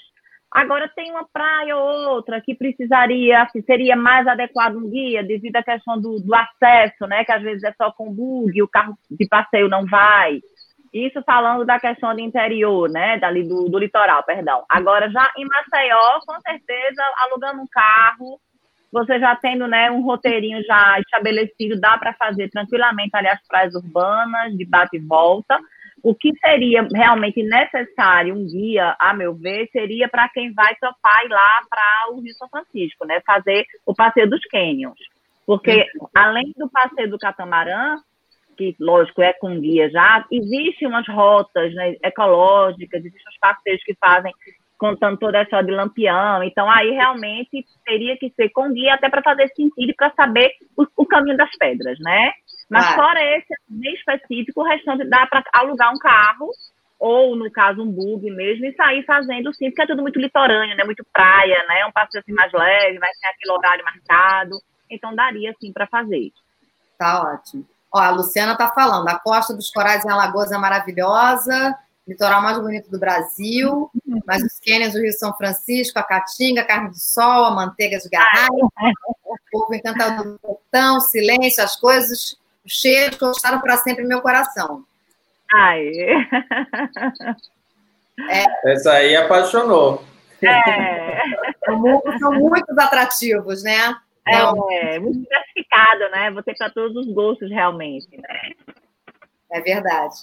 Agora 0.55 0.89
tem 0.95 1.11
uma 1.11 1.27
praia 1.27 1.77
ou 1.77 2.11
outra 2.11 2.41
que 2.41 2.55
precisaria, 2.55 3.43
assim, 3.43 3.61
seria 3.63 3.97
mais 3.97 4.25
adequado 4.25 4.77
um 4.77 4.89
guia 4.89 5.21
devido 5.25 5.57
à 5.57 5.65
questão 5.65 6.01
do, 6.01 6.21
do 6.21 6.33
acesso, 6.33 7.09
né? 7.09 7.25
Que 7.25 7.33
às 7.33 7.43
vezes 7.43 7.65
é 7.65 7.73
só 7.73 7.91
com 7.91 8.15
bug, 8.15 8.63
o 8.63 8.69
carro 8.69 8.97
de 9.11 9.27
passeio 9.27 9.69
não 9.69 9.85
vai. 9.85 10.41
Isso 10.93 11.21
falando 11.27 11.65
da 11.65 11.81
questão 11.81 12.15
do 12.15 12.21
interior, 12.21 12.89
né? 12.89 13.19
Dali 13.19 13.43
do, 13.43 13.69
do 13.69 13.79
litoral, 13.81 14.23
perdão. 14.23 14.65
Agora, 14.69 15.11
já 15.11 15.29
em 15.37 15.45
Maceió, 15.45 16.21
com 16.25 16.41
certeza, 16.41 17.03
alugando 17.25 17.61
um 17.61 17.67
carro, 17.67 18.39
você 18.93 19.19
já 19.19 19.35
tendo 19.35 19.67
né, 19.67 19.91
um 19.91 20.03
roteirinho 20.03 20.63
já 20.63 21.01
estabelecido, 21.01 21.81
dá 21.81 21.99
para 21.99 22.15
fazer 22.15 22.49
tranquilamente 22.49 23.11
ali 23.15 23.27
as 23.27 23.45
praias 23.49 23.75
urbanas, 23.75 24.57
de 24.57 24.65
bate 24.65 24.99
e 24.99 25.01
volta. 25.01 25.59
O 26.05 26.15
que 26.15 26.33
seria 26.39 26.87
realmente 26.95 27.43
necessário 27.43 28.35
um 28.35 28.47
guia, 28.47 28.95
a 29.01 29.15
meu 29.15 29.35
ver, 29.35 29.69
seria 29.73 30.07
para 30.07 30.29
quem 30.29 30.53
vai 30.53 30.75
topar 30.77 31.25
ir 31.25 31.31
lá 31.31 31.63
para 31.69 32.13
o 32.13 32.21
Rio 32.21 32.35
São 32.35 32.47
Francisco, 32.51 33.07
né? 33.07 33.23
Fazer 33.27 33.65
o 33.87 33.95
passeio 33.95 34.29
dos 34.29 34.45
Canyons. 34.45 34.99
Porque 35.47 35.87
além 36.15 36.53
do 36.59 36.69
passeio 36.69 37.09
do 37.09 37.19
catamarã, 37.19 37.97
que 38.55 38.77
lógico 38.79 39.23
é 39.23 39.33
com 39.33 39.59
guia 39.59 39.89
já, 39.89 40.27
existem 40.31 40.87
umas 40.87 41.09
rotas 41.09 41.75
né, 41.75 41.97
ecológicas, 42.03 43.05
existem 43.05 43.33
os 43.33 43.39
passeios 43.39 43.83
que 43.83 43.95
fazem 43.95 44.33
contando 44.77 45.17
toda 45.17 45.39
a 45.39 45.43
história 45.43 45.67
de 45.67 45.73
Lampião. 45.73 46.43
Então, 46.43 46.71
aí 46.71 46.91
realmente 46.91 47.65
teria 47.85 48.17
que 48.19 48.31
ser 48.37 48.51
com 48.51 48.71
guia 48.73 48.95
até 48.95 49.09
para 49.09 49.23
fazer 49.23 49.49
sentido 49.49 49.91
e 49.91 49.95
para 49.95 50.13
saber 50.13 50.51
o, 50.77 50.87
o, 50.99 51.07
caminho 51.07 51.37
das 51.37 51.51
pedras, 51.57 51.99
né? 52.01 52.33
Mas 52.69 52.87
claro. 52.87 53.03
fora 53.03 53.37
esse 53.37 53.55
bem 53.69 53.95
específico, 53.95 54.61
o 54.61 54.65
restante 54.65 55.05
dá 55.05 55.27
para 55.27 55.43
alugar 55.53 55.93
um 55.93 55.99
carro, 55.99 56.51
ou 56.99 57.37
no 57.37 57.51
caso 57.51 57.83
um 57.83 57.91
bug 57.91 58.31
mesmo, 58.31 58.65
e 58.65 58.75
sair 58.75 59.05
fazendo 59.05 59.53
sim, 59.55 59.71
porque 59.71 59.83
é 59.83 59.87
tudo 59.87 60.03
muito 60.03 60.19
litorâneo, 60.19 60.77
né? 60.77 60.85
Muito 60.85 61.05
praia, 61.13 61.65
né? 61.69 61.85
Um 61.87 61.93
passeio 61.93 62.23
assim 62.23 62.33
mais 62.33 62.53
leve, 62.53 62.99
vai 62.99 63.11
ter 63.21 63.29
aquele 63.29 63.53
horário 63.53 63.85
marcado. 63.85 64.59
Então 64.91 65.15
daria 65.15 65.55
sim 65.61 65.73
para 65.73 65.87
fazer. 65.87 66.33
Tá 66.99 67.23
ótimo. 67.23 67.67
Ó, 67.93 67.99
a 67.99 68.11
Luciana 68.11 68.57
tá 68.57 68.71
falando, 68.71 69.09
a 69.09 69.19
Costa 69.19 69.55
dos 69.55 69.71
Corais 69.71 70.05
em 70.05 70.11
Alagoas 70.11 70.51
é 70.51 70.59
maravilhosa, 70.59 71.79
litoral 72.07 72.43
mais 72.43 72.59
bonito 72.59 72.91
do 72.91 72.99
Brasil, 72.99 73.89
mas 74.27 74.43
os 74.43 74.59
cânions 74.59 74.93
do 74.93 75.01
Rio 75.01 75.13
São 75.13 75.33
Francisco, 75.37 75.99
a 75.99 76.03
Caatinga, 76.03 76.63
a 76.63 76.67
carne 76.67 76.91
do 76.91 76.99
sol, 76.99 77.45
a 77.45 77.51
manteiga 77.53 77.99
de 77.99 78.09
garrafa, 78.09 78.53
o 78.53 79.37
povo 79.51 79.75
encantado 79.75 80.25
do 80.25 80.39
portão, 80.39 80.99
silêncio, 81.01 81.63
as 81.63 81.77
coisas 81.77 82.37
os 82.65 82.73
cheiros 82.73 83.19
gostaram 83.19 83.61
para 83.61 83.77
sempre 83.77 84.05
meu 84.05 84.21
coração. 84.21 84.85
Ai. 85.53 85.91
É. 88.31 88.73
Essa 88.73 88.93
aí 88.93 89.17
apaixonou. 89.17 90.05
É. 90.41 91.23
São, 92.19 92.33
muitos 92.33 92.79
atrativos, 92.79 93.63
né? 93.63 93.97
Então, 94.27 94.71
é, 94.71 94.99
muito 94.99 95.21
diversificado, 95.21 96.11
né? 96.13 96.31
Vou 96.31 96.43
ter 96.43 96.55
para 96.57 96.71
todos 96.71 96.97
os 96.97 97.13
gostos, 97.13 97.51
realmente, 97.51 98.09
né? 98.17 98.53
É 99.51 99.61
verdade. 99.61 100.15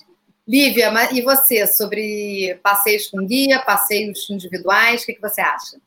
Lívia, 0.48 0.92
e 1.12 1.22
você, 1.22 1.68
sobre 1.68 2.60
passeios 2.64 3.08
com 3.08 3.26
guia, 3.26 3.60
passeios 3.60 4.30
individuais, 4.30 5.04
o 5.04 5.06
que, 5.06 5.14
que 5.14 5.22
você 5.22 5.42
acha? 5.42 5.78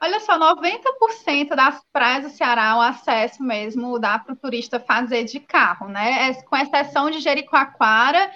Olha 0.00 0.20
só, 0.20 0.38
90% 0.38 1.54
das 1.56 1.82
praias 1.92 2.24
do 2.24 2.30
Ceará, 2.30 2.76
o 2.76 2.80
acesso 2.80 3.42
mesmo 3.42 3.98
dá 3.98 4.18
para 4.18 4.34
o 4.34 4.36
turista 4.36 4.78
fazer 4.78 5.24
de 5.24 5.40
carro, 5.40 5.88
né? 5.88 6.30
É, 6.30 6.42
com 6.42 6.56
exceção 6.56 7.10
de 7.10 7.20
Jericoacoara 7.20 8.30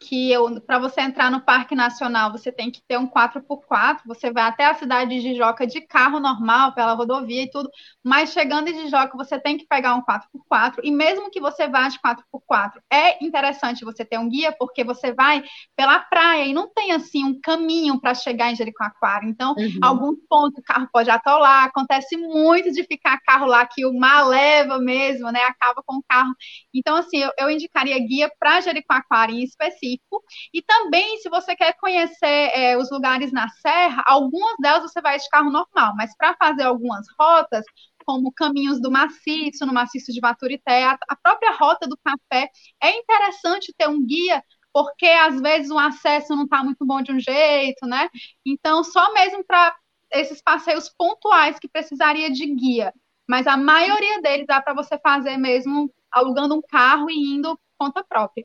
que 0.00 0.32
para 0.66 0.78
você 0.78 1.00
entrar 1.00 1.30
no 1.30 1.40
Parque 1.40 1.74
Nacional 1.74 2.30
você 2.30 2.52
tem 2.52 2.70
que 2.70 2.80
ter 2.86 2.98
um 2.98 3.06
4x4, 3.06 4.00
você 4.06 4.30
vai 4.30 4.44
até 4.44 4.66
a 4.66 4.74
cidade 4.74 5.10
de 5.10 5.20
Jijoca 5.20 5.66
de 5.66 5.80
carro 5.80 6.20
normal, 6.20 6.74
pela 6.74 6.94
rodovia 6.94 7.42
e 7.42 7.50
tudo, 7.50 7.70
mas 8.02 8.32
chegando 8.32 8.68
em 8.68 8.74
Jijoca 8.74 9.16
você 9.16 9.38
tem 9.38 9.56
que 9.56 9.66
pegar 9.66 9.94
um 9.94 10.02
4x4, 10.02 10.80
e 10.82 10.90
mesmo 10.90 11.30
que 11.30 11.40
você 11.40 11.68
vá 11.68 11.88
de 11.88 11.98
4x4, 11.98 12.72
é 12.90 13.24
interessante 13.24 13.84
você 13.84 14.04
ter 14.04 14.18
um 14.18 14.28
guia, 14.28 14.54
porque 14.58 14.84
você 14.84 15.12
vai 15.12 15.42
pela 15.76 15.98
praia 16.00 16.44
e 16.44 16.52
não 16.52 16.68
tem 16.72 16.92
assim 16.92 17.24
um 17.24 17.40
caminho 17.40 18.00
para 18.00 18.14
chegar 18.14 18.50
em 18.50 18.56
Jericoacoara, 18.56 19.24
então 19.24 19.54
uhum. 19.56 19.78
alguns 19.82 20.18
pontos 20.28 20.58
o 20.58 20.62
carro 20.62 20.88
pode 20.92 21.10
atolar, 21.10 21.64
acontece 21.64 22.16
muito 22.16 22.70
de 22.72 22.84
ficar 22.84 23.18
carro 23.20 23.46
lá 23.46 23.66
que 23.66 23.86
o 23.86 23.92
mar 23.92 24.26
leva 24.26 24.78
mesmo, 24.78 25.30
né, 25.30 25.42
acaba 25.44 25.82
com 25.86 25.96
o 25.96 26.04
carro, 26.08 26.34
então 26.74 26.96
assim, 26.96 27.18
eu, 27.18 27.30
eu 27.38 27.50
indicaria 27.50 27.98
guia 27.98 28.30
para 28.38 28.60
Jericoacoara 28.60 29.32
em 29.32 29.42
específico, 29.42 29.83
específico. 29.84 30.22
E 30.52 30.62
também, 30.62 31.18
se 31.18 31.28
você 31.28 31.54
quer 31.54 31.74
conhecer 31.78 32.26
é, 32.26 32.76
os 32.76 32.90
lugares 32.90 33.32
na 33.32 33.48
Serra, 33.48 34.02
algumas 34.06 34.54
delas 34.58 34.82
você 34.82 35.00
vai 35.00 35.18
de 35.18 35.28
carro 35.28 35.50
normal, 35.50 35.94
mas 35.96 36.16
para 36.16 36.34
fazer 36.36 36.64
algumas 36.64 37.06
rotas, 37.18 37.64
como 38.04 38.32
caminhos 38.32 38.80
do 38.80 38.90
maciço, 38.90 39.64
no 39.66 39.72
maciço 39.72 40.12
de 40.12 40.20
Baturité, 40.20 40.84
a, 40.84 40.98
a 41.08 41.16
própria 41.16 41.52
rota 41.52 41.86
do 41.88 41.98
café, 42.04 42.50
é 42.82 42.96
interessante 42.98 43.72
ter 43.76 43.88
um 43.88 44.04
guia 44.04 44.42
porque 44.72 45.06
às 45.06 45.40
vezes 45.40 45.70
o 45.70 45.78
acesso 45.78 46.34
não 46.34 46.44
está 46.44 46.62
muito 46.64 46.84
bom 46.84 47.00
de 47.00 47.12
um 47.12 47.20
jeito, 47.20 47.86
né? 47.86 48.08
Então, 48.44 48.82
só 48.82 49.12
mesmo 49.12 49.44
para 49.44 49.74
esses 50.10 50.42
passeios 50.42 50.88
pontuais 50.88 51.60
que 51.60 51.68
precisaria 51.68 52.28
de 52.30 52.44
guia. 52.46 52.92
Mas 53.28 53.46
a 53.46 53.56
maioria 53.56 54.20
deles 54.20 54.46
dá 54.46 54.60
para 54.60 54.74
você 54.74 54.98
fazer 54.98 55.36
mesmo 55.36 55.92
alugando 56.10 56.56
um 56.56 56.62
carro 56.62 57.08
e 57.08 57.14
indo 57.36 57.58
conta 57.78 58.04
própria. 58.04 58.44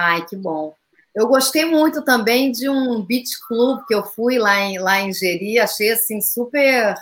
Ai, 0.00 0.24
que 0.26 0.36
bom. 0.36 0.72
Eu 1.12 1.26
gostei 1.26 1.64
muito 1.64 2.04
também 2.04 2.52
de 2.52 2.68
um 2.68 3.04
beach 3.04 3.36
club 3.48 3.84
que 3.84 3.92
eu 3.94 4.04
fui 4.04 4.38
lá 4.38 4.60
em, 4.60 4.78
lá 4.78 5.00
em 5.00 5.12
Jeri, 5.12 5.58
achei 5.58 5.90
assim 5.90 6.20
super. 6.20 6.94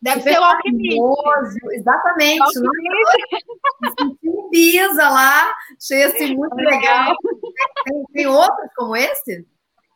Deve 0.00 0.20
super 0.20 0.32
ser 0.32 0.40
o 0.40 0.44
alquimista. 0.44 1.58
Exatamente. 1.72 2.52
Senti 3.98 4.28
Ibiza 4.46 5.10
lá, 5.10 5.54
achei 5.76 6.02
assim 6.04 6.34
muito 6.34 6.54
legal. 6.54 7.14
Tem, 7.84 8.04
tem 8.14 8.26
outros 8.26 8.70
como 8.74 8.96
esse? 8.96 9.46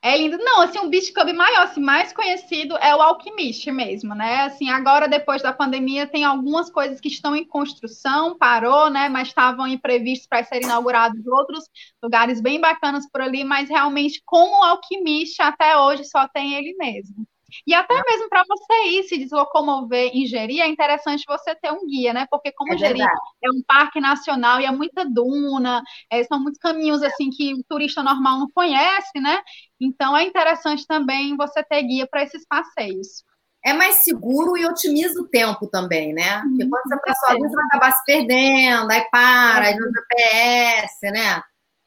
É 0.04 0.18
lindo. 0.18 0.36
Não, 0.36 0.62
assim, 0.62 0.80
um 0.80 0.90
beach 0.90 1.12
club 1.12 1.32
maior, 1.32 1.62
assim, 1.62 1.80
mais 1.80 2.12
conhecido 2.12 2.76
é 2.78 2.94
o 2.94 3.00
Alquimist 3.00 3.70
mesmo, 3.70 4.16
né? 4.16 4.42
Assim, 4.42 4.68
agora, 4.68 5.06
depois 5.06 5.40
da 5.40 5.52
pandemia, 5.52 6.08
tem 6.08 6.24
algumas 6.24 6.68
coisas 6.68 7.00
que 7.00 7.06
estão 7.06 7.36
em 7.36 7.44
construção, 7.44 8.36
parou, 8.36 8.90
né? 8.90 9.08
Mas 9.08 9.28
estavam 9.28 9.78
previstos 9.78 10.26
para 10.26 10.42
serem 10.42 10.64
inaugurados 10.64 11.24
outros 11.24 11.64
lugares 12.02 12.40
bem 12.40 12.60
bacanas 12.60 13.08
por 13.12 13.20
ali, 13.20 13.44
mas 13.44 13.68
realmente, 13.68 14.20
como 14.26 14.60
o 14.60 14.64
Alquimist, 14.64 15.40
até 15.40 15.78
hoje 15.78 16.04
só 16.04 16.26
tem 16.26 16.54
ele 16.54 16.74
mesmo. 16.74 17.24
E 17.66 17.74
até 17.74 17.94
mesmo 17.94 18.28
para 18.28 18.44
você 18.48 18.88
ir 18.88 19.02
se 19.04 19.18
deslocomover 19.18 20.10
em 20.14 20.26
Jeri, 20.26 20.60
é 20.60 20.68
interessante 20.68 21.24
você 21.26 21.54
ter 21.54 21.72
um 21.72 21.86
guia, 21.86 22.12
né? 22.12 22.26
Porque 22.30 22.52
como 22.52 22.74
é 22.74 22.78
Jeri 22.78 23.00
é 23.00 23.50
um 23.50 23.62
parque 23.66 24.00
nacional 24.00 24.60
e 24.60 24.66
é 24.66 24.70
muita 24.70 25.04
duna, 25.04 25.82
é, 26.10 26.22
são 26.24 26.40
muitos 26.40 26.58
caminhos 26.60 27.02
assim 27.02 27.30
que 27.30 27.54
o 27.54 27.62
turista 27.68 28.02
normal 28.02 28.38
não 28.38 28.48
conhece, 28.50 29.20
né? 29.20 29.40
Então 29.80 30.16
é 30.16 30.24
interessante 30.24 30.86
também 30.86 31.36
você 31.36 31.62
ter 31.62 31.82
guia 31.82 32.06
para 32.06 32.22
esses 32.22 32.46
passeios. 32.46 33.24
É 33.64 33.72
mais 33.72 34.02
seguro 34.02 34.56
e 34.56 34.66
otimiza 34.66 35.20
o 35.20 35.28
tempo 35.28 35.68
também, 35.68 36.12
né? 36.12 36.40
Porque 36.40 36.68
quando 36.68 36.82
você 36.82 36.94
está 36.96 37.14
sozinho, 37.14 37.48
você 37.48 37.54
vai 37.54 37.64
acabar 37.66 37.92
se 37.92 38.04
perdendo, 38.04 38.90
aí 38.90 39.08
para, 39.10 39.66
aí 39.66 39.76
no 39.76 39.86
GPS, 39.86 41.10
né? 41.12 41.42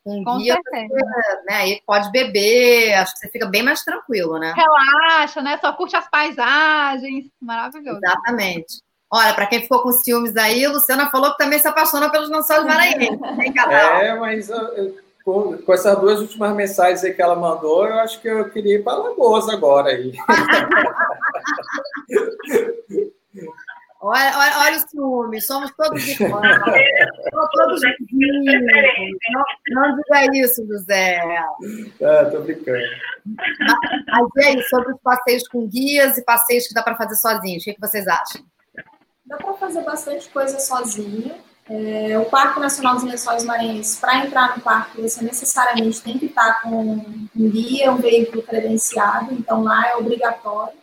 Um 0.06 0.24
Com 0.24 0.38
guia, 0.38 0.56
você, 0.56 0.88
né, 1.50 1.56
aí 1.56 1.82
pode 1.86 2.12
beber, 2.12 2.94
acho 2.94 3.14
que 3.14 3.20
você 3.20 3.30
fica 3.30 3.48
bem 3.48 3.64
mais 3.64 3.84
tranquilo, 3.84 4.38
né? 4.38 4.54
Relaxa, 4.56 5.42
né? 5.42 5.58
Só 5.58 5.74
curte 5.74 5.96
as 5.96 6.08
paisagens. 6.08 7.26
Maravilhoso. 7.42 8.00
Exatamente. 8.04 8.84
Olha, 9.12 9.34
para 9.34 9.48
quem 9.48 9.62
ficou 9.62 9.82
com 9.82 9.92
ciúmes 9.92 10.38
aí, 10.38 10.68
Luciana 10.68 11.10
falou 11.10 11.32
que 11.32 11.38
também 11.38 11.58
se 11.58 11.68
apaixona 11.68 12.12
pelos 12.12 12.30
lençóis 12.30 12.64
maranhenses. 12.66 13.20
É, 14.02 14.16
mas 14.16 14.50
eu, 14.50 14.96
com, 15.24 15.58
com, 15.58 15.74
essas 15.74 16.00
duas 16.00 16.20
últimas 16.20 16.56
mensagens 16.56 17.16
que 17.16 17.22
ela 17.22 17.36
mandou, 17.36 17.88
eu 17.88 18.00
acho 18.00 18.22
que 18.22 18.28
eu 18.28 18.50
queria 18.52 18.76
ir 18.76 18.84
para 18.84 18.98
Lagoas 18.98 19.50
agora 19.50 19.90
aí. 19.90 20.14
Olha, 24.08 24.38
olha, 24.38 24.60
olha 24.60 24.78
o 24.78 24.90
ciúme, 24.90 25.42
somos 25.42 25.72
todos 25.76 26.06
iguais. 26.08 26.62
somos 27.32 27.50
todos 27.54 27.82
vizinhos. 27.82 28.64
Não, 29.32 29.82
não 29.82 29.96
diga 29.96 30.38
isso, 30.38 30.66
José. 30.68 31.20
É, 32.00 32.26
tô 32.26 32.42
brincando. 32.42 32.84
Mas 33.26 34.30
e 34.36 34.46
aí, 34.46 34.64
sobre 34.64 34.94
os 34.94 35.02
passeios 35.02 35.48
com 35.48 35.68
guias 35.68 36.18
e 36.18 36.24
passeios 36.24 36.68
que 36.68 36.74
dá 36.74 36.84
para 36.84 36.96
fazer 36.96 37.16
sozinhos, 37.16 37.64
o 37.64 37.66
que, 37.66 37.74
que 37.74 37.82
vocês 37.82 38.08
acham? 38.08 38.42
Dá 39.26 39.38
para 39.38 39.54
fazer 39.54 39.82
bastante 39.82 40.30
coisa 40.30 40.60
sozinho. 40.60 41.34
É, 41.68 42.16
o 42.20 42.26
Parque 42.26 42.60
Nacional 42.60 42.94
dos 42.94 43.04
Lençóis 43.04 43.44
Maranhenses, 43.44 43.98
para 43.98 44.24
entrar 44.24 44.56
no 44.56 44.62
parque, 44.62 45.02
você 45.02 45.24
necessariamente 45.24 46.00
tem 46.00 46.20
que 46.20 46.28
estar 46.28 46.62
com 46.62 46.70
um 46.70 47.50
guia, 47.50 47.92
um 47.92 47.98
veículo 47.98 48.44
credenciado, 48.44 49.34
então 49.34 49.64
lá 49.64 49.90
é 49.90 49.96
obrigatório. 49.96 50.78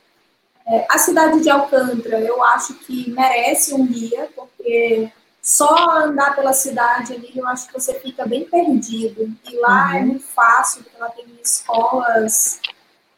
É, 0.66 0.86
a 0.88 0.98
cidade 0.98 1.40
de 1.40 1.50
Alcântara, 1.50 2.20
eu 2.20 2.42
acho 2.44 2.74
que 2.74 3.10
merece 3.10 3.74
um 3.74 3.86
guia, 3.86 4.28
porque 4.34 5.10
só 5.40 5.98
andar 5.98 6.36
pela 6.36 6.52
cidade 6.52 7.14
ali, 7.14 7.32
eu 7.34 7.46
acho 7.48 7.66
que 7.66 7.74
você 7.74 7.98
fica 7.98 8.24
bem 8.26 8.44
perdido. 8.44 9.34
E 9.50 9.56
lá 9.58 9.96
é 9.96 9.98
uhum. 9.98 9.98
é 9.98 10.04
muito 10.06 10.26
fácil, 10.26 10.84
porque 10.84 10.98
lá 10.98 11.08
tem 11.10 11.26
escolas, 11.42 12.60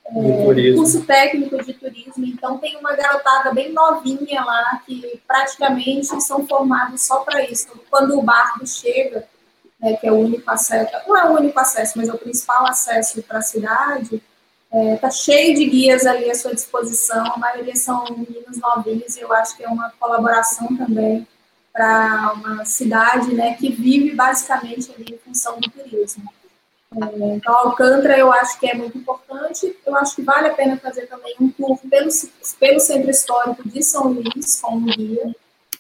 é, 0.07 0.75
curso 0.75 1.05
técnico 1.05 1.63
de 1.65 1.73
turismo, 1.73 2.27
então 2.27 2.59
tem 2.59 2.77
uma 2.77 2.95
garotada 2.95 3.53
bem 3.53 3.73
novinha 3.73 4.45
lá, 4.45 4.83
que 4.85 5.21
praticamente 5.27 6.21
são 6.23 6.47
formados 6.47 7.03
só 7.03 7.21
para 7.21 7.43
isso. 7.45 7.69
Quando 7.91 8.19
o 8.19 8.23
barco 8.23 8.67
chega, 8.67 9.27
né, 9.81 9.97
que 9.97 10.07
é 10.07 10.13
o 10.13 10.17
único 10.17 10.51
acesso, 10.51 10.93
não 11.07 11.17
é 11.17 11.31
o 11.31 11.35
único 11.35 11.59
acesso, 11.59 11.95
mas 11.97 12.09
é 12.09 12.13
o 12.13 12.19
principal 12.19 12.67
acesso 12.67 13.23
para 13.23 13.39
a 13.39 13.43
cidade, 13.43 14.23
é, 14.75 14.97
tá 14.97 15.09
cheio 15.09 15.55
de 15.55 15.67
guias 15.67 16.05
ali 16.05 16.29
à 16.29 16.35
sua 16.35 16.53
disposição, 16.53 17.25
a 17.33 17.39
maioria 17.39 17.77
são 17.77 18.05
meninos 18.11 18.59
novinhos, 18.59 19.17
e 19.17 19.21
eu 19.21 19.33
acho 19.33 19.57
que 19.57 19.63
é 19.63 19.69
uma 19.69 19.93
colaboração 20.01 20.77
também 20.77 21.27
para 21.73 22.33
uma 22.35 22.65
cidade 22.65 23.33
né, 23.35 23.55
que 23.55 23.71
vive 23.71 24.15
basicamente 24.17 24.93
ali 24.93 25.15
em 25.15 25.19
função 25.19 25.61
do 25.61 25.71
turismo. 25.71 26.25
É, 26.93 27.35
então, 27.37 27.55
Alcântara 27.55 28.19
eu 28.19 28.33
acho 28.33 28.59
que 28.59 28.69
é 28.69 28.75
muito 28.75 28.99
importante, 28.99 29.77
eu 29.87 29.97
acho 29.97 30.17
que 30.17 30.23
vale 30.23 30.49
a 30.49 30.55
pena 30.55 30.77
fazer 30.77 31.07
também 31.07 31.35
um 31.41 31.49
tour 31.51 31.79
pelo, 31.89 32.09
pelo 32.59 32.81
Centro 32.81 33.11
Histórico 33.11 33.69
de 33.69 33.83
São 33.83 34.09
Luís, 34.09 34.61
com 34.61 34.77
um 34.77 34.85
guia, 34.85 35.35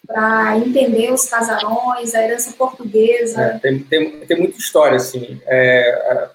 para 0.06 0.56
entender 0.58 1.12
os 1.12 1.26
casarões, 1.26 2.14
a 2.14 2.22
herança 2.22 2.52
portuguesa. 2.52 3.42
É, 3.42 3.58
tem, 3.58 3.78
tem, 3.80 4.20
tem 4.20 4.38
muita 4.38 4.58
história, 4.58 4.96
assim. 4.96 5.40
É, 5.46 6.28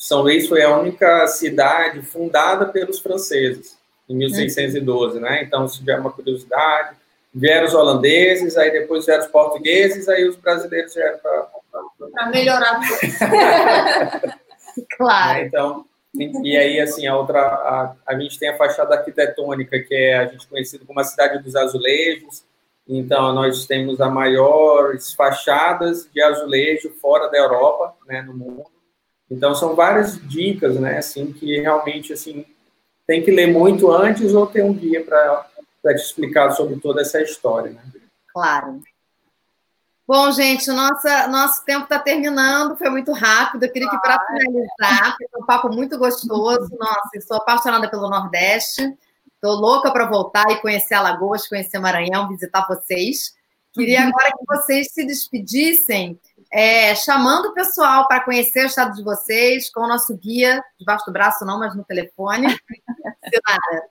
são 0.00 0.22
Luís 0.22 0.48
foi 0.48 0.62
a 0.62 0.74
única 0.78 1.26
cidade 1.26 2.00
fundada 2.00 2.64
pelos 2.64 2.98
franceses, 2.98 3.76
em 4.08 4.16
1612, 4.16 5.16
uhum. 5.16 5.20
né? 5.20 5.42
Então, 5.42 5.68
se 5.68 5.78
tiver 5.78 6.00
uma 6.00 6.10
curiosidade, 6.10 6.96
vieram 7.34 7.66
os 7.66 7.74
holandeses, 7.74 8.56
aí 8.56 8.70
depois 8.70 9.04
vieram 9.04 9.22
os 9.22 9.30
portugueses, 9.30 10.08
aí 10.08 10.26
os 10.26 10.36
brasileiros 10.36 10.94
vieram 10.94 11.18
para... 11.18 11.48
Para 12.14 12.30
melhorar. 12.30 12.80
claro. 14.96 15.38
Né? 15.38 15.44
Então, 15.44 15.84
e 16.14 16.56
aí, 16.56 16.80
assim, 16.80 17.06
a 17.06 17.14
outra... 17.14 17.38
A, 17.38 17.94
a 18.06 18.18
gente 18.18 18.38
tem 18.38 18.48
a 18.48 18.56
fachada 18.56 18.94
arquitetônica, 18.94 19.78
que 19.80 19.94
é 19.94 20.16
a 20.16 20.26
gente 20.28 20.48
conhecido 20.48 20.86
como 20.86 20.98
a 20.98 21.04
cidade 21.04 21.42
dos 21.42 21.54
azulejos, 21.54 22.42
então, 22.88 23.34
nós 23.34 23.66
temos 23.66 24.00
as 24.00 24.10
maiores 24.10 25.12
fachadas 25.12 26.08
de 26.10 26.22
azulejo 26.22 26.90
fora 27.02 27.28
da 27.28 27.36
Europa, 27.36 27.94
né, 28.06 28.22
no 28.22 28.32
mundo. 28.32 28.79
Então 29.30 29.54
são 29.54 29.76
várias 29.76 30.20
dicas, 30.28 30.78
né, 30.80 30.98
assim, 30.98 31.32
que 31.32 31.60
realmente 31.60 32.12
assim 32.12 32.44
tem 33.06 33.22
que 33.22 33.30
ler 33.30 33.46
muito 33.46 33.90
antes 33.90 34.34
ou 34.34 34.46
ter 34.46 34.64
um 34.64 34.72
guia 34.72 35.04
para 35.04 35.46
te 35.84 36.02
explicar 36.02 36.50
sobre 36.52 36.78
toda 36.80 37.00
essa 37.00 37.20
história, 37.20 37.70
né? 37.72 37.82
Claro. 38.32 38.80
Bom, 40.06 40.30
gente, 40.32 40.68
o 40.68 40.74
nosso, 40.74 41.06
nosso 41.28 41.64
tempo 41.64 41.84
está 41.84 41.98
terminando, 41.98 42.76
foi 42.76 42.90
muito 42.90 43.12
rápido. 43.12 43.62
Eu 43.62 43.72
queria 43.72 43.88
que, 43.88 43.98
para 43.98 44.18
finalizar, 44.26 45.16
foi 45.16 45.40
um 45.40 45.46
papo 45.46 45.68
muito 45.68 45.96
gostoso. 45.96 46.68
Nossa, 46.78 47.10
eu 47.14 47.22
sou 47.22 47.36
apaixonada 47.36 47.88
pelo 47.88 48.10
Nordeste. 48.10 48.96
Estou 49.34 49.54
louca 49.54 49.92
para 49.92 50.06
voltar 50.06 50.50
e 50.50 50.60
conhecer 50.60 50.94
Alagoas, 50.94 51.46
conhecer 51.48 51.78
Maranhão, 51.78 52.28
visitar 52.28 52.66
vocês. 52.66 53.34
Queria 53.72 54.02
agora 54.06 54.32
que 54.32 54.44
vocês 54.46 54.92
se 54.92 55.06
despedissem 55.06 56.18
é, 56.52 56.94
chamando 56.94 57.46
o 57.46 57.54
pessoal 57.54 58.08
para 58.08 58.24
conhecer 58.24 58.64
o 58.64 58.66
estado 58.66 58.96
de 58.96 59.04
vocês, 59.04 59.70
com 59.70 59.80
o 59.80 59.88
nosso 59.88 60.16
guia, 60.16 60.62
debaixo 60.78 61.06
do 61.06 61.12
braço 61.12 61.44
não, 61.44 61.58
mas 61.58 61.76
no 61.76 61.84
telefone. 61.84 62.46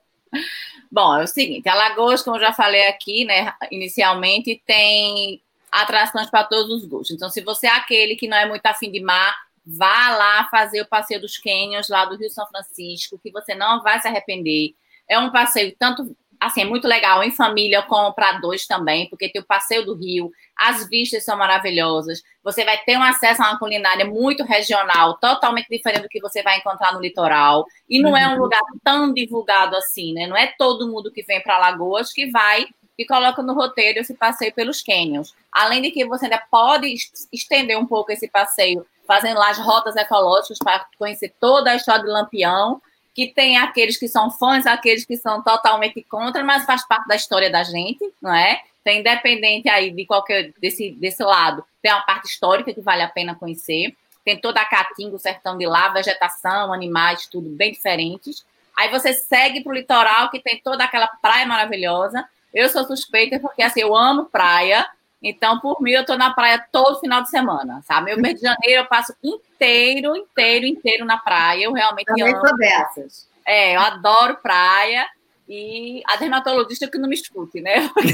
Bom, 0.90 1.16
é 1.16 1.24
o 1.24 1.26
seguinte, 1.26 1.68
Alagoas, 1.68 2.22
como 2.22 2.36
eu 2.36 2.40
já 2.40 2.52
falei 2.52 2.86
aqui, 2.86 3.24
né, 3.24 3.52
inicialmente, 3.70 4.62
tem 4.66 5.42
atrações 5.72 6.28
para 6.28 6.44
todos 6.44 6.70
os 6.70 6.84
gostos. 6.84 7.16
Então, 7.16 7.30
se 7.30 7.40
você 7.40 7.66
é 7.66 7.70
aquele 7.70 8.16
que 8.16 8.28
não 8.28 8.36
é 8.36 8.46
muito 8.46 8.66
afim 8.66 8.90
de 8.90 9.00
mar, 9.00 9.34
vá 9.64 10.16
lá 10.16 10.48
fazer 10.50 10.80
o 10.82 10.88
passeio 10.88 11.20
dos 11.20 11.38
Canyons, 11.38 11.88
lá 11.88 12.04
do 12.04 12.16
Rio 12.16 12.30
São 12.30 12.46
Francisco, 12.46 13.18
que 13.22 13.30
você 13.30 13.54
não 13.54 13.82
vai 13.82 14.00
se 14.00 14.08
arrepender. 14.08 14.74
É 15.08 15.18
um 15.18 15.30
passeio 15.30 15.74
tanto 15.78 16.16
assim, 16.40 16.62
é 16.62 16.64
muito 16.64 16.88
legal 16.88 17.22
em 17.22 17.30
família, 17.30 17.82
como 17.82 18.14
para 18.14 18.38
dois 18.38 18.66
também, 18.66 19.08
porque 19.08 19.28
tem 19.28 19.42
o 19.42 19.46
passeio 19.46 19.84
do 19.84 19.94
rio, 19.94 20.30
as 20.56 20.88
vistas 20.88 21.24
são 21.24 21.36
maravilhosas, 21.36 22.22
você 22.42 22.64
vai 22.64 22.78
ter 22.78 22.96
um 22.96 23.02
acesso 23.02 23.42
a 23.42 23.50
uma 23.50 23.58
culinária 23.58 24.06
muito 24.06 24.42
regional, 24.42 25.18
totalmente 25.18 25.68
diferente 25.68 26.02
do 26.02 26.08
que 26.08 26.20
você 26.20 26.42
vai 26.42 26.58
encontrar 26.58 26.94
no 26.94 27.00
litoral, 27.00 27.66
e 27.88 28.00
não 28.00 28.16
é 28.16 28.26
um 28.26 28.32
uhum. 28.32 28.42
lugar 28.42 28.60
tão 28.82 29.12
divulgado 29.12 29.76
assim, 29.76 30.14
né? 30.14 30.26
Não 30.26 30.36
é 30.36 30.46
todo 30.58 30.88
mundo 30.88 31.12
que 31.12 31.22
vem 31.22 31.42
para 31.42 31.58
Lagoas 31.58 32.12
que 32.12 32.30
vai 32.30 32.66
e 32.98 33.06
coloca 33.06 33.42
no 33.42 33.54
roteiro 33.54 33.98
esse 33.98 34.14
passeio 34.14 34.52
pelos 34.52 34.82
cânions. 34.82 35.34
Além 35.50 35.80
de 35.82 35.90
que 35.90 36.04
você 36.04 36.26
ainda 36.26 36.42
pode 36.50 36.94
estender 37.32 37.78
um 37.78 37.86
pouco 37.86 38.12
esse 38.12 38.28
passeio, 38.28 38.86
fazendo 39.06 39.38
lá 39.38 39.50
as 39.50 39.58
rotas 39.58 39.96
ecológicas 39.96 40.58
para 40.58 40.86
conhecer 40.98 41.34
toda 41.40 41.70
a 41.70 41.76
história 41.76 42.04
do 42.04 42.10
Lampião, 42.10 42.80
que 43.14 43.28
tem 43.28 43.58
aqueles 43.58 43.98
que 43.98 44.08
são 44.08 44.30
fãs, 44.30 44.66
aqueles 44.66 45.04
que 45.04 45.16
são 45.16 45.42
totalmente 45.42 46.02
contra, 46.02 46.44
mas 46.44 46.64
faz 46.64 46.86
parte 46.86 47.08
da 47.08 47.16
história 47.16 47.50
da 47.50 47.62
gente, 47.62 48.08
não 48.20 48.34
é? 48.34 48.60
Tem 48.84 49.00
independente 49.00 49.68
aí 49.68 49.90
de 49.90 50.06
qualquer 50.06 50.52
desse, 50.60 50.92
desse 50.92 51.22
lado, 51.22 51.64
tem 51.82 51.92
uma 51.92 52.02
parte 52.02 52.28
histórica 52.28 52.72
que 52.72 52.80
vale 52.80 53.02
a 53.02 53.08
pena 53.08 53.34
conhecer. 53.34 53.94
tem 54.24 54.38
toda 54.38 54.60
a 54.60 54.64
caatinga, 54.64 55.16
o 55.16 55.18
sertão 55.18 55.56
de 55.56 55.66
lá, 55.66 55.88
vegetação, 55.88 56.72
animais, 56.72 57.26
tudo 57.26 57.48
bem 57.48 57.72
diferentes. 57.72 58.44
Aí 58.76 58.88
você 58.90 59.12
segue 59.12 59.62
para 59.62 59.70
o 59.70 59.74
litoral, 59.74 60.30
que 60.30 60.40
tem 60.40 60.60
toda 60.62 60.84
aquela 60.84 61.06
praia 61.06 61.46
maravilhosa. 61.46 62.26
Eu 62.52 62.68
sou 62.68 62.84
suspeita 62.84 63.38
porque 63.38 63.62
assim, 63.62 63.80
eu 63.80 63.94
amo 63.94 64.26
praia. 64.26 64.86
Então, 65.22 65.60
por 65.60 65.80
mim, 65.82 65.90
eu 65.90 66.00
estou 66.00 66.16
na 66.16 66.32
praia 66.32 66.64
todo 66.72 66.98
final 67.00 67.22
de 67.22 67.28
semana, 67.28 67.82
sabe? 67.82 68.06
Meu 68.06 68.20
mês 68.20 68.36
de 68.36 68.42
janeiro 68.42 68.82
eu 68.82 68.86
passo 68.86 69.14
inteiro, 69.22 70.16
inteiro, 70.16 70.66
inteiro 70.66 71.04
na 71.04 71.18
praia. 71.18 71.64
Eu 71.64 71.72
realmente 71.72 72.06
Também 72.06 72.34
amo. 72.34 72.46
sou 72.46 72.56
dessas. 72.56 73.28
É, 73.46 73.76
eu 73.76 73.80
adoro 73.80 74.38
praia. 74.38 75.06
E 75.46 76.00
a 76.06 76.16
dermatologista 76.16 76.88
que 76.88 76.96
não 76.96 77.08
me 77.08 77.16
escute, 77.16 77.60
né? 77.60 77.88
Porque... 77.92 78.12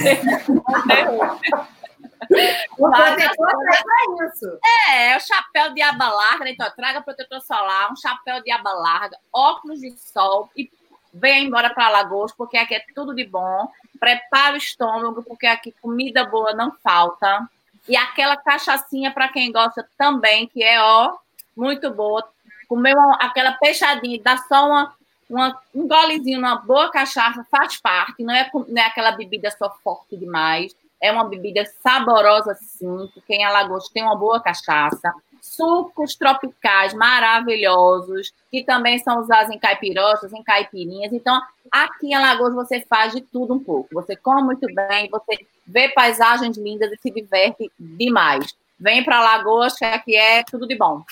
O 2.79 2.91
protetor 2.91 3.51
é 3.51 3.83
para 3.83 4.27
isso. 4.27 4.59
É, 4.89 5.13
é 5.13 5.17
o 5.17 5.21
chapéu 5.21 5.73
de 5.75 5.83
aba 5.83 6.09
larga, 6.09 6.45
né? 6.45 6.51
então 6.53 6.69
traga 6.75 7.03
protetor 7.03 7.41
solar, 7.41 7.93
um 7.93 7.97
chapéu 7.97 8.43
de 8.43 8.51
aba 8.51 8.73
larga, 8.73 9.19
óculos 9.33 9.81
de 9.81 9.97
sol 9.99 10.51
e 10.57 10.71
venha 11.19 11.41
embora 11.41 11.71
para 11.71 11.87
Alagoas, 11.87 12.33
porque 12.33 12.57
aqui 12.57 12.75
é 12.75 12.85
tudo 12.95 13.15
de 13.15 13.25
bom. 13.25 13.69
Prepara 13.99 14.55
o 14.55 14.59
estômago, 14.59 15.23
porque 15.23 15.47
aqui 15.47 15.73
comida 15.81 16.25
boa 16.25 16.53
não 16.55 16.73
falta. 16.83 17.49
E 17.89 17.97
aquela 17.97 18.37
cachaçinha 18.37 19.13
para 19.13 19.29
quem 19.29 19.53
gosta 19.53 19.87
também, 19.97 20.47
que 20.47 20.63
é 20.63 20.81
ó, 20.81 21.17
muito 21.57 21.91
boa. 21.91 22.27
Comer 22.69 22.97
aquela 23.21 23.53
peixadinha, 23.53 24.21
dá 24.23 24.37
só 24.37 24.67
uma, 24.67 24.95
uma, 25.31 25.61
um 25.75 25.87
golezinho, 25.87 26.39
uma 26.39 26.57
boa 26.57 26.91
cachaça, 26.91 27.47
faz 27.51 27.81
parte, 27.81 28.25
não 28.25 28.35
é, 28.35 28.51
não 28.53 28.83
é 28.83 28.87
aquela 28.87 29.13
bebida 29.13 29.51
só 29.53 29.71
forte 29.83 30.17
demais. 30.17 30.75
É 31.01 31.13
uma 31.13 31.29
bebida 31.29 31.65
saborosa, 31.83 32.55
sim, 32.55 33.09
porque 33.15 33.35
em 33.35 33.45
Alagoas 33.45 33.89
tem 33.89 34.03
uma 34.03 34.17
boa 34.17 34.41
cachaça. 34.41 35.15
Sucos 35.47 36.17
tropicais 36.17 36.93
maravilhosos, 36.93 38.33
que 38.51 38.65
também 38.65 38.99
são 38.99 39.21
usados 39.21 39.55
em 39.55 39.59
caipirochas, 39.59 40.33
em 40.33 40.43
caipirinhas. 40.43 41.13
Então, 41.13 41.41
aqui 41.71 42.09
em 42.09 42.15
Alagoas 42.15 42.55
você 42.55 42.81
faz 42.81 43.13
de 43.13 43.21
tudo 43.21 43.55
um 43.55 43.59
pouco. 43.59 43.89
Você 43.95 44.17
come 44.17 44.43
muito 44.43 44.67
bem, 44.75 45.09
você 45.09 45.47
vê 45.67 45.89
paisagens 45.91 46.57
lindas 46.57 46.91
e 46.93 46.97
se 46.97 47.11
diverte 47.11 47.71
demais. 47.79 48.55
Vem 48.79 49.05
para 49.05 49.19
Alagoas, 49.19 49.75
que 49.75 49.85
aqui 49.85 50.17
é 50.17 50.43
tudo 50.43 50.67
de 50.67 50.77
bom. 50.77 51.03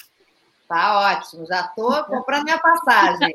Tá 0.68 1.16
ótimo, 1.16 1.46
já 1.46 1.60
estou 1.60 2.04
comprando 2.04 2.44
minha 2.44 2.58
passagem. 2.58 3.32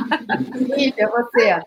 Lívia, 0.76 1.08
você. 1.08 1.62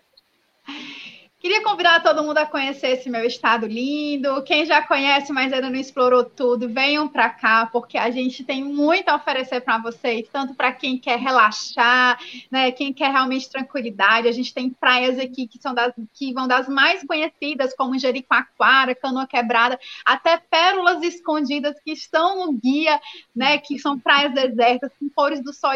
Queria 1.46 1.62
convidar 1.62 2.02
todo 2.02 2.24
mundo 2.24 2.38
a 2.38 2.44
conhecer 2.44 2.88
esse 2.88 3.08
meu 3.08 3.24
estado 3.24 3.68
lindo. 3.68 4.42
Quem 4.42 4.66
já 4.66 4.82
conhece, 4.82 5.32
mas 5.32 5.52
ainda 5.52 5.70
não 5.70 5.78
explorou 5.78 6.24
tudo, 6.24 6.68
venham 6.68 7.06
para 7.06 7.30
cá, 7.30 7.66
porque 7.66 7.96
a 7.96 8.10
gente 8.10 8.42
tem 8.42 8.64
muito 8.64 9.08
a 9.08 9.14
oferecer 9.14 9.60
para 9.60 9.78
vocês, 9.78 10.28
tanto 10.32 10.56
para 10.56 10.72
quem 10.72 10.98
quer 10.98 11.20
relaxar, 11.20 12.18
né, 12.50 12.72
quem 12.72 12.92
quer 12.92 13.12
realmente 13.12 13.48
tranquilidade. 13.48 14.26
A 14.26 14.32
gente 14.32 14.52
tem 14.52 14.70
praias 14.70 15.20
aqui 15.20 15.46
que 15.46 15.62
são 15.62 15.72
das 15.72 15.94
que 16.14 16.34
vão 16.34 16.48
das 16.48 16.68
mais 16.68 17.04
conhecidas, 17.06 17.76
como 17.76 17.96
Jericoacoara, 17.96 18.96
Canoa 18.96 19.28
Quebrada, 19.28 19.78
até 20.04 20.38
pérolas 20.38 21.00
escondidas 21.04 21.78
que 21.78 21.92
estão 21.92 22.44
no 22.44 22.54
guia, 22.54 23.00
né, 23.32 23.56
que 23.58 23.78
são 23.78 23.96
praias 23.96 24.34
desertas 24.34 24.90
com 24.98 25.08
cores 25.08 25.40
do 25.44 25.52
sol 25.52 25.74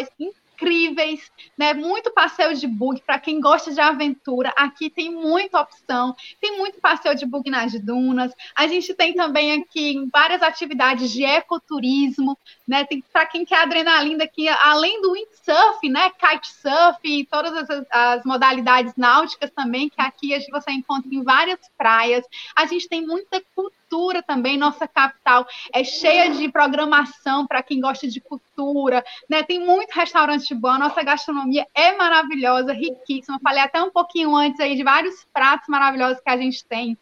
né? 1.57 1.75
Muito 1.75 2.13
passeio 2.13 2.55
de 2.55 2.67
bug 2.67 3.03
para 3.03 3.19
quem 3.19 3.41
gosta 3.41 3.73
de 3.73 3.81
aventura. 3.81 4.53
Aqui 4.57 4.91
tem 4.91 5.11
muita 5.11 5.61
opção, 5.61 6.15
tem 6.41 6.57
muito 6.59 6.81
passeio 6.81 7.15
de 7.15 7.27
bug 7.27 7.51
nas 7.51 7.73
dunas. 7.81 8.33
A 8.55 8.67
gente 8.67 8.95
tem 8.95 9.15
também 9.15 9.63
aqui 9.63 10.09
várias 10.13 10.43
atividades 10.43 11.11
de 11.11 11.25
ecoturismo, 11.25 12.37
né? 12.67 12.85
Tem 12.85 13.03
para 13.13 13.27
quem 13.27 13.45
quer 13.45 13.63
adrenalina 13.63 14.25
aqui, 14.25 14.49
além 14.49 15.01
do 15.01 15.13
windsurf, 15.13 15.89
né? 15.89 16.11
Kitesurf 16.11 16.99
e 17.05 17.25
todas 17.27 17.71
as, 17.71 17.87
as 17.91 18.25
modalidades 18.25 18.95
náuticas 18.97 19.51
também, 19.51 19.89
que 19.89 20.01
aqui 20.01 20.31
você 20.51 20.71
encontra 20.71 21.09
em 21.13 21.23
várias 21.23 21.61
praias. 21.77 22.25
A 22.55 22.67
gente 22.67 22.89
tem 22.89 23.07
muita 23.07 23.43
cultura 23.55 23.80
também, 24.27 24.57
nossa 24.57 24.87
capital 24.87 25.47
é 25.73 25.83
cheia 25.83 26.31
de 26.31 26.51
programação 26.51 27.47
para 27.47 27.63
quem 27.63 27.81
gosta 27.81 28.07
de 28.07 28.21
cultura, 28.21 29.05
né? 29.29 29.43
Tem 29.43 29.59
muito 29.59 29.91
restaurante 29.93 30.55
bom, 30.55 30.79
nossa 30.79 31.03
gastronomia 31.03 31.67
é 31.75 31.97
maravilhosa, 31.97 32.73
riquíssima. 32.73 33.41
Falei 33.43 33.63
até 33.63 33.83
um 33.83 33.91
pouquinho 33.91 34.35
antes 34.37 34.61
aí 34.61 34.77
de 34.77 34.85
vários 34.85 35.27
pratos 35.33 35.69
maravilhosos 35.69 36.21
que 36.21 36.31
a 36.31 36.37
gente 36.37 36.65
tem. 36.65 36.97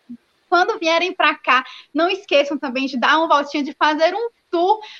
Quando 0.48 0.78
vierem 0.78 1.12
para 1.12 1.34
cá, 1.34 1.64
não 1.92 2.08
esqueçam 2.08 2.56
também 2.56 2.86
de 2.86 2.96
dar 2.96 3.18
uma 3.18 3.28
voltinha, 3.28 3.62
de 3.62 3.74
fazer 3.74 4.14
um 4.14 4.30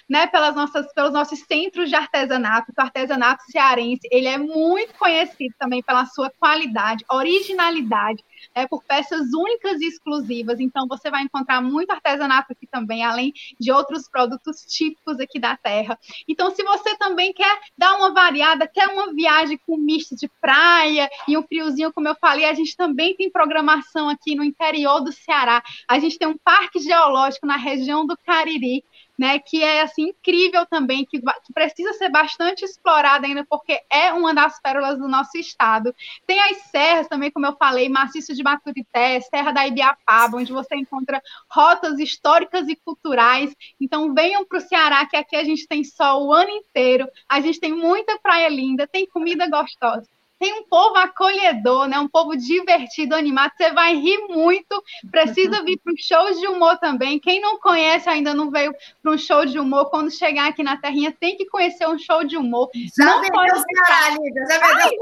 né, 0.09 0.27
pelas 0.27 0.55
nossas, 0.55 0.93
pelos 0.93 1.13
nossos 1.13 1.41
centros 1.41 1.89
de 1.89 1.95
artesanato. 1.95 2.73
O 2.77 2.81
artesanato 2.81 3.43
cearense, 3.51 4.07
ele 4.11 4.27
é 4.27 4.39
muito 4.39 4.95
conhecido 4.95 5.55
também 5.59 5.83
pela 5.83 6.07
sua 6.07 6.31
qualidade, 6.39 7.05
originalidade 7.11 8.23
é, 8.55 8.67
por 8.67 8.83
peças 8.85 9.33
únicas 9.33 9.81
e 9.81 9.87
exclusivas. 9.87 10.61
Então, 10.61 10.87
você 10.87 11.11
vai 11.11 11.23
encontrar 11.23 11.61
muito 11.61 11.91
artesanato 11.91 12.53
aqui 12.53 12.67
também, 12.67 13.05
além 13.05 13.33
de 13.59 13.73
outros 13.73 14.09
produtos 14.09 14.61
típicos 14.63 15.19
aqui 15.21 15.39
da 15.39 15.57
terra. 15.57 15.99
Então, 16.27 16.51
se 16.51 16.63
você 16.63 16.97
também 16.97 17.33
quer 17.33 17.59
dar 17.77 17.97
uma 17.97 18.13
variada, 18.13 18.67
quer 18.67 18.89
uma 18.89 19.13
viagem 19.13 19.59
com 19.67 19.77
misto 19.77 20.17
de 20.17 20.29
praia 20.41 21.09
e 21.27 21.37
um 21.37 21.43
friozinho, 21.43 21.93
como 21.93 22.09
eu 22.09 22.17
falei, 22.21 22.45
a 22.45 22.55
gente 22.55 22.77
também 22.77 23.15
tem 23.17 23.31
programação 23.31 24.09
aqui 24.09 24.35
no 24.35 24.45
interior 24.45 25.01
do 25.01 25.13
Ceará. 25.13 25.63
A 25.89 25.99
gente 25.99 26.19
tem 26.19 26.29
um 26.29 26.39
parque 26.39 26.79
geológico 26.81 27.47
na 27.47 27.57
região 27.57 28.07
do 28.07 28.17
Cariri, 28.17 28.85
né, 29.19 29.39
que 29.41 29.63
é 29.63 29.83
assim 29.83 30.11
incrível 30.11 30.65
também, 30.67 31.05
que, 31.05 31.21
que, 31.21 31.53
precisa 31.53 31.93
ser 31.95 32.09
bastante 32.09 32.65
explorada 32.65 33.27
ainda, 33.27 33.45
porque 33.45 33.83
é 33.91 34.13
uma 34.13 34.33
das 34.33 34.61
pérolas 34.61 34.99
do 34.99 35.09
nosso 35.09 35.37
estado. 35.37 35.95
Tem 36.27 36.39
as 36.41 36.59
serras 36.71 37.09
também, 37.09 37.31
como 37.31 37.47
eu 37.47 37.57
falei, 37.57 37.89
Maciço 37.89 38.35
de 38.35 38.45
Maturité, 38.45 39.21
Serra 39.23 39.51
da 39.51 39.67
Ibiapaba, 39.67 40.37
onde 40.37 40.53
você 40.53 40.77
encontra 40.77 41.21
rotas 41.51 41.99
históricas 41.99 42.69
e 42.69 42.77
culturais. 42.77 43.55
Então 43.81 44.15
venham 44.15 44.45
para 44.47 44.59
o 44.59 44.61
Ceará, 44.61 45.05
que 45.07 45.17
aqui 45.17 45.35
a 45.35 45.45
gente 45.45 45.67
tem 45.67 45.83
sol 45.83 46.29
o 46.29 46.33
ano 46.33 46.51
inteiro, 46.51 47.09
a 47.29 47.41
gente 47.41 47.59
tem 47.59 47.73
muita 47.73 48.19
praia 48.21 48.49
linda, 48.49 48.87
tem 48.87 49.07
comida 49.07 49.49
gostosa 49.49 50.09
tem 50.39 50.55
um 50.55 50.63
povo 50.65 50.97
acolhedor, 50.97 51.89
né? 51.89 51.99
Um 51.99 52.09
povo 52.09 52.37
divertido, 52.37 53.15
animado. 53.15 53.53
Você 53.57 53.73
vai 53.73 53.95
rir 53.95 54.19
muito. 54.29 54.83
Precisa 55.11 55.63
vir 55.65 55.79
para 55.83 55.93
um 55.93 55.97
show 55.97 56.41
de 56.41 56.47
humor 56.47 56.79
também. 56.79 57.19
Quem 57.19 57.41
não 57.41 57.59
conhece 57.59 58.09
ainda 58.09 58.33
não 58.33 58.51
veio 58.51 58.73
para 59.03 59.13
um 59.13 59.19
show 59.19 59.45
de 59.45 59.59
humor. 59.59 59.91
Quando 59.91 60.11
chegar 60.11 60.49
aqui 60.49 60.63
na 60.63 60.77
Terrinha, 60.77 61.13
tem 61.19 61.37
que 61.37 61.47
conhecer 61.47 61.89
um 61.89 61.99
show 61.99 62.23
de 62.25 62.37
humor. 62.37 62.71
Já 62.97 63.05
não 63.05 63.21
vendeu 63.21 63.35
pode 63.35 63.63
ficar... 63.63 64.11
Lívia, 64.13 64.45
já 64.49 64.59
vendeu 64.59 64.99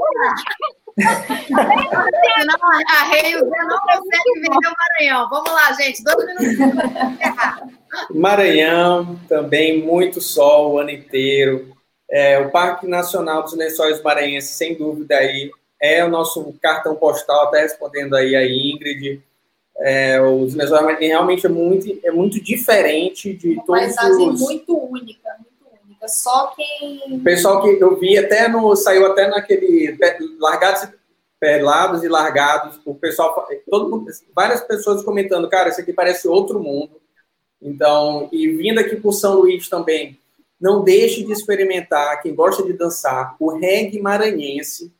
a 2.87 3.03
Rei 3.03 3.35
não 3.35 3.79
consegue 3.79 4.33
vender 4.41 4.67
o 4.67 4.73
Maranhão. 4.75 5.29
Vamos 5.29 5.51
lá, 5.51 5.71
gente. 5.73 6.03
Dois 6.03 6.25
minutos 6.25 6.57
Maranhão, 8.09 9.19
também 9.29 9.83
muito 9.83 10.19
sol 10.19 10.73
o 10.73 10.79
ano 10.79 10.89
inteiro 10.89 11.76
é, 12.09 12.39
o 12.39 12.51
Parque 12.51 12.87
Nacional 12.87 13.43
dos 13.43 13.53
Lençóis 13.53 14.01
Maranhenses, 14.01 14.51
sem 14.51 14.75
dúvida, 14.75 15.17
aí, 15.17 15.51
é 15.81 16.03
o 16.03 16.09
nosso 16.09 16.53
cartão 16.61 16.95
postal, 16.95 17.45
até 17.45 17.61
respondendo 17.61 18.15
aí 18.15 18.35
a 18.35 18.45
Ingrid. 18.45 19.21
É, 19.79 20.21
os 20.21 20.55
Lençóis 20.55 20.81
Maranhenses 20.81 21.07
realmente 21.09 21.45
é 21.45 21.49
muito, 21.49 21.99
é 22.03 22.11
muito 22.11 22.41
diferente 22.41 23.33
de 23.33 23.53
Uma 23.53 23.65
todos 23.65 23.81
paisagem 23.81 24.29
os... 24.29 24.39
muito 24.39 24.77
única, 24.77 25.29
muito 25.37 25.79
única. 25.85 26.07
Só 26.07 26.53
quem... 26.55 27.15
O 27.15 27.23
pessoal 27.23 27.61
que 27.61 27.69
eu 27.81 27.99
vi 27.99 28.17
até 28.17 28.47
no... 28.47 28.75
Saiu 28.75 29.05
até 29.05 29.27
naquele... 29.27 29.97
Largados 30.39 30.87
pelados 31.39 32.03
e 32.03 32.07
largados, 32.07 32.79
o 32.85 32.95
pessoal, 32.95 33.47
todo 33.69 33.89
mundo, 33.89 34.11
várias 34.35 34.61
pessoas 34.61 35.03
comentando, 35.03 35.49
cara, 35.49 35.69
isso 35.69 35.79
aqui 35.79 35.93
parece 35.93 36.27
outro 36.27 36.59
mundo. 36.59 36.99
Então, 37.61 38.27
e 38.31 38.49
vindo 38.49 38.79
aqui 38.79 38.95
por 38.95 39.13
São 39.13 39.35
Luís 39.35 39.69
também, 39.69 40.19
não 40.59 40.83
deixe 40.83 41.23
de 41.23 41.31
experimentar, 41.31 42.21
quem 42.21 42.33
gosta 42.33 42.63
de 42.63 42.73
dançar, 42.73 43.35
o 43.39 43.57
reggae 43.57 44.01
maranhense, 44.01 44.91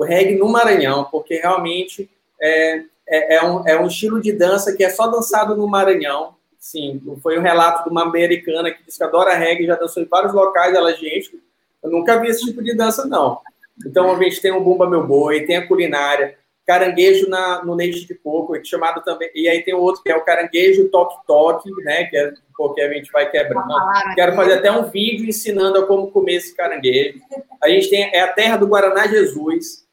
o 0.00 0.04
reggae 0.04 0.36
no 0.36 0.48
Maranhão, 0.48 1.04
porque 1.10 1.36
realmente 1.36 2.08
é, 2.40 2.84
é, 3.06 3.36
é, 3.36 3.44
um, 3.44 3.68
é 3.68 3.80
um 3.80 3.86
estilo 3.86 4.20
de 4.20 4.32
dança 4.32 4.74
que 4.74 4.82
é 4.82 4.88
só 4.88 5.08
dançado 5.08 5.56
no 5.56 5.68
Maranhão. 5.68 6.34
Sim, 6.58 7.02
foi 7.22 7.38
um 7.38 7.42
relato 7.42 7.84
de 7.84 7.90
uma 7.90 8.02
americana 8.02 8.70
que 8.70 8.82
disse 8.84 8.98
que 8.98 9.04
adora 9.04 9.34
reggae, 9.34 9.66
já 9.66 9.76
dançou 9.76 10.02
em 10.02 10.06
vários 10.06 10.32
locais. 10.32 10.74
Ela, 10.74 10.92
gente, 10.94 11.38
eu 11.82 11.90
nunca 11.90 12.18
vi 12.18 12.28
esse 12.28 12.46
tipo 12.46 12.62
de 12.62 12.74
dança, 12.74 13.06
não. 13.06 13.40
Então, 13.86 14.10
a 14.14 14.22
gente 14.22 14.40
tem 14.40 14.52
o 14.52 14.60
Bumba 14.60 14.88
Meu 14.88 15.06
Boi, 15.06 15.46
tem 15.46 15.56
a 15.56 15.66
culinária, 15.66 16.36
caranguejo 16.70 17.28
na, 17.28 17.64
no 17.64 17.74
leite 17.74 18.06
de 18.06 18.14
coco, 18.14 18.54
chamado 18.64 19.02
também. 19.02 19.28
E 19.34 19.48
aí 19.48 19.60
tem 19.64 19.74
outro 19.74 20.04
que 20.04 20.12
é 20.12 20.16
o 20.16 20.24
caranguejo 20.24 20.88
toque-toque, 20.88 21.68
né? 21.82 22.04
Que 22.04 22.16
é 22.16 22.32
porque 22.56 22.80
a 22.80 22.92
gente 22.92 23.10
vai 23.10 23.28
quebrando. 23.28 23.66
Quero 24.14 24.36
fazer 24.36 24.52
até 24.54 24.70
um 24.70 24.88
vídeo 24.88 25.28
ensinando 25.28 25.80
a 25.80 25.86
como 25.86 26.12
comer 26.12 26.34
esse 26.34 26.54
caranguejo. 26.54 27.18
A 27.60 27.68
gente 27.68 27.90
tem 27.90 28.08
é 28.14 28.20
a 28.20 28.28
terra 28.32 28.56
do 28.56 28.68
Guaraná 28.68 29.08
Jesus, 29.08 29.84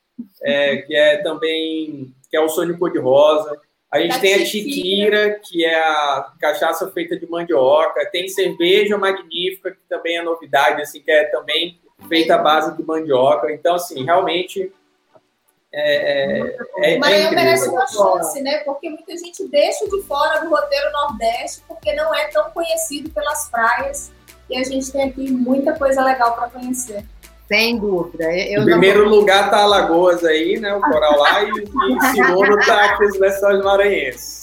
é, 0.43 0.77
que 0.77 0.95
é 0.95 1.17
também 1.17 2.13
que 2.29 2.37
é 2.37 2.41
o 2.41 2.49
sonho 2.49 2.77
cor 2.77 2.91
de 2.91 2.99
rosa. 2.99 3.59
A 3.91 3.99
gente 3.99 4.13
Da 4.13 4.19
tem 4.19 4.35
a. 4.35 4.45
Tiquira, 4.45 5.39
que 5.43 5.65
é 5.65 5.79
a 5.79 6.31
cachaça 6.39 6.91
feita 6.91 7.17
de 7.17 7.27
mandioca. 7.27 8.07
Tem 8.11 8.27
cerveja 8.27 8.99
magnífica, 8.99 9.71
que 9.71 9.79
também 9.89 10.17
é 10.17 10.21
novidade, 10.21 10.83
assim, 10.83 11.01
que 11.01 11.09
é 11.09 11.23
também 11.23 11.79
feita 12.07 12.35
à 12.35 12.37
base 12.37 12.77
de 12.77 12.83
mandioca. 12.83 13.51
Então, 13.51 13.73
assim, 13.73 14.03
realmente 14.03 14.71
é, 15.79 16.41
é, 16.41 16.93
é, 16.93 16.97
O 16.97 16.99
Maranhão 16.99 17.31
merece 17.31 17.69
uma 17.69 17.85
chance, 17.87 18.41
né? 18.41 18.59
Porque 18.59 18.89
muita 18.89 19.15
gente 19.17 19.47
deixa 19.47 19.87
de 19.87 20.01
fora 20.03 20.39
do 20.41 20.49
roteiro 20.49 20.91
Nordeste 20.91 21.61
porque 21.67 21.93
não 21.93 22.13
é 22.15 22.25
tão 22.27 22.49
conhecido 22.51 23.09
pelas 23.11 23.49
praias. 23.49 24.11
E 24.49 24.57
a 24.57 24.63
gente 24.63 24.91
tem 24.91 25.09
aqui 25.09 25.29
muita 25.31 25.73
coisa 25.77 26.03
legal 26.03 26.33
para 26.35 26.49
conhecer. 26.49 27.03
Sem 27.47 27.77
dúvida. 27.77 28.25
Eu 28.25 28.61
Em 28.63 28.65
primeiro 28.65 29.09
vou- 29.09 29.19
lugar 29.19 29.49
tá 29.49 29.59
Alagoas 29.59 30.23
aí, 30.25 30.59
né? 30.59 30.73
O 30.75 30.81
Coral 30.81 31.17
lá, 31.17 31.43
e, 31.43 31.47
e 31.51 31.93
em 31.93 32.01
segundo 32.13 32.57
tá 32.65 32.85
aqui 32.85 33.05
os 33.05 33.17
lençóis 33.19 33.63
maranhenses. 33.63 34.41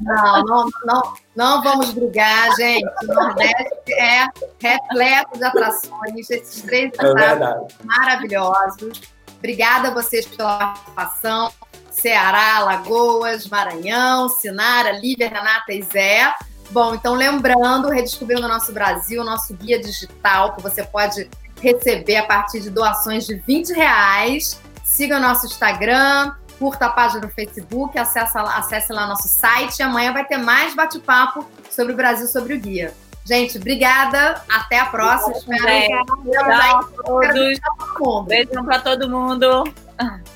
Não, 0.00 0.44
não, 0.44 0.68
não, 0.84 1.14
não 1.34 1.62
vamos 1.64 1.92
brigar, 1.92 2.54
gente. 2.56 2.84
O 3.02 3.06
Nordeste 3.14 3.92
é 3.98 4.24
repleto 4.60 5.36
de 5.38 5.44
atrações. 5.44 6.30
Esses 6.30 6.62
três 6.62 6.92
É 7.00 7.06
estados 7.06 7.74
maravilhosos. 7.84 9.13
Obrigada 9.44 9.88
a 9.88 9.90
vocês 9.90 10.24
pela 10.24 10.56
participação. 10.56 11.52
Ceará, 11.90 12.60
Lagoas, 12.60 13.46
Maranhão, 13.46 14.26
Sinara, 14.30 14.92
Lívia, 14.92 15.28
Renata 15.28 15.70
e 15.70 15.82
Zé. 15.82 16.32
Bom, 16.70 16.94
então 16.94 17.12
lembrando, 17.12 17.90
redescobrindo 17.90 18.46
o 18.46 18.48
nosso 18.48 18.72
Brasil, 18.72 19.22
nosso 19.22 19.52
guia 19.52 19.78
digital, 19.78 20.54
que 20.54 20.62
você 20.62 20.82
pode 20.82 21.28
receber 21.60 22.16
a 22.16 22.26
partir 22.26 22.58
de 22.60 22.70
doações 22.70 23.26
de 23.26 23.34
20 23.34 23.74
reais. 23.74 24.58
Siga 24.82 25.18
o 25.18 25.20
nosso 25.20 25.44
Instagram, 25.44 26.34
curta 26.58 26.86
a 26.86 26.90
página 26.90 27.20
no 27.20 27.28
Facebook, 27.28 27.98
acesse 27.98 28.38
lá, 28.38 28.56
acesse 28.56 28.94
lá 28.94 29.06
nosso 29.06 29.28
site. 29.28 29.78
E 29.78 29.82
amanhã 29.82 30.10
vai 30.14 30.24
ter 30.24 30.38
mais 30.38 30.74
bate-papo 30.74 31.46
sobre 31.70 31.92
o 31.92 31.96
Brasil, 31.96 32.26
sobre 32.28 32.54
o 32.54 32.58
guia. 32.58 32.94
Gente, 33.24 33.56
obrigada. 33.56 34.42
Até 34.48 34.78
a 34.78 34.86
próxima. 34.86 35.36
Espero 35.36 35.62
Gente, 35.62 36.04
que 36.24 37.02
todos. 37.04 38.26
Beijão 38.26 38.64
para 38.64 38.78
todo 38.80 39.08
mundo. 39.08 39.64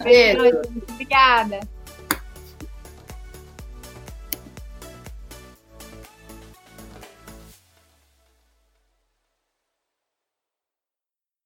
Beijo. 0.03 0.62
Obrigada. 0.91 1.61